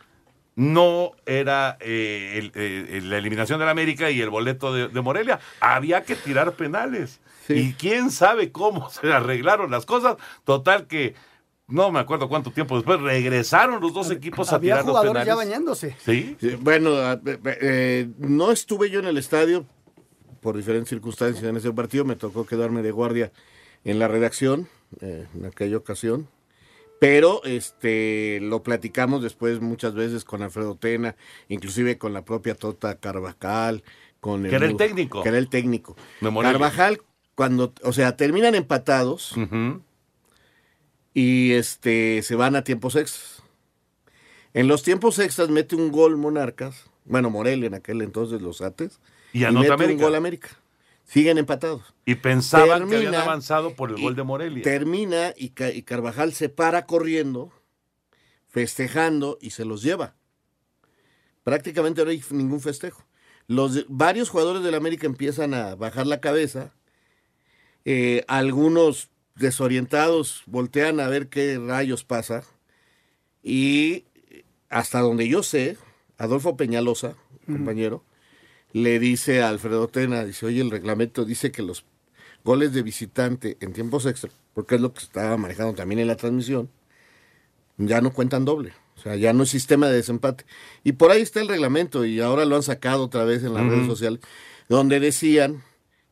no 0.57 1.13
era 1.27 1.77
eh, 1.81 2.51
eh, 2.55 3.01
la 3.03 3.19
eliminación 3.19 3.59
de 3.59 3.65
la 3.67 3.73
América 3.73 4.11
y 4.11 4.21
el 4.21 4.31
boleto 4.31 4.73
de, 4.73 5.01
Morelia. 5.01 5.41
Había 5.61 6.05
que 6.05 6.15
tirar 6.15 6.53
penales. 6.53 7.21
Y 7.49 7.75
quién 7.75 8.11
sabe 8.11 8.53
cómo 8.53 8.89
se 9.03 9.13
arreglaron 9.13 9.71
las 9.71 9.85
cosas. 9.85 10.17
Total 10.45 10.87
que 10.87 11.15
no 11.69 11.91
me 11.91 11.99
acuerdo 11.99 12.29
cuánto 12.29 12.51
tiempo 12.51 12.77
después, 12.77 13.01
regresaron 13.01 13.81
los 13.81 13.95
dos 13.95 14.11
equipos 14.11 14.53
a 14.53 14.61
tirar 14.61 14.85
los 14.85 15.01
penales. 15.01 15.27
ya 15.27 15.35
bañándose. 15.35 15.97
¿Sí? 16.05 16.37
bueno, 16.61 16.91
eh, 17.61 18.09
no 18.19 18.53
estuve 18.53 18.91
yo 18.91 19.01
en 19.01 19.07
el 19.07 19.19
estadio 19.19 19.67
por 20.41 20.57
diferentes 20.59 20.91
circunstancias 20.91 21.43
en 21.43 21.57
ese 21.57 21.73
partido, 21.73 22.05
me 22.05 22.17
tocó 22.17 22.45
quedarme 22.45 22.83
de 22.83 22.91
guardia 22.91 23.33
en 23.83 23.99
la 23.99 24.09
redacción 24.09 24.69
eh, 25.01 25.27
en 25.35 25.47
aquella 25.47 25.79
ocasión. 25.79 26.29
Pero 27.01 27.43
este 27.45 28.41
lo 28.41 28.63
platicamos 28.63 29.23
después 29.23 29.61
muchas 29.61 29.95
veces 29.95 30.25
con 30.25 30.43
Alfredo 30.43 30.77
Tena, 30.77 31.17
inclusive 31.49 31.97
con 31.97 32.13
la 32.13 32.27
propia 32.27 32.55
Tota 32.55 32.99
Carvajal, 33.01 33.83
con 34.21 34.45
el, 34.45 34.51
que 34.51 34.57
era 34.57 34.67
el 34.67 34.77
técnico. 34.77 35.23
Que 35.23 35.31
era 35.31 35.39
el 35.39 35.49
técnico. 35.49 35.97
Carvajal, 36.21 37.01
cuando, 37.35 37.73
o 37.83 37.93
sea, 37.93 38.17
terminan 38.17 38.55
empatados 38.55 39.35
y 41.15 41.53
este 41.53 42.23
se 42.23 42.35
van 42.35 42.57
a 42.57 42.65
tiempos 42.65 42.97
extras. 42.97 43.43
En 44.53 44.69
los 44.69 44.83
tiempos 44.83 45.19
extras 45.19 45.49
mete 45.49 45.77
un 45.77 45.91
gol 45.91 46.17
Monarcas, 46.17 46.85
bueno, 47.05 47.31
Morelia 47.31 47.69
en 47.69 47.75
aquel 47.75 48.03
entonces, 48.03 48.43
los 48.43 48.61
Ates, 48.61 49.01
y, 49.33 49.45
anota 49.45 49.77
mete 49.77 49.95
un 49.95 50.01
gol 50.01 50.15
América. 50.15 50.49
Siguen 51.05 51.39
empatados. 51.39 51.95
Y 52.07 52.15
pensaban 52.17 52.89
que 52.89 52.97
habían 52.97 53.15
avanzado 53.15 53.75
por 53.75 53.91
el 53.91 54.01
gol 54.01 54.17
de 54.17 54.23
Morelia. 54.23 54.63
Termina 54.63 55.35
y, 55.37 55.53
y 55.75 55.83
Carvajal 55.83 56.33
se 56.33 56.49
para 56.49 56.87
corriendo, 56.87 57.53
festejando 58.49 59.39
y 59.41 59.51
se 59.51 59.65
los 59.65 59.83
lleva. 59.83 60.15
Prácticamente 61.43 62.05
no 62.05 62.11
hay 62.11 62.23
ningún 62.31 62.61
festejo. 62.61 63.05
Los 63.47 63.85
varios 63.89 64.31
jugadores 64.31 64.63
del 64.63 64.75
América 64.75 65.07
empiezan 65.07 65.53
a 65.53 65.75
bajar 65.75 66.07
la 66.07 66.21
cabeza. 66.21 66.73
Eh, 67.85 68.25
algunos 68.29 69.11
desorientados 69.35 70.43
voltean 70.47 71.01
a 71.01 71.09
ver 71.09 71.29
qué 71.29 71.59
rayos 71.59 72.05
pasa. 72.05 72.45
Y 73.43 74.05
hasta 74.69 75.01
donde 75.01 75.29
yo 75.29 75.43
sé, 75.43 75.77
Adolfo 76.19 76.57
Peñalosa, 76.57 77.17
compañero, 77.47 78.05
le 78.73 78.99
dice 78.99 79.43
a 79.43 79.49
Alfredo 79.49 79.89
Tena, 79.89 80.25
dice, 80.25 80.47
oye, 80.47 80.61
el 80.61 80.71
reglamento 80.71 81.25
dice 81.25 81.53
que 81.53 81.63
los 81.63 81.85
goles 82.43 82.73
de 82.73 82.83
visitante 82.83 83.57
en 83.61 83.73
tiempos 83.73 84.07
extra, 84.07 84.31
porque 84.53 84.77
es 84.77 84.81
lo 84.81 84.93
que 84.93 85.01
estaba 85.01 85.37
manejando 85.37 85.75
también 85.75 86.01
en 86.01 86.09
la 86.09 86.17
transmisión, 86.17 86.71
ya 87.77 88.01
no 88.01 88.13
cuentan 88.13 88.45
doble. 88.45 88.73
O 88.97 89.01
sea, 89.01 89.17
ya 89.17 89.33
no 89.33 89.43
es 89.43 89.51
sistema 89.51 89.89
de 89.89 89.97
desempate. 89.97 90.45
Y 90.85 90.93
por 90.93 91.11
ahí 91.11 91.21
está 91.21 91.41
el 91.41 91.49
reglamento, 91.49 92.05
y 92.05 92.21
ahora 92.21 92.45
lo 92.45 92.57
han 92.57 92.63
sacado 92.63 93.05
otra 93.05 93.25
vez 93.25 93.43
en 93.43 93.55
las 93.55 93.67
redes 93.67 93.87
sociales, 93.87 94.21
donde 94.69 95.01
decían 95.01 95.63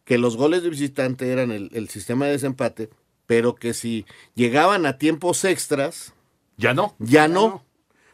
que 0.05 0.19
los 0.19 0.37
goles 0.37 0.63
de 0.63 0.71
visitante 0.71 1.31
eran 1.31 1.51
el 1.51 1.89
sistema 1.89 2.27
de 2.27 2.33
desempate, 2.33 2.91
pero 3.33 3.55
que 3.55 3.73
si 3.73 4.05
llegaban 4.35 4.85
a 4.85 4.99
tiempos 4.99 5.47
extras... 5.47 6.13
Ya 6.59 6.75
no. 6.75 6.95
Ya 6.99 7.29
no. 7.29 7.65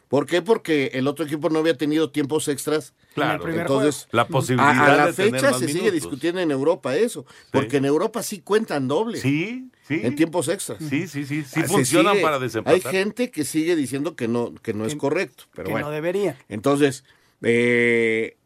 ¿Por 0.07 0.25
qué? 0.25 0.41
Porque 0.41 0.91
el 0.93 1.07
otro 1.09 1.25
equipo 1.25 1.49
no 1.49 1.59
había 1.59 1.75
tenido 1.75 2.09
tiempos 2.09 2.47
extras. 2.47 2.93
Claro, 3.15 3.45
entonces 3.49 4.07
la 4.11 4.29
posibilidad 4.29 4.79
a, 4.79 5.07
la 5.07 5.13
fecha 5.13 5.51
se 5.51 5.67
sigue 5.67 5.91
discutiendo 5.91 6.39
en 6.39 6.51
Europa 6.51 6.95
eso, 6.95 7.25
porque 7.51 7.77
en 7.77 7.85
Europa 7.85 8.23
sí 8.23 8.39
cuentan 8.39 8.87
doble. 8.87 9.19
Sí, 9.19 9.69
sí. 9.85 9.99
En 10.01 10.15
tiempos 10.15 10.47
extras. 10.47 10.79
Sí, 10.89 11.09
sí, 11.09 11.25
sí, 11.25 11.43
sí 11.43 11.63
funcionan 11.63 12.21
para 12.21 12.39
desempatar. 12.39 12.75
Hay 12.75 12.81
gente 12.81 13.29
que 13.29 13.43
sigue 13.43 13.75
diciendo 13.75 14.15
que 14.15 14.29
no 14.29 14.55
que 14.55 14.73
no 14.73 14.85
es 14.85 14.95
correcto, 14.95 15.43
pero 15.53 15.65
que 15.65 15.71
bueno. 15.73 15.87
no 15.87 15.93
debería. 15.93 16.37
Entonces, 16.47 17.03
eh, 17.41 18.37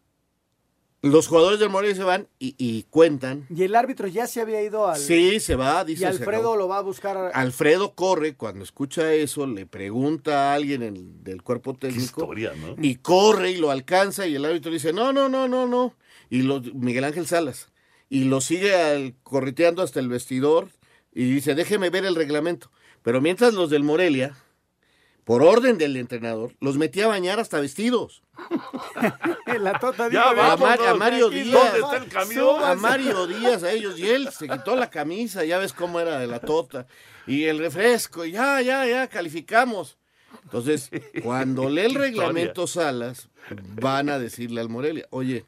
los 1.04 1.28
jugadores 1.28 1.60
del 1.60 1.70
Morelia 1.70 1.96
se 1.96 2.04
van 2.04 2.28
y, 2.40 2.56
y 2.58 2.84
cuentan. 2.90 3.46
Y 3.56 3.64
el 3.64 3.76
árbitro 3.76 4.08
ya 4.08 4.26
se 4.26 4.42
había 4.42 4.64
ido 4.64 4.88
al. 4.88 4.98
Sí, 5.00 5.40
se 5.40 5.56
va, 5.56 5.84
dice. 5.86 6.02
Y 6.02 6.06
Alfredo 6.06 6.56
lo 6.58 6.68
va 6.68 6.78
a 6.78 6.82
buscar. 6.82 7.16
a- 7.18 7.28
Alfredo 7.30 7.94
corre, 7.94 8.36
cuando 8.36 8.64
escucha 8.64 9.14
eso, 9.14 9.46
le 9.46 9.66
pregunta 9.68 10.52
a 10.52 10.54
alguien 10.56 10.82
en- 10.82 11.24
del 11.24 11.44
cuerpo 11.44 11.76
técnico. 11.76 12.22
historia, 12.22 12.54
¿no? 12.56 12.76
Y 12.82 12.96
corre 12.96 13.52
y 13.52 13.58
lo 13.58 13.70
alcanza 13.70 14.26
y 14.28 14.34
el 14.36 14.46
árbitro 14.46 14.72
dice, 14.72 14.92
no, 14.94 15.14
no, 15.14 15.30
no, 15.30 15.48
no, 15.48 15.68
no. 15.68 15.94
Y 16.30 16.42
lo, 16.44 16.62
Miguel 16.62 17.04
Ángel 17.04 17.28
Salas. 17.28 17.68
Y 18.10 18.24
lo 18.24 18.42
sigue 18.42 18.74
al- 18.76 19.14
correteando 19.24 19.82
hasta 19.84 20.00
el 20.00 20.08
vestidor 20.08 20.70
y 21.14 21.26
dice, 21.26 21.54
déjeme 21.54 21.90
ver 21.90 22.06
el 22.06 22.16
reglamento. 22.16 22.72
Pero 23.02 23.20
mientras 23.20 23.54
los 23.54 23.70
del 23.70 23.84
Morelia, 23.84 24.38
por 25.24 25.42
orden 25.42 25.78
del 25.78 25.96
entrenador, 25.98 26.54
los 26.60 26.78
metía 26.78 27.06
a 27.06 27.10
bañar 27.10 27.40
hasta 27.40 27.60
vestidos. 27.60 28.24
la 29.60 29.80
tota 29.80 30.10
Ya 30.10 30.30
dijo, 30.34 30.42
a, 30.42 30.58
Mar- 30.58 30.98
Mario 30.98 31.28
aquí, 31.28 31.42
Díaz. 31.44 31.62
¿dónde 31.62 31.80
está 31.80 31.98
el 31.98 32.08
camión? 32.10 32.64
A 32.64 32.76
Mario 32.76 33.28
Díaz, 33.28 33.64
a 33.64 33.72
ellos. 33.72 33.98
Y 34.00 34.10
él 34.10 34.30
se 34.32 34.48
quitó 34.50 34.76
la 34.76 34.90
camisa, 34.90 35.44
ya 35.46 35.58
ves 35.60 35.74
cómo 35.74 36.00
era 36.00 36.20
de 36.20 36.28
la 36.28 36.40
tota. 36.40 36.88
Y 37.26 37.46
el 37.46 37.60
refresco, 37.60 38.26
y 38.26 38.32
ya, 38.32 38.62
ya, 38.62 38.86
ya, 38.86 39.08
calificamos. 39.08 39.98
Entonces, 40.44 40.90
cuando 41.24 41.70
lee 41.70 41.82
el 41.86 41.96
reglamento 41.96 42.68
Salas, 42.68 43.30
van 43.80 44.10
a 44.10 44.20
decirle 44.20 44.60
al 44.62 44.70
Morelia, 44.70 45.08
oye, 45.12 45.46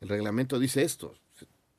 el 0.00 0.08
reglamento 0.08 0.58
dice 0.58 0.82
esto. 0.82 1.14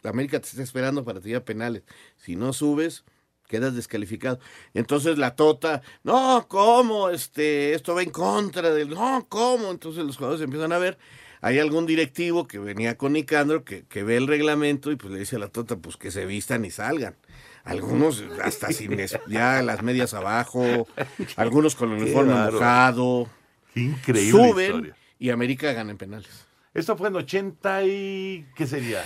La 0.02 0.12
América 0.12 0.40
te 0.40 0.48
está 0.48 0.64
esperando 0.64 1.04
para 1.04 1.20
tirar 1.20 1.44
penales. 1.44 1.84
Si 2.16 2.36
no 2.36 2.54
subes, 2.54 3.04
quedas 3.48 3.76
descalificado. 3.76 4.40
Entonces 4.74 5.18
la 5.18 5.36
Tota, 5.36 5.82
no, 6.04 6.46
¿cómo? 6.48 7.10
Este, 7.10 7.74
esto 7.74 7.96
va 7.96 8.04
en 8.04 8.12
contra 8.12 8.72
del, 8.72 8.90
no, 8.90 9.26
¿cómo? 9.30 9.72
Entonces 9.72 10.04
los 10.04 10.18
jugadores 10.18 10.44
empiezan 10.44 10.72
a 10.72 10.78
ver. 10.78 10.98
Hay 11.42 11.60
algún 11.60 11.86
directivo 11.86 12.48
que 12.48 12.58
venía 12.58 12.98
con 12.98 13.14
Nicandro 13.14 13.64
que, 13.64 13.86
que 13.86 14.04
ve 14.04 14.18
el 14.18 14.28
reglamento 14.28 14.92
y 14.92 14.96
pues 14.96 15.14
le 15.14 15.20
dice 15.20 15.36
a 15.36 15.40
la 15.40 15.50
Tota, 15.50 15.78
pues 15.78 15.98
que 15.98 16.12
se 16.12 16.26
vistan 16.26 16.66
y 16.66 16.72
salgan. 16.72 17.16
Algunos 17.64 18.24
hasta 18.42 18.72
sin 18.72 18.98
ya 19.28 19.62
las 19.62 19.84
medias 19.84 20.14
abajo, 20.14 20.88
algunos 21.36 21.76
con 21.76 21.92
el 21.92 22.02
uniforme 22.04 22.34
mojado. 22.34 23.28
Increíble 23.76 24.32
Suben 24.32 24.66
historia. 24.66 24.96
y 25.20 25.30
América 25.32 25.74
gana 25.74 25.92
en 25.92 25.98
penales. 25.98 26.48
Esto 26.74 26.96
fue 26.96 27.10
en 27.10 27.18
80 27.18 27.84
y... 27.84 28.46
¿Qué 28.56 28.68
sería? 28.68 29.04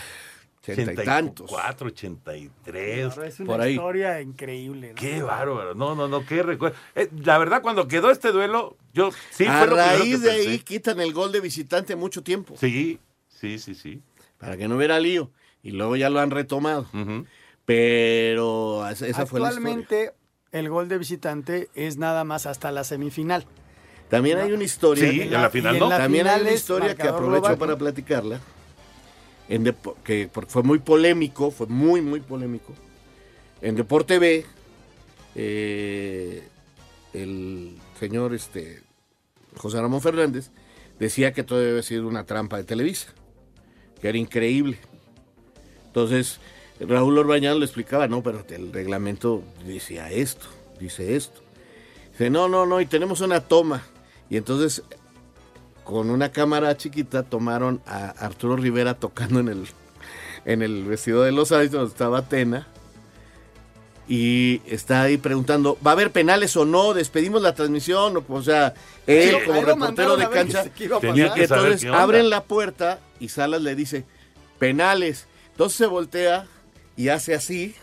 Ochenta 0.61 0.93
y 0.93 1.05
tantos. 1.05 1.51
84, 1.51 1.87
83. 1.87 3.17
Es 3.17 3.39
una 3.39 3.47
por 3.47 3.61
ahí. 3.61 3.73
historia 3.73 4.21
increíble. 4.21 4.89
¿no? 4.89 4.95
Qué 4.95 5.21
bárbaro. 5.23 5.73
No, 5.73 5.95
no, 5.95 6.07
no, 6.07 6.23
qué 6.25 6.43
recuerdo. 6.43 6.77
Eh, 6.93 7.09
la 7.23 7.39
verdad, 7.39 7.63
cuando 7.63 7.87
quedó 7.87 8.11
este 8.11 8.31
duelo, 8.31 8.77
yo 8.93 9.09
sí 9.31 9.45
a 9.47 9.57
fue 9.57 9.67
lo 9.67 9.75
raíz 9.75 10.19
que 10.19 10.25
de 10.25 10.31
ahí 10.31 10.59
quitan 10.59 10.99
el 11.01 11.13
gol 11.13 11.31
de 11.31 11.39
visitante 11.39 11.95
mucho 11.95 12.21
tiempo. 12.21 12.55
Sí, 12.57 12.99
sí, 13.27 13.57
sí, 13.57 13.73
sí. 13.73 14.01
Para 14.37 14.55
que 14.55 14.67
no 14.67 14.77
hubiera 14.77 14.99
lío. 14.99 15.31
Y 15.63 15.71
luego 15.71 15.95
ya 15.95 16.09
lo 16.09 16.19
han 16.19 16.29
retomado. 16.29 16.87
Pero 17.65 18.87
esa 18.87 19.07
esa 19.07 19.25
fue 19.25 19.39
la 19.39 19.49
historia. 19.49 19.71
Actualmente, 19.71 20.13
el 20.51 20.69
gol 20.69 20.89
de 20.89 20.97
visitante 20.97 21.69
es 21.73 21.97
nada 21.97 22.23
más 22.23 22.45
hasta 22.45 22.71
la 22.71 22.83
semifinal. 22.83 23.45
También 24.09 24.37
hay 24.39 24.51
una 24.51 24.63
historia. 24.63 25.09
Sí, 25.09 25.21
en 25.21 25.31
la 25.31 25.49
final, 25.49 25.79
¿no? 25.79 25.85
en 25.85 25.89
la 25.89 25.97
También 25.97 26.27
hay 26.27 26.41
una 26.41 26.51
historia 26.51 26.95
que 26.95 27.03
aprovecho 27.03 27.41
global, 27.41 27.57
para 27.57 27.77
platicarla. 27.77 28.41
En 29.51 29.65
que 30.05 30.29
porque 30.31 30.47
fue 30.47 30.63
muy 30.63 30.79
polémico, 30.79 31.51
fue 31.51 31.67
muy, 31.67 32.01
muy 32.01 32.21
polémico. 32.21 32.73
En 33.61 33.75
Deporte 33.75 34.17
B, 34.17 34.45
eh, 35.35 36.47
el 37.11 37.75
señor 37.99 38.33
este, 38.33 38.81
José 39.57 39.81
Ramón 39.81 39.99
Fernández 39.99 40.51
decía 40.99 41.33
que 41.33 41.43
todo 41.43 41.59
debe 41.59 41.83
sido 41.83 42.07
una 42.07 42.23
trampa 42.23 42.55
de 42.55 42.63
Televisa, 42.63 43.09
que 43.99 44.07
era 44.07 44.17
increíble. 44.17 44.77
Entonces, 45.87 46.39
Raúl 46.79 47.17
Orbañán 47.17 47.59
le 47.59 47.65
explicaba, 47.65 48.07
no, 48.07 48.23
pero 48.23 48.45
el 48.47 48.71
reglamento 48.71 49.43
decía 49.65 50.09
esto, 50.11 50.47
dice 50.79 51.17
esto. 51.17 51.41
Dice, 52.13 52.29
no, 52.29 52.47
no, 52.47 52.65
no, 52.65 52.79
y 52.79 52.85
tenemos 52.85 53.19
una 53.19 53.41
toma. 53.41 53.83
Y 54.29 54.37
entonces, 54.37 54.81
con 55.83 56.09
una 56.09 56.31
cámara 56.31 56.75
chiquita, 56.77 57.23
tomaron 57.23 57.81
a 57.85 58.09
Arturo 58.09 58.55
Rivera 58.55 58.93
tocando 58.93 59.39
en 59.39 59.49
el, 59.49 59.67
en 60.45 60.61
el 60.61 60.83
vestido 60.85 61.23
de 61.23 61.31
los 61.31 61.51
Aires, 61.51 61.71
donde 61.71 61.89
estaba 61.89 62.19
Atena. 62.19 62.67
Y 64.07 64.61
está 64.65 65.03
ahí 65.03 65.17
preguntando, 65.17 65.77
¿va 65.85 65.91
a 65.91 65.93
haber 65.93 66.11
penales 66.11 66.57
o 66.57 66.65
no? 66.65 66.93
¿Despedimos 66.93 67.41
la 67.41 67.55
transmisión? 67.55 68.17
O, 68.17 68.25
o 68.27 68.43
sea, 68.43 68.73
él 69.07 69.29
Sí, 69.39 69.45
como 69.45 69.61
reportero 69.61 70.17
de 70.17 70.29
cancha, 70.29 70.63
Tenía 71.01 71.33
que 71.33 71.43
entonces 71.43 71.81
qué 71.81 71.89
onda. 71.89 72.03
abren 72.03 72.29
la 72.29 72.43
puerta 72.43 72.99
y 73.19 73.29
Salas 73.29 73.61
le 73.61 73.73
dice, 73.75 74.03
penales. 74.59 75.27
Entonces 75.51 75.77
se 75.77 75.85
voltea 75.85 76.45
y 76.97 77.07
hace 77.07 77.33
así, 77.33 77.75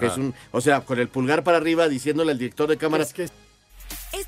que 0.00 0.06
es 0.06 0.16
un, 0.16 0.34
o 0.50 0.60
sea, 0.60 0.80
con 0.80 0.98
el 0.98 1.08
pulgar 1.08 1.44
para 1.44 1.58
arriba 1.58 1.88
diciéndole 1.88 2.32
al 2.32 2.38
director 2.38 2.68
de 2.68 2.76
cámara, 2.76 3.06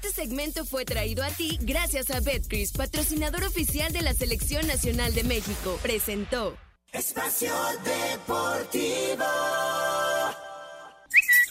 Este 0.02 0.22
segmento 0.22 0.64
fue 0.64 0.86
traído 0.86 1.22
a 1.22 1.28
ti 1.28 1.58
gracias 1.60 2.10
a 2.10 2.20
Betcris, 2.20 2.72
patrocinador 2.72 3.44
oficial 3.44 3.92
de 3.92 4.00
la 4.00 4.14
Selección 4.14 4.66
Nacional 4.66 5.12
de 5.12 5.24
México. 5.24 5.78
Presentó. 5.82 6.56
Espacio 6.90 7.52
Deportivo. 7.84 9.24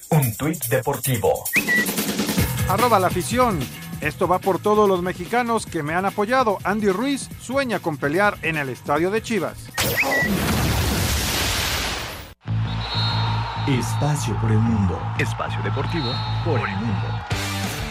Un 0.10 0.36
tuit 0.36 0.66
deportivo. 0.66 1.44
Arroba 2.68 3.00
la 3.00 3.08
afición. 3.08 3.60
Esto 4.02 4.28
va 4.28 4.40
por 4.40 4.60
todos 4.60 4.90
los 4.90 5.04
mexicanos 5.04 5.68
que 5.68 5.84
me 5.84 5.94
han 5.94 6.06
apoyado. 6.06 6.58
Andy 6.64 6.90
Ruiz 6.90 7.30
sueña 7.40 7.80
con 7.80 7.98
pelear 7.98 8.40
en 8.42 8.58
el 8.58 8.70
estadio 8.70 9.12
de 9.12 9.22
Chivas. 9.22 9.58
Espacio 13.68 14.36
por 14.42 14.52
el 14.52 14.58
mundo. 14.58 15.00
Espacio 15.20 15.62
deportivo 15.62 16.12
por 16.44 16.60
el 16.60 16.76
mundo. 16.78 17.39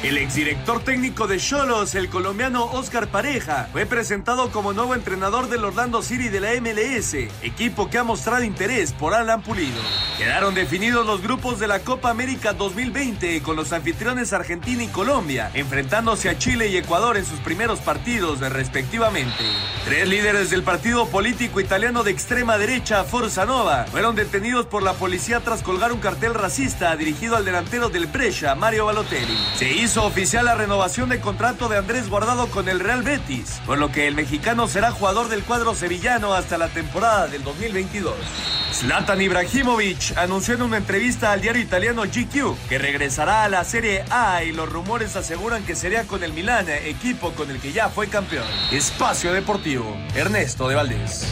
El 0.01 0.16
exdirector 0.16 0.84
técnico 0.84 1.26
de 1.26 1.38
Cholos, 1.38 1.96
el 1.96 2.09
colombiano 2.09 2.66
Oscar 2.66 3.09
Pareja, 3.09 3.68
fue 3.72 3.84
presentado 3.84 4.53
como 4.53 4.72
nuevo 4.72 4.94
entrenador 4.94 5.49
del 5.49 5.64
Orlando 5.64 6.03
City 6.03 6.28
de 6.28 6.38
la 6.38 6.51
MLS, 6.61 7.14
equipo 7.42 7.90
que 7.90 7.99
ha 7.99 8.05
mostrado 8.05 8.44
interés 8.44 8.92
por 8.92 9.12
Alan 9.12 9.42
Pulido. 9.42 9.80
Quedaron 10.16 10.55
definidos 10.55 11.05
los 11.05 11.20
grupos 11.20 11.59
de 11.59 11.66
la 11.66 11.80
Copa 11.80 12.11
América 12.11 12.53
2020 12.53 13.42
con 13.42 13.57
los 13.57 13.72
anfitriones 13.72 14.32
Argentina 14.32 14.84
y 14.84 14.86
Colombia, 14.86 15.51
enfrentándose 15.55 16.28
a 16.28 16.38
Chile 16.38 16.68
y 16.68 16.76
Ecuador 16.76 17.16
en 17.16 17.26
sus 17.26 17.40
primeros 17.40 17.80
partidos 17.80 18.38
respectivamente. 18.38 19.44
Tres 19.84 20.09
líderes 20.09 20.51
del 20.51 20.62
partido 20.62 21.09
político 21.09 21.61
italiano 21.61 22.05
de 22.05 22.12
extrema 22.12 22.57
derecha, 22.57 23.03
Forza 23.03 23.46
Nova, 23.46 23.86
fueron 23.90 24.14
detenidos 24.14 24.66
por 24.66 24.84
la 24.84 24.92
policía 24.92 25.40
tras 25.40 25.64
colgar 25.64 25.90
un 25.90 25.99
cartel 25.99 26.34
racista 26.34 26.94
dirigido 26.94 27.34
al 27.34 27.44
delantero 27.44 27.88
del 27.88 28.07
Brescia, 28.07 28.55
Mario 28.55 28.86
Balotelli. 28.86 29.36
Se 29.57 29.68
hizo 29.68 29.88
oficial 29.97 30.45
la 30.45 30.55
renovación 30.55 31.09
de 31.09 31.20
contrato 31.20 31.68
de 31.68 31.78
Andrés 31.78 32.11
Guardado 32.11 32.49
con 32.49 32.68
el 32.68 32.80
Real 32.80 33.03
Betis, 33.03 33.61
por 33.64 33.78
lo 33.78 33.91
que 33.91 34.07
el 34.07 34.14
mexicano 34.14 34.68
será 34.68 34.91
jugador 34.91 35.28
del 35.28 35.43
cuadro 35.43 35.74
sevillano 35.74 36.34
hasta 36.34 36.59
la 36.59 36.68
temporada 36.68 37.26
del 37.26 37.43
2022. 37.43 38.14
Zlatan 38.72 39.20
Ibrahimovic 39.20 40.16
anunció 40.16 40.55
en 40.55 40.62
una 40.62 40.76
entrevista 40.76 41.32
al 41.32 41.41
diario 41.41 41.62
italiano 41.62 42.03
GQ 42.03 42.68
que 42.68 42.78
regresará 42.78 43.45
a 43.45 43.49
la 43.49 43.64
Serie 43.64 44.05
A 44.11 44.43
y 44.45 44.53
los 44.53 44.70
rumores 44.70 45.16
aseguran 45.16 45.64
que 45.64 45.74
sería 45.74 46.05
con 46.07 46.22
el 46.22 46.32
Milan, 46.32 46.68
equipo 46.68 47.32
con 47.32 47.51
el 47.51 47.59
que 47.59 47.72
ya 47.72 47.89
fue 47.89 48.09
campeón. 48.09 48.47
Espacio 48.70 49.32
Deportivo, 49.32 49.97
Ernesto 50.14 50.68
de 50.68 50.74
Valdés. 50.74 51.26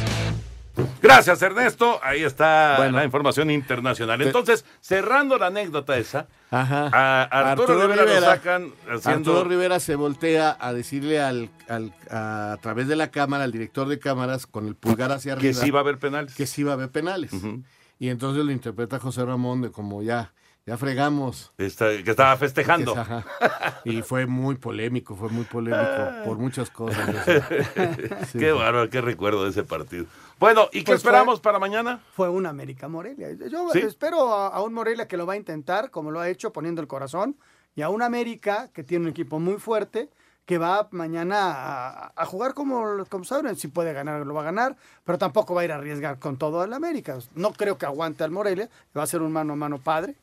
Gracias, 1.00 1.40
Ernesto. 1.42 1.98
Ahí 2.02 2.22
está 2.22 2.90
la 2.90 3.04
información 3.04 3.50
internacional. 3.50 4.20
Entonces, 4.22 4.64
cerrando 4.80 5.38
la 5.38 5.46
anécdota 5.46 5.96
esa, 5.96 6.26
Ajá. 6.50 6.90
a 6.92 7.22
Arturo, 7.52 7.86
Rivera, 7.86 8.04
lo 8.04 8.20
sacan 8.20 8.72
haciendo... 8.90 9.32
Arturo 9.32 9.44
Rivera 9.48 9.80
se 9.80 9.94
voltea 9.96 10.56
a 10.60 10.72
decirle 10.72 11.20
al, 11.20 11.50
al- 11.68 11.94
a, 12.10 12.52
a 12.52 12.56
través 12.58 12.88
de 12.88 12.96
la 12.96 13.10
cámara, 13.10 13.44
al 13.44 13.52
director 13.52 13.88
de 13.88 13.98
cámaras, 13.98 14.46
con 14.46 14.66
el 14.66 14.74
pulgar 14.74 15.12
hacia 15.12 15.34
Que 15.36 15.48
arriba. 15.48 15.64
sí 15.64 15.70
va 15.70 15.78
a 15.80 15.82
haber 15.82 15.98
penales. 15.98 16.34
Que 16.34 16.46
sí 16.46 16.62
va 16.62 16.72
a 16.72 16.74
haber 16.74 16.90
penales. 16.90 17.30
Y 17.98 18.08
entonces 18.10 18.44
lo 18.44 18.52
interpreta 18.52 18.98
José 18.98 19.24
Ramón 19.24 19.62
de 19.62 19.70
como 19.70 20.02
ya, 20.02 20.32
ya 20.66 20.76
fregamos. 20.76 21.52
Está- 21.58 22.02
que 22.02 22.10
estaba 22.10 22.36
festejando. 22.36 22.92
Que 22.94 23.00
es- 23.00 23.06
ajá. 23.08 23.24
Y 23.84 24.02
fue 24.02 24.26
muy 24.26 24.56
polémico, 24.56 25.14
fue 25.14 25.28
muy 25.28 25.44
polémico 25.44 26.24
por 26.24 26.38
muchas 26.38 26.70
cosas. 26.70 26.98
Sí. 28.32 28.38
Qué 28.38 28.50
bárbaro, 28.52 28.90
qué 28.90 29.00
recuerdo 29.00 29.44
de 29.44 29.50
ese 29.50 29.62
partido. 29.62 30.06
Bueno, 30.40 30.68
¿y 30.72 30.80
qué 30.80 30.86
Pues 30.92 31.02
fue- 31.02 31.10
esperamos 31.10 31.40
para 31.40 31.58
mañana? 31.58 32.00
Fue 32.14 32.28
un 32.28 32.44
América 32.46 32.88
Morelia. 32.88 33.28
Yo 33.48 33.70
¿Sí? 33.72 33.78
espero 33.78 34.34
a, 34.34 34.48
a 34.48 34.62
un 34.62 34.74
Morelia 34.74 35.06
que 35.06 35.16
lo 35.16 35.24
va 35.26 35.34
a 35.34 35.36
intentar, 35.36 35.90
como 35.90 36.10
lo 36.10 36.20
ha 36.20 36.28
hecho, 36.28 36.52
poniendo 36.52 36.80
el 36.82 36.88
corazón, 36.88 37.36
y 37.76 37.82
a 37.82 37.88
un 37.88 38.02
América 38.02 38.68
que 38.74 38.82
tiene 38.82 39.04
un 39.04 39.10
equipo 39.10 39.38
muy 39.38 39.58
fuerte, 39.58 40.08
que 40.46 40.58
va 40.58 40.88
mañana 40.92 41.38
a, 41.52 42.12
a 42.16 42.24
jugar 42.26 42.54
como, 42.54 43.04
como 43.08 43.24
saben, 43.24 43.56
si 43.56 43.68
puede 43.68 43.92
ganar, 43.92 44.26
lo 44.26 44.34
va 44.34 44.42
a 44.42 44.44
ganar, 44.44 44.76
pero 45.04 45.18
tampoco 45.18 45.54
va 45.54 45.62
a 45.62 45.64
ir 45.64 45.72
a 45.72 45.76
arriesgar 45.76 46.18
con 46.18 46.36
todo 46.36 46.62
el 46.64 46.72
América. 46.72 47.18
No 47.34 47.52
creo 47.52 47.78
que 47.78 47.86
aguante 47.86 48.22
al 48.24 48.30
Morelia, 48.30 48.68
va 48.96 49.02
a 49.02 49.06
ser 49.06 49.22
un 49.22 49.32
mano 49.32 49.54
a 49.54 49.56
mano 49.56 49.78
padre, 49.78 50.14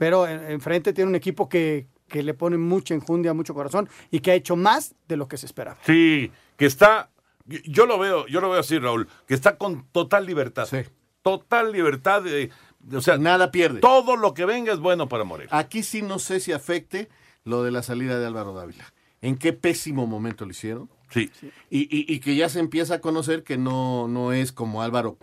pero 0.00 0.26
en- 0.26 0.50
enfrente 0.50 0.94
tiene 0.94 1.10
un 1.10 1.14
equipo 1.14 1.46
que, 1.50 1.86
que 2.08 2.22
le 2.22 2.32
pone 2.32 2.56
mucha 2.56 2.94
enjundia, 2.94 3.34
mucho 3.34 3.52
corazón, 3.52 3.86
y 4.10 4.20
que 4.20 4.30
ha 4.30 4.34
hecho 4.34 4.56
más 4.56 4.94
de 5.08 5.18
lo 5.18 5.28
que 5.28 5.36
se 5.36 5.44
esperaba. 5.44 5.76
Sí, 5.84 6.32
que 6.56 6.64
está 6.64 7.10
yo 7.46 7.84
lo 7.84 7.98
veo, 7.98 8.26
yo 8.26 8.40
lo 8.40 8.48
veo 8.48 8.60
así, 8.60 8.78
Raúl, 8.78 9.08
que 9.26 9.34
está 9.34 9.58
con 9.58 9.84
total 9.92 10.24
libertad. 10.24 10.66
Total 11.20 11.70
libertad 11.70 12.22
de, 12.22 12.50
o 12.94 13.00
sea, 13.02 13.18
nada 13.18 13.50
pierde. 13.50 13.80
Todo 13.80 14.16
lo 14.16 14.32
que 14.32 14.46
venga 14.46 14.72
es 14.72 14.78
bueno 14.78 15.06
para 15.08 15.24
Morelia. 15.24 15.54
Aquí 15.54 15.82
sí 15.82 16.00
no 16.00 16.18
sé 16.18 16.40
si 16.40 16.52
afecte 16.52 17.10
lo 17.44 17.62
de 17.62 17.70
la 17.72 17.82
salida 17.82 18.18
de 18.18 18.26
Álvaro 18.26 18.54
Dávila. 18.54 18.90
¿En 19.20 19.36
qué 19.36 19.52
pésimo 19.52 20.06
momento 20.06 20.46
lo 20.46 20.52
hicieron? 20.52 20.88
Sí. 21.10 21.30
Y, 21.68 21.88
y, 21.90 22.20
que 22.20 22.36
ya 22.36 22.48
se 22.48 22.58
empieza 22.60 22.94
a 22.94 23.00
conocer 23.00 23.42
que 23.42 23.58
no, 23.58 24.08
no 24.08 24.32
es 24.32 24.50
como 24.52 24.80
Álvaro, 24.82 25.18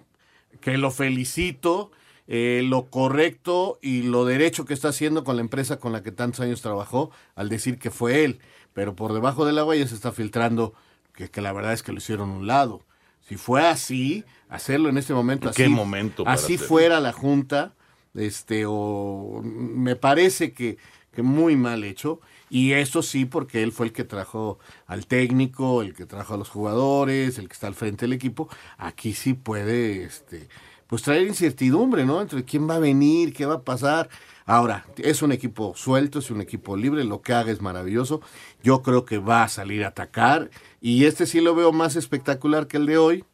que 0.62 0.78
lo 0.78 0.92
felicito, 0.92 1.92
eh, 2.28 2.62
lo 2.64 2.90
correcto 2.90 3.80
y 3.82 4.04
lo 4.04 4.26
derecho 4.26 4.66
que 4.66 4.74
está 4.74 4.90
haciendo 4.90 5.24
con 5.24 5.36
la 5.36 5.42
empresa 5.42 5.80
con 5.80 5.92
la 5.92 6.04
que 6.04 6.12
tantos 6.12 6.42
años 6.42 6.62
trabajó 6.62 7.12
al 7.36 7.50
decir 7.50 7.80
que 7.80 7.92
fue 7.92 8.24
él. 8.24 8.40
Pero 8.74 8.96
por 8.96 9.14
debajo 9.14 9.46
del 9.46 9.58
agua 9.60 9.76
ya 9.76 9.88
se 9.88 9.96
está 9.96 10.12
filtrando 10.12 10.74
que, 11.14 11.30
que 11.30 11.42
la 11.42 11.54
verdad 11.54 11.74
es 11.74 11.84
que 11.84 11.92
lo 11.92 11.98
hicieron 11.98 12.30
a 12.30 12.34
un 12.34 12.48
lado. 12.48 12.84
Si 13.28 13.36
fue 13.36 13.66
así, 13.66 14.24
hacerlo 14.48 14.88
en 14.88 14.98
este 14.98 15.14
momento 15.14 15.50
así. 15.50 15.64
¿Qué 15.64 15.70
momento? 15.70 16.24
así 16.26 16.58
fuera 16.58 17.02
la 17.02 17.12
Junta, 17.12 17.74
este, 18.14 18.64
o 18.66 19.42
me 19.44 19.98
parece 19.98 20.54
que, 20.54 20.78
que 21.12 21.24
muy 21.24 21.58
mal 21.58 21.84
hecho. 21.84 22.22
Y 22.50 22.72
eso 22.72 23.04
sí, 23.04 23.26
porque 23.26 23.64
él 23.64 23.74
fue 23.74 23.88
el 23.88 23.92
que 23.92 24.06
trajo 24.06 24.60
al 24.86 25.08
técnico, 25.08 25.82
el 25.82 25.94
que 25.94 26.06
trajo 26.06 26.36
a 26.36 26.38
los 26.38 26.50
jugadores, 26.50 27.38
el 27.38 27.50
que 27.50 27.54
está 27.54 27.68
al 27.68 27.76
frente 27.76 28.06
del 28.06 28.14
equipo. 28.14 28.48
Aquí 28.78 29.14
sí 29.14 29.34
puede, 29.34 30.04
este, 30.06 30.48
pues 30.88 31.02
traer 31.02 31.28
incertidumbre, 31.28 32.06
¿no? 32.06 32.22
Entre 32.22 32.44
quién 32.44 32.70
va 32.70 32.76
a 32.76 32.80
venir, 32.80 33.34
qué 33.34 33.46
va 33.46 33.56
a 33.56 33.62
pasar. 33.62 34.10
Ahora, 34.46 34.86
es 34.98 35.22
un 35.22 35.34
equipo 35.34 35.74
suelto, 35.76 36.20
es 36.20 36.32
un 36.32 36.40
equipo 36.40 36.78
libre, 36.78 37.04
lo 37.04 37.22
que 37.22 37.34
haga 37.34 37.52
es 37.52 37.62
maravilloso. 37.62 38.22
Yo 38.64 38.82
creo 38.82 39.04
que 39.04 39.18
va 39.18 39.44
a 39.44 39.50
salir 39.50 39.84
a 39.84 39.90
atacar 39.90 40.50
y 40.80 41.06
este 41.06 41.26
sí 41.26 41.42
lo 41.42 41.54
veo 41.54 41.74
más 41.74 41.96
espectacular 41.96 42.68
que 42.68 42.78
el 42.78 42.86
de 42.86 42.98
hoy. 42.98 43.26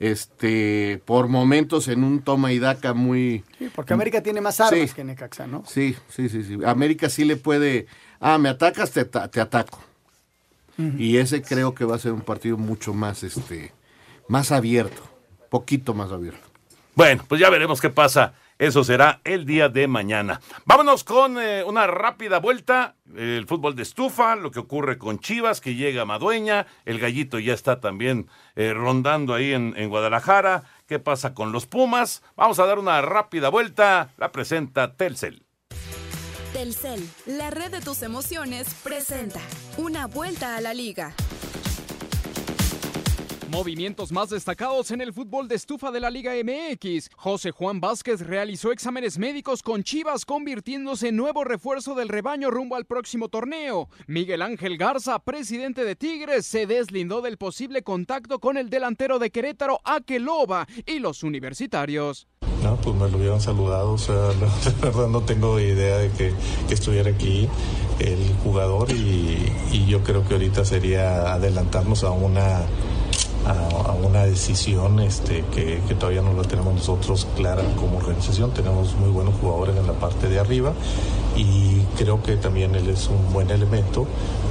Este, 0.00 1.00
por 1.04 1.28
momentos 1.28 1.86
en 1.86 2.02
un 2.02 2.22
toma 2.22 2.52
y 2.52 2.58
daca 2.58 2.92
muy... 2.92 3.44
Sí, 3.58 3.70
porque 3.72 3.94
América 3.94 4.20
tiene 4.20 4.40
más 4.40 4.60
armas 4.60 4.92
que 4.94 5.04
Necaxa, 5.04 5.46
¿no? 5.46 5.62
Sí, 5.64 5.94
sí, 6.08 6.28
sí, 6.28 6.42
sí. 6.42 6.58
América 6.64 7.08
sí 7.08 7.24
le 7.24 7.36
puede... 7.36 7.86
Ah, 8.18 8.36
me 8.38 8.48
atacas, 8.48 8.90
te, 8.90 9.04
te 9.04 9.40
ataco. 9.40 9.78
Y 10.98 11.18
ese 11.18 11.42
creo 11.42 11.74
que 11.74 11.84
va 11.84 11.94
a 11.96 11.98
ser 12.00 12.12
un 12.12 12.22
partido 12.22 12.56
mucho 12.56 12.94
más, 12.94 13.22
este, 13.22 13.72
más 14.26 14.50
abierto, 14.50 15.02
poquito 15.50 15.94
más 15.94 16.10
abierto. 16.10 16.51
Bueno, 16.94 17.24
pues 17.28 17.40
ya 17.40 17.50
veremos 17.50 17.80
qué 17.80 17.90
pasa 17.90 18.34
eso 18.62 18.84
será 18.84 19.20
el 19.24 19.44
día 19.44 19.68
de 19.68 19.88
mañana. 19.88 20.40
Vámonos 20.66 21.02
con 21.02 21.36
eh, 21.40 21.64
una 21.64 21.88
rápida 21.88 22.38
vuelta. 22.38 22.94
El 23.16 23.44
fútbol 23.48 23.74
de 23.74 23.82
estufa, 23.82 24.36
lo 24.36 24.52
que 24.52 24.60
ocurre 24.60 24.98
con 24.98 25.18
Chivas, 25.18 25.60
que 25.60 25.74
llega 25.74 26.02
a 26.02 26.04
Madueña. 26.04 26.68
El 26.84 27.00
gallito 27.00 27.40
ya 27.40 27.54
está 27.54 27.80
también 27.80 28.28
eh, 28.54 28.72
rondando 28.72 29.34
ahí 29.34 29.52
en, 29.52 29.74
en 29.76 29.88
Guadalajara. 29.88 30.62
¿Qué 30.86 31.00
pasa 31.00 31.34
con 31.34 31.50
los 31.50 31.66
Pumas? 31.66 32.22
Vamos 32.36 32.60
a 32.60 32.66
dar 32.66 32.78
una 32.78 33.02
rápida 33.02 33.48
vuelta. 33.48 34.10
La 34.16 34.30
presenta 34.30 34.94
Telcel. 34.94 35.42
Telcel, 36.52 37.08
la 37.26 37.50
red 37.50 37.72
de 37.72 37.80
tus 37.80 38.02
emociones, 38.02 38.72
presenta 38.84 39.40
una 39.76 40.06
vuelta 40.06 40.56
a 40.56 40.60
la 40.60 40.72
liga. 40.72 41.14
Movimientos 43.52 44.12
más 44.12 44.30
destacados 44.30 44.92
en 44.92 45.02
el 45.02 45.12
fútbol 45.12 45.46
de 45.46 45.56
estufa 45.56 45.90
de 45.90 46.00
la 46.00 46.08
Liga 46.08 46.32
MX. 46.32 47.10
José 47.14 47.50
Juan 47.50 47.80
Vázquez 47.80 48.26
realizó 48.26 48.72
exámenes 48.72 49.18
médicos 49.18 49.62
con 49.62 49.82
Chivas, 49.82 50.24
convirtiéndose 50.24 51.08
en 51.08 51.16
nuevo 51.16 51.44
refuerzo 51.44 51.94
del 51.94 52.08
rebaño 52.08 52.50
rumbo 52.50 52.76
al 52.76 52.86
próximo 52.86 53.28
torneo. 53.28 53.90
Miguel 54.06 54.40
Ángel 54.40 54.78
Garza, 54.78 55.18
presidente 55.18 55.84
de 55.84 55.96
Tigres, 55.96 56.46
se 56.46 56.66
deslindó 56.66 57.20
del 57.20 57.36
posible 57.36 57.82
contacto 57.82 58.38
con 58.38 58.56
el 58.56 58.70
delantero 58.70 59.18
de 59.18 59.30
Querétaro, 59.30 59.80
Akeloba, 59.84 60.66
y 60.86 60.98
los 61.00 61.22
universitarios. 61.22 62.28
No, 62.62 62.76
pues 62.76 62.96
me 62.96 63.10
lo 63.10 63.18
hubieran 63.18 63.40
saludado, 63.42 63.92
o 63.92 63.98
sea, 63.98 64.14
la 64.80 64.88
verdad 64.88 65.08
no 65.08 65.22
tengo 65.24 65.60
idea 65.60 65.98
de 65.98 66.10
que, 66.12 66.32
estuviera 66.70 67.10
aquí 67.10 67.48
el 67.98 68.34
jugador 68.44 68.90
y, 68.92 69.52
yo 69.86 70.02
creo 70.02 70.26
que 70.26 70.34
ahorita 70.34 70.64
sería 70.64 71.34
adelantarnos 71.34 72.02
a, 72.02 72.12
una 72.12 72.62
decisión 74.32 74.98
este, 75.00 75.44
que, 75.54 75.78
todavía 75.94 76.22
no 76.22 76.32
la 76.32 76.42
tenemos 76.42 76.74
nosotros 76.74 77.26
clara 77.36 77.62
como 77.76 77.98
organización. 77.98 78.52
Tenemos 78.52 78.94
muy 78.96 79.10
buenos 79.10 79.34
jugadores 79.40 79.76
en 79.76 79.86
la 79.86 79.92
parte 79.92 80.28
de 80.28 80.38
arriba 80.38 80.72
y 81.36 81.80
creo 81.98 82.22
que 82.22 82.36
también 82.36 82.74
él 82.74 82.88
es 82.88 83.08
un 83.08 83.32
buen 83.32 83.50
elemento, 83.50 84.06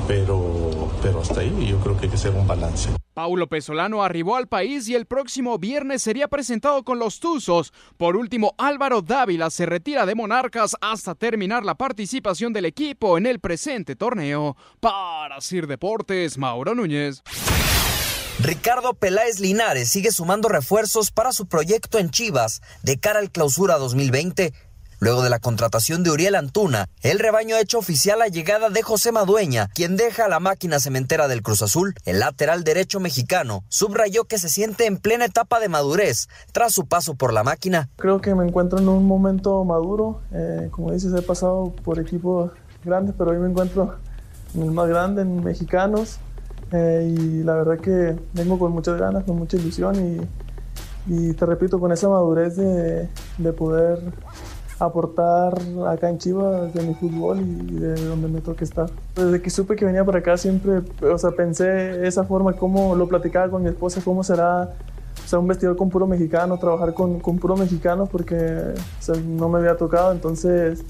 pero, 0.07 0.89
pero 1.01 1.21
hasta 1.21 1.41
ahí 1.41 1.67
yo 1.67 1.77
creo 1.79 1.97
que 1.97 2.05
hay 2.05 2.09
que 2.09 2.15
hacer 2.15 2.31
un 2.31 2.47
balance. 2.47 2.89
Paulo 3.13 3.47
Pesolano 3.47 4.03
arribó 4.03 4.37
al 4.37 4.47
país 4.47 4.87
y 4.87 4.95
el 4.95 5.05
próximo 5.05 5.57
viernes 5.57 6.01
sería 6.01 6.27
presentado 6.27 6.83
con 6.83 6.97
los 6.97 7.19
Tuzos. 7.19 7.73
Por 7.97 8.15
último, 8.15 8.53
Álvaro 8.57 9.01
Dávila 9.01 9.49
se 9.49 9.65
retira 9.65 10.05
de 10.05 10.15
Monarcas 10.15 10.77
hasta 10.79 11.13
terminar 11.15 11.65
la 11.65 11.75
participación 11.75 12.53
del 12.53 12.65
equipo 12.65 13.17
en 13.17 13.25
el 13.25 13.39
presente 13.39 13.95
torneo. 13.95 14.55
Para 14.79 15.41
Sir 15.41 15.67
Deportes, 15.67 16.37
Mauro 16.37 16.73
Núñez. 16.73 17.21
Ricardo 18.43 18.95
Peláez 18.95 19.39
Linares 19.39 19.89
sigue 19.89 20.11
sumando 20.11 20.49
refuerzos 20.49 21.11
para 21.11 21.31
su 21.31 21.45
proyecto 21.45 21.99
en 21.99 22.09
Chivas 22.09 22.63
de 22.81 22.97
cara 22.97 23.19
al 23.19 23.29
clausura 23.29 23.77
2020. 23.77 24.51
Luego 24.99 25.21
de 25.21 25.29
la 25.29 25.37
contratación 25.37 26.01
de 26.01 26.09
Uriel 26.09 26.33
Antuna, 26.33 26.87
el 27.03 27.19
rebaño 27.19 27.55
ha 27.55 27.59
hecho 27.59 27.77
oficial 27.77 28.17
la 28.17 28.29
llegada 28.29 28.71
de 28.71 28.81
José 28.81 29.11
Madueña, 29.11 29.67
quien 29.75 29.95
deja 29.95 30.27
la 30.27 30.39
máquina 30.39 30.79
cementera 30.79 31.27
del 31.27 31.43
Cruz 31.43 31.61
Azul. 31.61 31.93
El 32.03 32.17
lateral 32.17 32.63
derecho 32.63 32.99
mexicano 32.99 33.63
subrayó 33.69 34.23
que 34.23 34.39
se 34.39 34.49
siente 34.49 34.87
en 34.87 34.97
plena 34.97 35.25
etapa 35.25 35.59
de 35.59 35.69
madurez 35.69 36.27
tras 36.51 36.73
su 36.73 36.87
paso 36.87 37.13
por 37.13 37.33
la 37.33 37.43
máquina. 37.43 37.89
Creo 37.97 38.21
que 38.21 38.33
me 38.33 38.43
encuentro 38.43 38.79
en 38.79 38.89
un 38.89 39.05
momento 39.05 39.63
maduro. 39.65 40.21
Eh, 40.33 40.69
como 40.71 40.91
dices, 40.91 41.13
he 41.13 41.21
pasado 41.21 41.75
por 41.83 41.99
equipos 41.99 42.51
grandes, 42.83 43.13
pero 43.15 43.31
hoy 43.31 43.37
me 43.37 43.49
encuentro 43.49 43.97
en 44.55 44.63
el 44.63 44.71
más 44.71 44.87
grande, 44.89 45.21
en 45.21 45.43
mexicanos. 45.43 46.17
Eh, 46.71 47.15
y 47.17 47.43
la 47.43 47.55
verdad 47.55 47.79
que 47.79 48.15
vengo 48.33 48.57
con 48.57 48.71
muchas 48.71 48.97
ganas, 48.97 49.23
con 49.25 49.37
mucha 49.37 49.57
ilusión 49.57 49.95
y, 49.95 50.21
y 51.13 51.33
te 51.33 51.45
repito, 51.45 51.79
con 51.79 51.91
esa 51.91 52.07
madurez 52.07 52.55
de, 52.55 53.09
de, 53.37 53.53
poder 53.53 53.99
aportar 54.79 55.59
acá 55.87 56.09
en 56.09 56.17
Chivas 56.17 56.73
de 56.73 56.83
mi 56.83 56.93
fútbol 56.93 57.41
y 57.41 57.75
de 57.75 58.05
donde 58.05 58.27
me 58.29 58.41
toque 58.41 58.63
estar. 58.63 58.89
Desde 59.15 59.41
que 59.41 59.49
supe 59.49 59.75
que 59.75 59.85
venía 59.85 60.05
para 60.05 60.19
acá 60.19 60.37
siempre, 60.37 60.81
o 61.01 61.17
sea, 61.17 61.31
pensé 61.31 62.07
esa 62.07 62.23
forma, 62.23 62.53
cómo 62.53 62.95
lo 62.95 63.07
platicaba 63.07 63.49
con 63.49 63.63
mi 63.63 63.69
esposa, 63.69 64.01
cómo 64.03 64.23
será 64.23 64.73
o 65.23 65.27
sea, 65.27 65.39
un 65.39 65.47
vestidor 65.47 65.75
con 65.75 65.89
puro 65.89 66.07
mexicano, 66.07 66.57
trabajar 66.57 66.93
con, 66.93 67.19
con 67.19 67.37
puro 67.37 67.55
mexicano 67.57 68.05
porque 68.05 68.73
no 69.25 69.49
me 69.49 69.59
había 69.59 69.75
tocado, 69.75 70.11
entonces, 70.13 70.83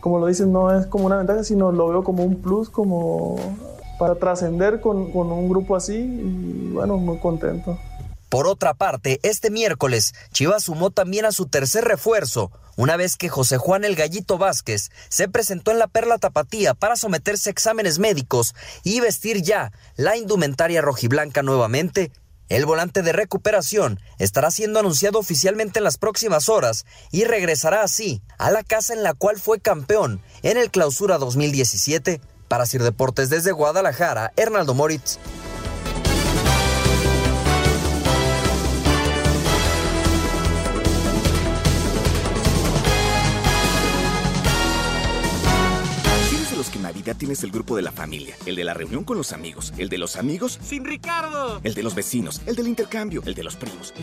como 0.00 0.18
lo 0.18 0.26
dices, 0.26 0.46
no 0.46 0.76
es 0.76 0.86
como 0.86 1.06
una 1.06 1.16
ventaja, 1.16 1.42
sino 1.42 1.72
lo 1.72 1.88
veo 1.88 2.04
como 2.04 2.22
un 2.24 2.36
plus, 2.36 2.68
como 2.68 3.36
para 4.02 4.16
trascender 4.16 4.80
con, 4.80 4.96
un 5.14 5.48
grupo 5.48 5.76
así 5.76 5.94
y 5.94 6.70
bueno, 6.72 6.96
muy 6.96 7.18
contento. 7.18 7.78
Por 8.28 8.48
otra 8.48 8.74
parte, 8.74 9.20
este 9.22 9.48
miércoles, 9.48 10.12
Chivas 10.32 10.64
sumó 10.64 10.90
también 10.90 11.24
a 11.24 11.30
su 11.30 11.46
tercer 11.46 11.84
refuerzo, 11.84 12.50
una 12.76 12.96
vez 12.96 13.16
que 13.16 13.28
José 13.28 13.58
Juan 13.58 13.84
El 13.84 13.94
Gallito 13.94 14.38
Vázquez 14.38 14.90
se 15.08 15.28
presentó 15.28 15.70
en 15.70 15.78
la 15.78 15.86
Perla 15.86 16.18
Tapatía 16.18 16.74
para 16.74 16.96
someterse 16.96 17.48
a 17.48 17.52
exámenes 17.52 18.00
médicos 18.00 18.56
y 18.82 18.98
vestir 18.98 19.40
ya 19.40 19.70
la 19.94 20.16
indumentaria 20.16 20.82
rojiblanca 20.82 21.44
nuevamente. 21.44 22.10
El 22.48 22.66
volante 22.66 23.02
de 23.02 23.12
recuperación 23.12 24.00
estará 24.18 24.50
siendo 24.50 24.80
anunciado 24.80 25.20
oficialmente 25.20 25.78
en 25.78 25.84
las 25.84 25.96
próximas 25.96 26.48
horas 26.48 26.86
y 27.12 27.22
regresará 27.22 27.84
así 27.84 28.20
a 28.36 28.50
la 28.50 28.64
casa 28.64 28.94
en 28.94 29.04
la 29.04 29.14
cual 29.14 29.38
fue 29.38 29.60
campeón 29.60 30.20
en 30.42 30.56
el 30.56 30.72
Clausura 30.72 31.18
2017. 31.18 32.20
Para 32.52 32.66
Sir 32.66 32.82
Deportes 32.82 33.30
desde 33.30 33.50
Guadalajara, 33.50 34.34
Hernaldo 34.36 34.74
Moritz. 34.74 35.18
Tienes 47.14 47.44
el 47.44 47.50
grupo 47.50 47.76
de 47.76 47.82
la 47.82 47.92
familia, 47.92 48.36
el 48.46 48.56
de 48.56 48.64
la 48.64 48.74
reunión 48.74 49.04
con 49.04 49.16
los 49.16 49.32
amigos, 49.32 49.72
el 49.78 49.88
de 49.88 49.98
los 49.98 50.16
amigos 50.16 50.58
sin 50.62 50.84
Ricardo, 50.84 51.60
el 51.62 51.74
de 51.74 51.82
los 51.82 51.94
vecinos, 51.94 52.42
el 52.46 52.56
del 52.56 52.68
intercambio, 52.68 53.22
el 53.24 53.34
de 53.34 53.44
los 53.44 53.56
primos. 53.56 53.94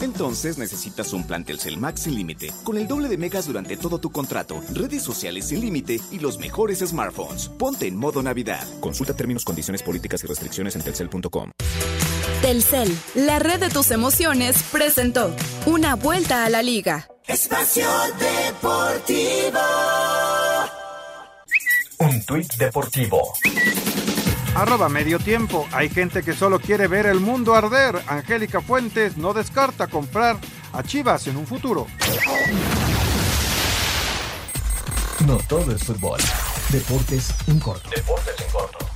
Entonces 0.00 0.58
necesitas 0.58 1.12
un 1.12 1.26
plan 1.26 1.44
Telcel 1.44 1.78
Max 1.78 2.02
sin 2.02 2.14
límite, 2.14 2.52
con 2.62 2.78
el 2.78 2.86
doble 2.86 3.08
de 3.08 3.18
megas 3.18 3.46
durante 3.46 3.76
todo 3.76 3.98
tu 3.98 4.10
contrato, 4.10 4.62
redes 4.72 5.02
sociales 5.02 5.48
sin 5.48 5.60
límite 5.60 6.00
y 6.12 6.18
los 6.18 6.38
mejores 6.38 6.80
smartphones. 6.80 7.48
Ponte 7.48 7.86
en 7.86 7.96
modo 7.96 8.22
Navidad. 8.22 8.66
Consulta 8.80 9.14
términos, 9.14 9.44
condiciones 9.44 9.82
políticas 9.82 10.22
y 10.24 10.26
restricciones 10.26 10.76
en 10.76 10.82
telcel.com. 10.82 11.50
Telcel, 12.42 12.94
la 13.14 13.38
red 13.38 13.58
de 13.58 13.70
tus 13.70 13.90
emociones, 13.90 14.62
presentó 14.70 15.34
una 15.66 15.96
vuelta 15.96 16.44
a 16.44 16.50
la 16.50 16.62
liga. 16.62 17.08
Espacio 17.26 17.88
Deportivo. 18.18 19.58
Un 22.04 22.22
tuit 22.26 22.52
deportivo. 22.56 23.32
Arroba 24.54 24.90
medio 24.90 25.18
tiempo. 25.18 25.66
Hay 25.72 25.88
gente 25.88 26.22
que 26.22 26.34
solo 26.34 26.60
quiere 26.60 26.86
ver 26.86 27.06
el 27.06 27.18
mundo 27.18 27.54
arder. 27.54 27.98
Angélica 28.06 28.60
Fuentes 28.60 29.16
no 29.16 29.32
descarta 29.32 29.86
comprar 29.86 30.36
a 30.74 30.82
Chivas 30.82 31.26
en 31.28 31.38
un 31.38 31.46
futuro. 31.46 31.86
No 35.26 35.38
todo 35.48 35.74
es 35.74 35.82
fútbol. 35.82 36.20
Deportes 36.68 37.34
en 37.46 37.58
corto. 37.58 37.88
Deportes 37.88 38.34
en 38.38 38.52
corto. 38.52 38.93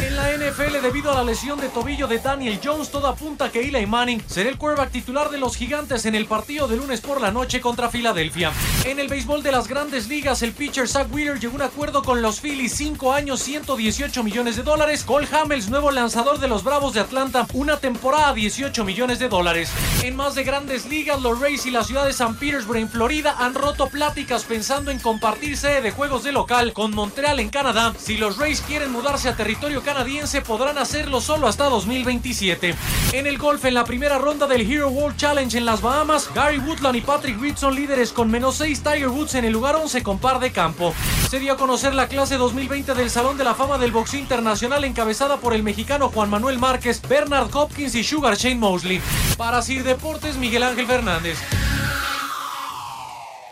En 0.00 0.16
la 0.16 0.30
NFL, 0.32 0.82
debido 0.82 1.12
a 1.12 1.14
la 1.14 1.24
lesión 1.24 1.60
de 1.60 1.68
tobillo 1.68 2.06
de 2.06 2.18
Daniel 2.18 2.60
Jones, 2.62 2.90
todo 2.90 3.06
apunta 3.06 3.50
que 3.50 3.60
Eli 3.60 3.86
Manning 3.86 4.22
será 4.26 4.50
el 4.50 4.58
quarterback 4.58 4.90
titular 4.90 5.30
de 5.30 5.38
los 5.38 5.56
gigantes 5.56 6.04
en 6.06 6.14
el 6.14 6.26
partido 6.26 6.66
de 6.66 6.76
lunes 6.76 7.00
por 7.00 7.20
la 7.20 7.30
noche 7.30 7.60
contra 7.60 7.88
Filadelfia. 7.88 8.52
En 8.84 8.98
el 8.98 9.08
béisbol 9.08 9.42
de 9.42 9.52
las 9.52 9.68
grandes 9.68 10.08
ligas, 10.08 10.42
el 10.42 10.52
pitcher 10.52 10.88
Zach 10.88 11.06
Wheeler 11.12 11.38
llegó 11.38 11.54
a 11.54 11.56
un 11.56 11.62
acuerdo 11.62 12.02
con 12.02 12.22
los 12.22 12.40
Phillies, 12.40 12.74
5 12.74 13.12
años, 13.12 13.40
118 13.40 14.24
millones 14.24 14.56
de 14.56 14.62
dólares. 14.62 15.04
Cole 15.04 15.28
Hamels, 15.30 15.68
nuevo 15.68 15.90
lanzador 15.90 16.38
de 16.38 16.48
los 16.48 16.64
Bravos 16.64 16.94
de 16.94 17.00
Atlanta, 17.00 17.46
una 17.52 17.78
temporada, 17.78 18.34
18 18.34 18.84
millones 18.84 19.18
de 19.18 19.28
dólares. 19.28 19.70
En 20.02 20.16
más 20.16 20.34
de 20.34 20.44
grandes 20.44 20.86
ligas, 20.86 21.22
los 21.22 21.40
Rays 21.40 21.66
y 21.66 21.70
la 21.70 21.84
ciudad 21.84 22.06
de 22.06 22.12
San 22.12 22.36
Petersburg 22.36 22.78
en 22.78 22.88
Florida 22.88 23.36
han 23.38 23.54
roto 23.54 23.88
pláticas 23.88 24.44
pensando 24.44 24.90
en 24.90 24.98
compartir 24.98 25.56
sede 25.56 25.80
de 25.82 25.90
juegos 25.92 26.24
de 26.24 26.32
local 26.32 26.72
con 26.72 26.92
Montreal 26.92 27.38
en 27.38 27.50
Canadá. 27.50 27.94
Si 27.98 28.16
los 28.16 28.38
Rays 28.38 28.60
quieren 28.60 28.90
mudarse 28.90 29.28
a 29.28 29.36
territorio 29.36 29.83
canadiense, 29.84 30.40
podrán 30.40 30.78
hacerlo 30.78 31.20
solo 31.20 31.46
hasta 31.46 31.68
2027. 31.68 32.74
En 33.12 33.26
el 33.26 33.38
golf, 33.38 33.64
en 33.66 33.74
la 33.74 33.84
primera 33.84 34.18
ronda 34.18 34.46
del 34.46 34.68
Hero 34.68 34.88
World 34.88 35.16
Challenge 35.16 35.56
en 35.56 35.66
las 35.66 35.82
Bahamas, 35.82 36.30
Gary 36.34 36.58
Woodland 36.58 36.96
y 36.96 37.00
Patrick 37.02 37.40
Reed 37.40 37.56
son 37.56 37.74
líderes 37.74 38.12
con 38.12 38.30
menos 38.30 38.56
6 38.56 38.82
Tiger 38.82 39.08
Woods 39.08 39.34
en 39.34 39.44
el 39.44 39.52
lugar 39.52 39.76
11 39.76 40.02
con 40.02 40.18
par 40.18 40.40
de 40.40 40.50
campo. 40.50 40.94
Se 41.28 41.38
dio 41.38 41.52
a 41.52 41.56
conocer 41.56 41.94
la 41.94 42.08
clase 42.08 42.36
2020 42.36 42.94
del 42.94 43.10
Salón 43.10 43.36
de 43.36 43.44
la 43.44 43.54
Fama 43.54 43.78
del 43.78 43.92
Boxeo 43.92 44.18
Internacional 44.18 44.84
encabezada 44.84 45.36
por 45.36 45.54
el 45.54 45.62
mexicano 45.62 46.08
Juan 46.08 46.30
Manuel 46.30 46.58
Márquez, 46.58 47.00
Bernard 47.06 47.54
Hopkins 47.54 47.94
y 47.94 48.02
Sugar 48.02 48.36
Shane 48.36 48.56
Mosley. 48.56 49.00
Para 49.36 49.62
Sir 49.62 49.84
Deportes, 49.84 50.36
Miguel 50.36 50.62
Ángel 50.62 50.86
Fernández. 50.86 51.38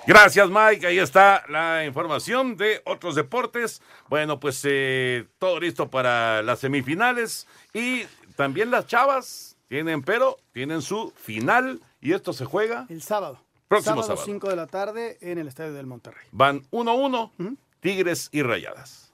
Gracias, 0.06 0.48
Mike. 0.50 0.86
Ahí 0.86 0.98
está 0.98 1.44
la 1.48 1.84
información 1.84 2.56
de 2.56 2.82
otros 2.84 3.14
deportes. 3.14 3.80
Bueno, 4.08 4.40
pues 4.40 4.60
eh, 4.64 5.26
todo 5.38 5.60
listo 5.60 5.88
para 5.88 6.42
las 6.42 6.58
semifinales. 6.58 7.46
Y 7.72 8.02
también 8.36 8.70
las 8.70 8.86
chavas 8.86 9.56
tienen, 9.68 10.02
pero 10.02 10.38
tienen 10.52 10.82
su 10.82 11.12
final. 11.16 11.80
Y 12.00 12.12
esto 12.12 12.32
se 12.32 12.44
juega 12.44 12.86
El 12.88 13.02
sábado. 13.02 13.38
Próximo 13.68 14.02
sábado. 14.02 14.08
sábado. 14.08 14.24
5 14.24 14.48
de 14.50 14.56
la 14.56 14.66
tarde 14.66 15.18
en 15.20 15.38
el 15.38 15.48
Estadio 15.48 15.72
del 15.72 15.86
Monterrey. 15.86 16.26
Van 16.32 16.62
1-1, 16.70 17.56
Tigres 17.80 18.28
y 18.32 18.42
Rayadas. 18.42 19.12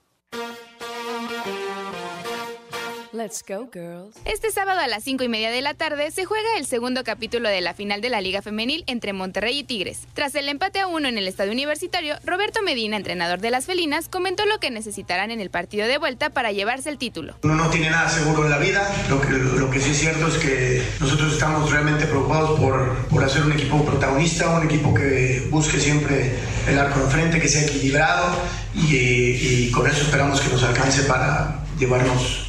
Let's 3.19 3.43
go, 3.45 3.69
girls. 3.69 4.15
Este 4.23 4.49
sábado 4.49 4.79
a 4.79 4.87
las 4.87 5.03
5 5.03 5.25
y 5.25 5.27
media 5.27 5.51
de 5.51 5.61
la 5.61 5.73
tarde 5.73 6.09
se 6.09 6.23
juega 6.23 6.47
el 6.57 6.65
segundo 6.65 7.03
capítulo 7.03 7.49
de 7.49 7.59
la 7.59 7.73
final 7.73 7.99
de 7.99 8.07
la 8.07 8.21
Liga 8.21 8.41
Femenil 8.41 8.85
entre 8.87 9.11
Monterrey 9.11 9.59
y 9.59 9.63
Tigres. 9.65 10.07
Tras 10.13 10.35
el 10.35 10.47
empate 10.47 10.79
a 10.79 10.87
uno 10.87 11.09
en 11.09 11.17
el 11.17 11.27
estadio 11.27 11.51
universitario, 11.51 12.15
Roberto 12.23 12.61
Medina, 12.61 12.95
entrenador 12.95 13.41
de 13.41 13.51
las 13.51 13.65
felinas, 13.65 14.07
comentó 14.07 14.45
lo 14.45 14.61
que 14.61 14.71
necesitarán 14.71 15.31
en 15.31 15.41
el 15.41 15.49
partido 15.49 15.85
de 15.85 15.97
vuelta 15.97 16.29
para 16.29 16.53
llevarse 16.53 16.89
el 16.89 16.97
título. 16.97 17.35
Uno 17.43 17.55
no 17.55 17.69
tiene 17.69 17.89
nada 17.89 18.07
seguro 18.07 18.45
en 18.45 18.51
la 18.51 18.57
vida. 18.57 18.89
Lo 19.09 19.19
que, 19.19 19.31
lo 19.31 19.69
que 19.69 19.81
sí 19.81 19.91
es 19.91 19.97
cierto 19.97 20.25
es 20.27 20.37
que 20.37 20.81
nosotros 21.01 21.33
estamos 21.33 21.69
realmente 21.69 22.05
preocupados 22.05 22.57
por, 22.57 23.05
por 23.07 23.21
hacer 23.21 23.41
un 23.41 23.51
equipo 23.51 23.83
protagonista, 23.83 24.49
un 24.57 24.65
equipo 24.65 24.93
que 24.93 25.45
busque 25.49 25.77
siempre 25.77 26.37
el 26.69 26.79
arco 26.79 27.01
de 27.01 27.09
frente, 27.09 27.41
que 27.41 27.49
sea 27.49 27.63
equilibrado 27.63 28.33
y, 28.73 28.95
y 28.95 29.71
con 29.71 29.85
eso 29.87 30.03
esperamos 30.03 30.39
que 30.39 30.47
nos 30.53 30.63
alcance 30.63 31.03
para 31.03 31.65
llevarnos 31.77 32.48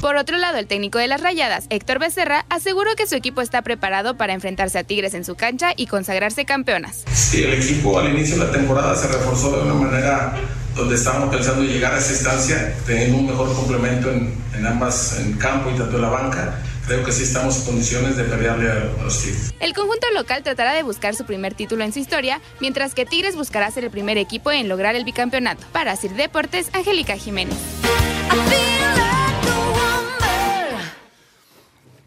Por 0.00 0.16
otro 0.16 0.36
lado, 0.36 0.58
el 0.58 0.66
técnico 0.66 0.98
de 0.98 1.08
las 1.08 1.20
Rayadas, 1.20 1.66
Héctor 1.70 1.98
Becerra, 1.98 2.44
aseguró 2.50 2.94
que 2.94 3.06
su 3.06 3.14
equipo 3.14 3.40
está 3.40 3.62
preparado 3.62 4.16
para 4.16 4.34
enfrentarse 4.34 4.78
a 4.78 4.84
Tigres 4.84 5.14
en 5.14 5.24
su 5.24 5.34
cancha 5.34 5.72
y 5.76 5.86
consagrarse 5.86 6.44
campeonas. 6.44 7.04
Sí, 7.12 7.42
el 7.42 7.54
equipo 7.54 7.98
al 7.98 8.10
inicio 8.10 8.38
de 8.38 8.46
la 8.46 8.52
temporada 8.52 8.94
se 8.94 9.08
reforzó 9.08 9.56
de 9.56 9.62
una 9.62 9.74
manera 9.74 10.34
donde 10.74 10.94
estábamos 10.94 11.34
pensando 11.34 11.62
en 11.62 11.68
llegar 11.68 11.94
a 11.94 11.98
esa 11.98 12.12
instancia, 12.12 12.74
teniendo 12.86 13.18
un 13.18 13.26
mejor 13.26 13.52
complemento 13.54 14.10
en, 14.12 14.34
en 14.56 14.66
ambas, 14.66 15.18
en 15.18 15.32
campo 15.34 15.70
y 15.70 15.78
tanto 15.78 15.96
en 15.96 16.02
la 16.02 16.08
banca. 16.08 16.62
Creo 16.86 17.04
que 17.04 17.12
sí 17.12 17.24
estamos 17.24 17.58
en 17.58 17.64
condiciones 17.64 18.16
de 18.16 18.24
pelearle 18.24 18.70
a, 18.70 19.00
a 19.00 19.04
los 19.04 19.20
Tigres. 19.20 19.52
El 19.60 19.74
conjunto 19.74 20.06
local 20.14 20.42
tratará 20.42 20.72
de 20.74 20.82
buscar 20.82 21.14
su 21.14 21.24
primer 21.24 21.54
título 21.54 21.84
en 21.84 21.92
su 21.92 21.98
historia, 21.98 22.40
mientras 22.60 22.94
que 22.94 23.04
Tigres 23.04 23.36
buscará 23.36 23.70
ser 23.70 23.84
el 23.84 23.90
primer 23.90 24.18
equipo 24.18 24.50
en 24.52 24.68
lograr 24.68 24.94
el 24.94 25.04
bicampeonato. 25.04 25.66
Para 25.72 25.96
Sir 25.96 26.12
Deportes, 26.12 26.68
Angélica 26.72 27.16
Jiménez. 27.16 27.56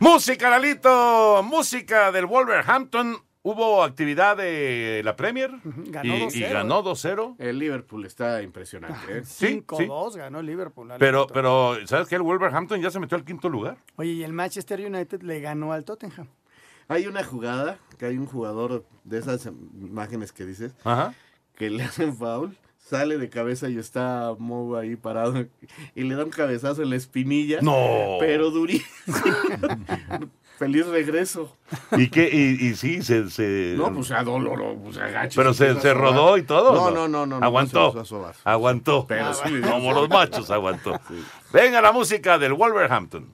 Música, 0.02 0.50
Lalito. 0.50 1.44
Música 1.44 2.12
del 2.12 2.26
Wolverhampton. 2.26 3.18
Hubo 3.44 3.84
actividad 3.84 4.36
de 4.36 5.02
la 5.06 5.16
Premier 5.16 5.52
Ganó 5.64 6.16
y, 6.16 6.22
2-0, 6.22 6.36
y 6.36 6.42
ganó 6.42 6.84
2-0. 6.84 7.36
El 7.38 7.60
Liverpool 7.60 8.08
está 8.08 8.42
impresionante. 8.42 9.20
¿eh? 9.20 9.22
Sí, 9.24 9.64
5-2 9.68 10.16
ganó 10.16 10.40
el 10.40 10.48
Liverpool. 10.48 10.92
Pero, 10.98 11.28
pero, 11.28 11.78
¿sabes 11.86 12.08
qué? 12.08 12.16
El 12.16 12.24
Wolverhampton 12.24 12.82
ya 12.82 12.90
se 12.90 13.00
metió 13.00 13.16
al 13.16 13.24
quinto 13.24 13.48
lugar. 13.48 13.78
Oye, 13.96 14.14
y 14.14 14.24
el 14.24 14.34
Manchester 14.34 14.84
United 14.84 15.22
le 15.22 15.40
ganó 15.40 15.72
al 15.72 15.86
Tottenham. 15.86 16.28
Hay 16.88 17.06
una 17.06 17.24
jugada 17.24 17.78
que 18.00 18.08
hay 18.08 18.18
un 18.18 18.26
jugador 18.26 18.84
de 19.04 19.20
esas 19.20 19.46
imágenes 19.46 20.32
que 20.32 20.46
dices 20.48 20.74
Ajá. 20.84 21.14
que 21.56 21.70
le 21.70 21.84
hacen 21.84 22.18
foul, 22.18 22.58
sale 22.92 23.18
de 23.18 23.30
cabeza 23.30 23.70
y 23.70 23.78
está 23.78 24.36
Mou 24.38 24.76
ahí 24.76 24.98
parado 24.98 25.46
y 25.96 26.04
le 26.04 26.14
da 26.16 26.26
un 26.26 26.30
cabezazo 26.30 26.84
en 26.84 26.90
la 26.92 26.98
espinilla. 26.98 27.60
No. 27.62 28.18
Pero 28.20 28.52
durísimo. 28.52 28.86
Feliz 30.60 30.86
regreso. 30.86 31.58
¿Y 31.98 32.10
qué? 32.10 32.30
Y, 32.32 32.68
y 32.68 32.76
sí, 32.76 33.02
se... 33.02 33.32
se- 33.32 33.74
No, 33.76 33.92
pues 33.92 34.12
a 34.12 34.24
dolor, 34.24 34.78
pues 34.84 34.98
agacho. 34.98 35.42
Pero 35.42 35.56
se, 35.56 35.80
se 35.82 35.92
rodó 35.96 36.38
y 36.38 36.44
todo. 36.44 36.74
No, 36.76 36.84
¿o 36.84 36.92
no, 36.92 37.08
no, 37.08 37.26
no. 37.26 37.40
no, 37.40 37.44
Aguantó. 37.46 37.92
Aguantó. 38.44 39.06
Pero 39.08 39.34
sí 39.34 39.60
Como 39.62 39.92
los 39.94 40.08
machos, 40.10 40.52
aguantó. 40.52 41.00
Venga 41.52 41.82
la 41.82 41.92
música 41.92 42.38
del 42.38 42.54
Wolverhampton. 42.54 43.34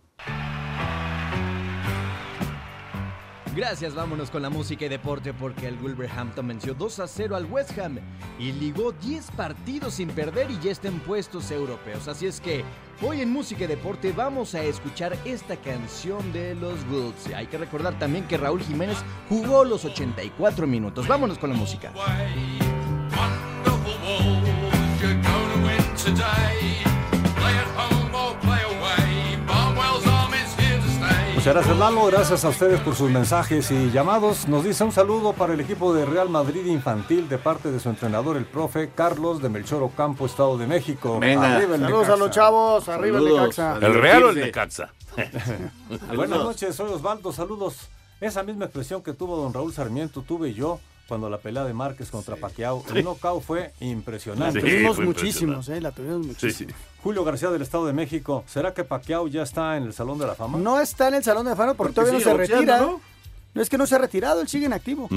Gracias, 3.57 3.95
vámonos 3.95 4.29
con 4.29 4.43
la 4.43 4.51
música 4.51 4.85
y 4.85 4.87
deporte 4.87 5.33
porque 5.33 5.67
el 5.67 5.77
Wolverhampton 5.77 6.47
venció 6.47 6.75
2 6.75 6.99
a 6.99 7.07
0 7.07 7.35
al 7.35 7.45
West 7.45 7.75
Ham 7.79 7.97
y 8.37 8.51
ligó 8.51 8.91
10 8.91 9.31
partidos 9.31 9.95
sin 9.95 10.09
perder 10.09 10.51
y 10.51 10.59
ya 10.59 10.69
está 10.69 10.89
en 10.89 10.99
puestos 10.99 11.49
europeos. 11.49 12.07
Así 12.07 12.27
es 12.27 12.39
que 12.39 12.63
hoy 13.01 13.21
en 13.21 13.31
música 13.31 13.63
y 13.63 13.67
deporte 13.67 14.11
vamos 14.11 14.53
a 14.53 14.61
escuchar 14.61 15.17
esta 15.25 15.55
canción 15.57 16.31
de 16.33 16.53
los 16.53 16.87
Wolves. 16.87 17.33
Hay 17.35 17.47
que 17.47 17.57
recordar 17.57 17.97
también 17.97 18.27
que 18.27 18.37
Raúl 18.37 18.61
Jiménez 18.61 18.99
jugó 19.27 19.65
los 19.65 19.85
84 19.85 20.67
minutos. 20.67 21.07
Vámonos 21.07 21.39
con 21.39 21.49
la 21.49 21.55
música. 21.55 21.91
Muchas 31.47 31.65
gracias 31.65 31.77
Lalo, 31.77 32.05
gracias 32.07 32.43
a 32.43 32.49
ustedes 32.49 32.81
por 32.81 32.93
sus 32.93 33.09
mensajes 33.09 33.71
y 33.71 33.89
llamados. 33.89 34.49
Nos 34.49 34.65
dice 34.65 34.83
un 34.83 34.91
saludo 34.91 35.31
para 35.31 35.53
el 35.53 35.61
equipo 35.61 35.93
de 35.93 36.05
Real 36.05 36.27
Madrid 36.27 36.65
Infantil 36.65 37.29
de 37.29 37.37
parte 37.37 37.71
de 37.71 37.79
su 37.79 37.87
entrenador, 37.87 38.35
el 38.35 38.43
profe 38.43 38.89
Carlos 38.93 39.41
de 39.41 39.47
Melchor 39.47 39.81
Ocampo, 39.81 40.25
Estado 40.25 40.57
de 40.57 40.67
México. 40.67 41.21
Venga. 41.21 41.55
Arriba 41.55 41.75
el 41.75 41.81
Saludos 41.83 42.09
a 42.09 42.17
los 42.17 42.31
chavos, 42.31 42.89
arriba 42.89 43.19
el 43.19 43.23
Saludos. 43.23 43.57
Necaxa. 43.57 43.77
¿El 43.77 43.93
Real 43.93 44.23
o 44.23 44.29
el 44.31 44.35
Necaxa? 44.35 44.93
Buenas 46.13 46.39
noches, 46.39 46.75
soy 46.75 46.91
Osvaldo, 46.91 47.31
saludos. 47.31 47.77
Esa 48.19 48.43
misma 48.43 48.65
expresión 48.65 49.01
que 49.01 49.13
tuvo 49.13 49.37
don 49.37 49.53
Raúl 49.53 49.71
Sarmiento 49.71 50.23
tuve 50.23 50.53
yo 50.53 50.81
cuando 51.07 51.29
la 51.29 51.37
pelea 51.37 51.63
de 51.63 51.73
Márquez 51.73 52.09
contra 52.11 52.35
Pacquiao. 52.35 52.83
El 52.89 52.93
Sí. 52.97 53.03
knockout 53.03 53.41
fue 53.43 53.71
impresionante. 53.79 54.59
La 54.61 54.67
tuvimos 54.67 54.99
muchísimos, 54.99 55.69
eh, 55.69 55.81
la 55.81 55.91
tuvimos 55.91 56.25
muchísimos. 56.27 56.73
Julio 57.01 57.23
García 57.23 57.49
del 57.49 57.61
Estado 57.61 57.85
de 57.85 57.93
México, 57.93 58.43
¿será 58.47 58.73
que 58.73 58.83
Pacquiao 58.83 59.27
ya 59.27 59.43
está 59.43 59.77
en 59.77 59.83
el 59.83 59.93
Salón 59.93 60.17
de 60.19 60.27
la 60.27 60.35
Fama? 60.35 60.57
No 60.57 60.79
está 60.79 61.07
en 61.07 61.15
el 61.15 61.23
Salón 61.23 61.45
de 61.45 61.55
Fama 61.55 61.73
porque, 61.73 61.93
Porque 61.93 62.09
todavía 62.11 62.19
no 62.19 62.31
se 62.31 62.37
boxeando, 62.37 62.71
retira. 62.73 62.81
¿no? 62.81 63.01
¿No? 63.57 63.63
es 63.63 63.69
que 63.69 63.77
no 63.77 63.85
se 63.87 63.95
ha 63.95 63.97
retirado, 63.97 64.41
él 64.41 64.47
sigue 64.47 64.65
en 64.65 64.73
activo. 64.73 65.09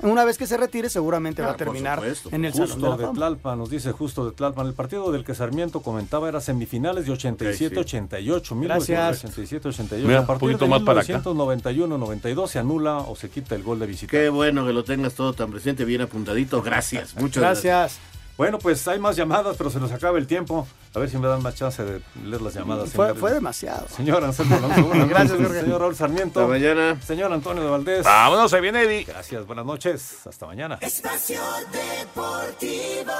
Una 0.00 0.24
vez 0.24 0.38
que 0.38 0.46
se 0.46 0.56
retire, 0.56 0.88
seguramente 0.88 1.42
va 1.42 1.52
a 1.52 1.56
terminar 1.56 2.02
en 2.30 2.44
el 2.44 2.52
Salón 2.52 2.68
de 2.68 2.74
Justo 2.74 2.90
la 2.90 2.96
de 2.96 3.02
Fama. 3.04 3.14
Tlalpan, 3.14 3.58
nos 3.58 3.70
dice 3.70 3.92
Justo 3.92 4.24
de 4.24 4.32
Tlalpan. 4.32 4.66
El 4.66 4.74
partido 4.74 5.12
del 5.12 5.24
que 5.24 5.34
Sarmiento 5.34 5.80
comentaba 5.82 6.28
era 6.28 6.40
semifinales 6.40 7.06
de 7.06 7.12
87-88. 7.12 8.60
Gracias. 8.60 9.24
1987-88. 9.24 9.96
Mira, 10.04 10.20
a 10.20 10.26
partir 10.26 10.48
un 10.48 10.58
poquito 10.58 10.64
de 10.64 10.70
más 10.70 10.82
para 10.82 11.00
acá. 11.02 11.22
1991-92 11.22 12.46
se 12.48 12.58
anula 12.58 12.98
o 12.98 13.16
se 13.16 13.28
quita 13.30 13.54
el 13.54 13.62
gol 13.62 13.78
de 13.78 13.86
visita. 13.86 14.10
Qué 14.10 14.28
bueno 14.28 14.66
que 14.66 14.72
lo 14.72 14.84
tengas 14.84 15.14
todo 15.14 15.32
tan 15.32 15.50
presente, 15.50 15.84
bien 15.84 16.02
apuntadito. 16.02 16.62
Gracias, 16.62 17.14
muchas 17.16 17.42
gracias. 17.42 18.09
Bueno, 18.40 18.58
pues 18.58 18.88
hay 18.88 18.98
más 18.98 19.16
llamadas, 19.16 19.54
pero 19.58 19.68
se 19.68 19.78
nos 19.78 19.92
acaba 19.92 20.16
el 20.16 20.26
tiempo. 20.26 20.66
A 20.94 20.98
ver 20.98 21.10
si 21.10 21.18
me 21.18 21.28
dan 21.28 21.42
más 21.42 21.56
chance 21.56 21.84
de 21.84 22.00
leer 22.24 22.40
las 22.40 22.54
llamadas. 22.54 22.88
Fue, 22.88 23.34
demasiado. 23.34 23.86
Señor 23.94 24.24
Anselmo 24.24 24.56
Alonso, 24.56 24.88
Gracias. 25.10 25.38
Jorge. 25.38 25.60
Señor 25.60 25.80
Raúl 25.82 25.94
Sarmiento. 25.94 26.40
Hasta 26.40 26.50
mañana. 26.50 26.98
Señor 27.02 27.30
Antonio 27.34 27.62
de 27.62 27.68
Valdés. 27.68 28.04
Vámonos, 28.04 28.50
se 28.50 28.62
viene 28.62 28.80
Eddie. 28.84 29.04
Gracias, 29.04 29.46
buenas 29.46 29.66
noches. 29.66 30.26
Hasta 30.26 30.46
mañana. 30.46 30.78
Espacio 30.80 31.42
Deportivo. 31.70 33.12